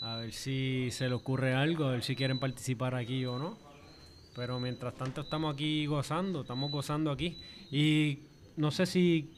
a 0.00 0.16
ver 0.16 0.32
si 0.32 0.88
se 0.90 1.08
le 1.08 1.14
ocurre 1.14 1.54
algo, 1.54 1.84
a 1.86 1.92
ver 1.92 2.02
si 2.02 2.16
quieren 2.16 2.38
participar 2.38 2.94
aquí 2.94 3.24
o 3.26 3.38
no. 3.38 3.58
Pero 4.34 4.60
mientras 4.60 4.94
tanto 4.94 5.22
estamos 5.22 5.54
aquí 5.54 5.86
gozando, 5.86 6.42
estamos 6.42 6.70
gozando 6.70 7.10
aquí. 7.10 7.38
Y 7.70 8.20
no 8.56 8.70
sé 8.70 8.84
si 8.84 9.32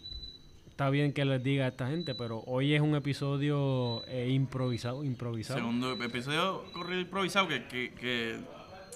está 0.78 0.90
bien 0.90 1.12
que 1.12 1.24
les 1.24 1.42
diga 1.42 1.64
a 1.64 1.68
esta 1.70 1.88
gente, 1.88 2.14
pero 2.14 2.44
hoy 2.46 2.72
es 2.72 2.80
un 2.80 2.94
episodio 2.94 4.04
eh, 4.06 4.30
improvisado, 4.30 5.02
improvisado. 5.02 5.58
Segundo 5.58 6.00
episodio 6.04 6.62
corrido 6.72 7.00
improvisado 7.00 7.48
que, 7.48 7.66
que, 7.66 8.38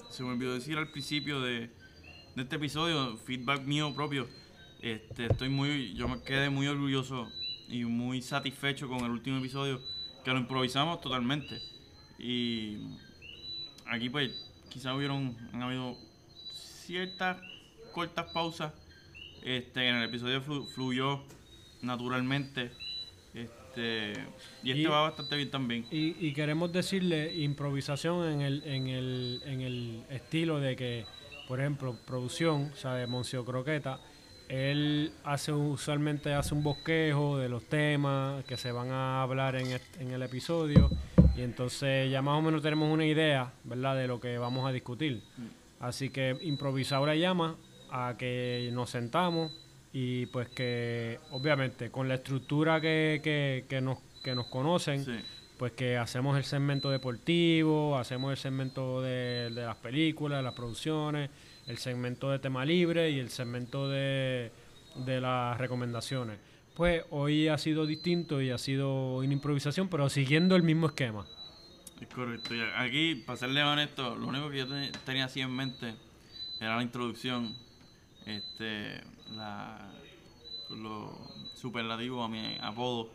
se 0.09 0.23
me 0.23 0.29
olvidó 0.29 0.53
decir 0.53 0.77
al 0.77 0.89
principio 0.89 1.41
de, 1.41 1.69
de 2.37 2.41
este 2.41 2.55
episodio, 2.55 3.17
feedback 3.17 3.63
mío 3.63 3.93
propio. 3.93 4.29
Este, 4.81 5.25
estoy 5.25 5.49
muy, 5.49 5.93
yo 5.93 6.07
me 6.07 6.21
quedé 6.21 6.49
muy 6.49 6.67
orgulloso 6.67 7.29
y 7.67 7.83
muy 7.83 8.21
satisfecho 8.21 8.87
con 8.87 8.99
el 8.99 9.11
último 9.11 9.39
episodio, 9.39 9.81
que 10.23 10.31
lo 10.31 10.37
improvisamos 10.37 11.01
totalmente. 11.01 11.59
Y 12.17 12.77
aquí 13.87 14.09
pues 14.09 14.31
quizás 14.69 14.95
hubieron, 14.95 15.35
han 15.51 15.63
habido 15.63 15.97
ciertas 16.53 17.41
cortas 17.91 18.31
pausas. 18.31 18.71
Este, 19.43 19.89
en 19.89 19.97
el 19.97 20.03
episodio 20.03 20.41
flu- 20.41 20.65
fluyó 20.73 21.21
naturalmente. 21.83 22.71
Este, 23.33 24.13
y 24.63 24.69
este 24.71 24.81
Y- 24.83 24.85
va 24.85 25.01
bastante 25.01 25.35
bien 25.35 25.49
también. 25.51 25.85
Y, 25.91 26.15
y 26.27 26.33
queremos 26.33 26.71
decirle 26.71 27.35
improvisación 27.35 28.31
en 28.31 28.41
el, 28.41 28.63
en, 28.65 28.87
el, 28.87 29.41
en 29.45 29.61
el 29.61 30.03
estilo 30.09 30.59
de 30.59 30.75
que, 30.75 31.05
por 31.47 31.59
ejemplo, 31.59 31.95
producción, 32.05 32.69
o 32.73 32.75
sea, 32.75 32.93
de 32.95 33.07
Moncio 33.07 33.43
Croqueta, 33.43 33.99
él 34.49 35.11
hace 35.23 35.51
usualmente 35.51 36.33
hace 36.33 36.53
un 36.53 36.61
bosquejo 36.63 37.37
de 37.39 37.49
los 37.49 37.63
temas 37.65 38.43
que 38.45 38.57
se 38.57 38.71
van 38.71 38.91
a 38.91 39.23
hablar 39.23 39.55
en, 39.55 39.79
en 39.99 40.11
el 40.11 40.21
episodio 40.21 40.91
y 41.35 41.41
entonces 41.41 42.11
ya 42.11 42.21
más 42.21 42.37
o 42.37 42.41
menos 42.41 42.61
tenemos 42.61 42.91
una 42.93 43.05
idea, 43.05 43.53
¿verdad?, 43.63 43.95
de 43.95 44.07
lo 44.07 44.19
que 44.19 44.37
vamos 44.37 44.67
a 44.69 44.71
discutir. 44.71 45.23
Así 45.79 46.09
que 46.11 46.37
improvisar 46.43 47.01
la 47.01 47.15
llama 47.15 47.55
a 47.89 48.15
que 48.19 48.69
nos 48.73 48.91
sentamos 48.91 49.51
y 49.93 50.25
pues 50.27 50.49
que 50.49 51.19
obviamente 51.31 51.91
con 51.91 52.07
la 52.07 52.15
estructura 52.15 52.81
que, 52.81 53.21
que, 53.23 53.65
que 53.69 53.79
nos, 53.79 53.99
que 54.23 54.33
nos 54.35 54.47
conocen, 54.47 55.05
Sí. 55.05 55.11
pues 55.57 55.73
que 55.73 55.97
hacemos 55.97 56.35
el 56.37 56.43
segmento 56.43 56.89
deportivo, 56.89 57.97
hacemos 57.97 58.31
el 58.31 58.37
segmento 58.37 59.01
de, 59.01 59.51
de 59.53 59.65
las 59.65 59.77
películas, 59.77 60.39
de 60.39 60.43
las 60.43 60.53
producciones, 60.55 61.29
el 61.67 61.77
segmento 61.77 62.31
de 62.31 62.39
tema 62.39 62.65
libre 62.65 63.11
y 63.11 63.19
el 63.19 63.29
segmento 63.29 63.87
de, 63.87 64.51
de 65.05 65.21
las 65.21 65.57
recomendaciones. 65.59 66.39
Pues 66.75 67.03
hoy 67.11 67.47
ha 67.49 67.57
sido 67.59 67.85
distinto 67.85 68.41
y 68.41 68.49
ha 68.49 68.57
sido 68.57 69.17
una 69.17 69.31
improvisación, 69.31 69.89
pero 69.89 70.09
siguiendo 70.09 70.55
el 70.55 70.63
mismo 70.63 70.87
esquema. 70.87 71.23
Es 72.01 72.07
correcto. 72.07 72.55
Y 72.55 72.61
aquí, 72.75 73.15
para 73.25 73.37
serle 73.37 73.63
honesto, 73.63 74.15
lo 74.15 74.27
único 74.27 74.49
que 74.49 74.57
yo 74.57 74.67
te- 74.67 74.91
tenía 75.05 75.25
así 75.25 75.39
en 75.41 75.51
mente 75.55 75.93
era 76.59 76.75
la 76.77 76.81
introducción, 76.81 77.55
este, 78.25 79.01
la, 79.31 79.91
lo 80.69 81.27
superlativo 81.55 82.23
a 82.23 82.27
mi 82.29 82.57
apodo, 82.61 83.09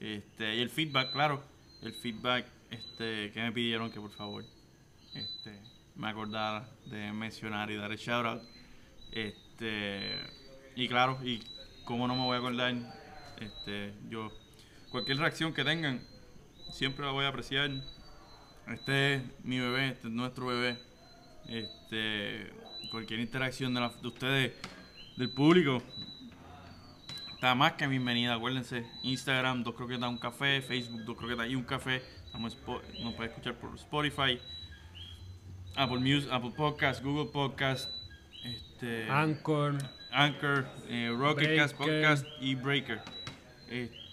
este, 0.00 0.56
y 0.56 0.60
el 0.60 0.70
feedback, 0.70 1.12
claro, 1.12 1.42
el 1.82 1.92
feedback, 1.92 2.46
este, 2.70 3.30
que 3.32 3.40
me 3.42 3.52
pidieron 3.52 3.90
que 3.90 4.00
por 4.00 4.10
favor, 4.10 4.44
este, 5.14 5.60
me 5.94 6.08
acordara 6.08 6.68
de 6.86 7.12
mencionar 7.12 7.70
y 7.70 7.76
dar 7.76 7.90
el 7.92 7.98
shout 7.98 8.26
out, 8.26 8.42
este, 9.12 10.18
y 10.74 10.88
claro, 10.88 11.18
y 11.24 11.42
como 11.84 12.06
no 12.06 12.14
me 12.14 12.22
voy 12.24 12.36
a 12.36 12.38
acordar, 12.38 12.74
este, 13.40 13.94
yo, 14.08 14.30
cualquier 14.90 15.18
reacción 15.18 15.52
que 15.54 15.64
tengan, 15.64 16.00
siempre 16.72 17.04
la 17.04 17.12
voy 17.12 17.24
a 17.24 17.28
apreciar. 17.28 17.70
Este 18.68 19.14
es 19.14 19.22
mi 19.44 19.60
bebé, 19.60 19.90
este 19.90 20.08
es 20.08 20.12
nuestro 20.12 20.46
bebé. 20.46 20.76
Este, 21.48 22.50
cualquier 22.90 23.20
interacción 23.20 23.72
de, 23.74 23.80
la- 23.80 23.88
de 23.90 24.08
ustedes, 24.08 24.52
del 25.16 25.30
público, 25.30 25.82
está 27.34 27.54
más 27.54 27.72
que 27.72 27.86
bienvenida. 27.86 28.34
Acuérdense, 28.34 28.86
Instagram, 29.02 29.64
dos 29.64 29.74
croquetas, 29.74 30.08
un 30.10 30.18
café, 30.18 30.60
Facebook, 30.60 31.04
dos 31.04 31.16
croquetas 31.16 31.48
y 31.48 31.54
un 31.54 31.64
café. 31.64 32.02
Estamos 32.26 32.56
nos 33.02 33.14
puede 33.14 33.30
escuchar 33.30 33.54
por 33.54 33.74
Spotify, 33.76 34.38
Apple 35.74 36.00
Music, 36.00 36.28
Apple 36.30 36.52
Podcast, 36.54 37.02
Google 37.02 37.32
Podcast, 37.32 37.90
este, 38.44 39.08
Anchor. 39.10 39.78
Anchor, 40.12 40.66
eh, 40.88 41.14
Rocket 41.16 41.56
Cast 41.56 41.78
Breaker. 41.78 42.02
Podcast 42.02 42.26
y 42.40 42.54
Breaker. 42.54 43.00
Este, 43.68 44.05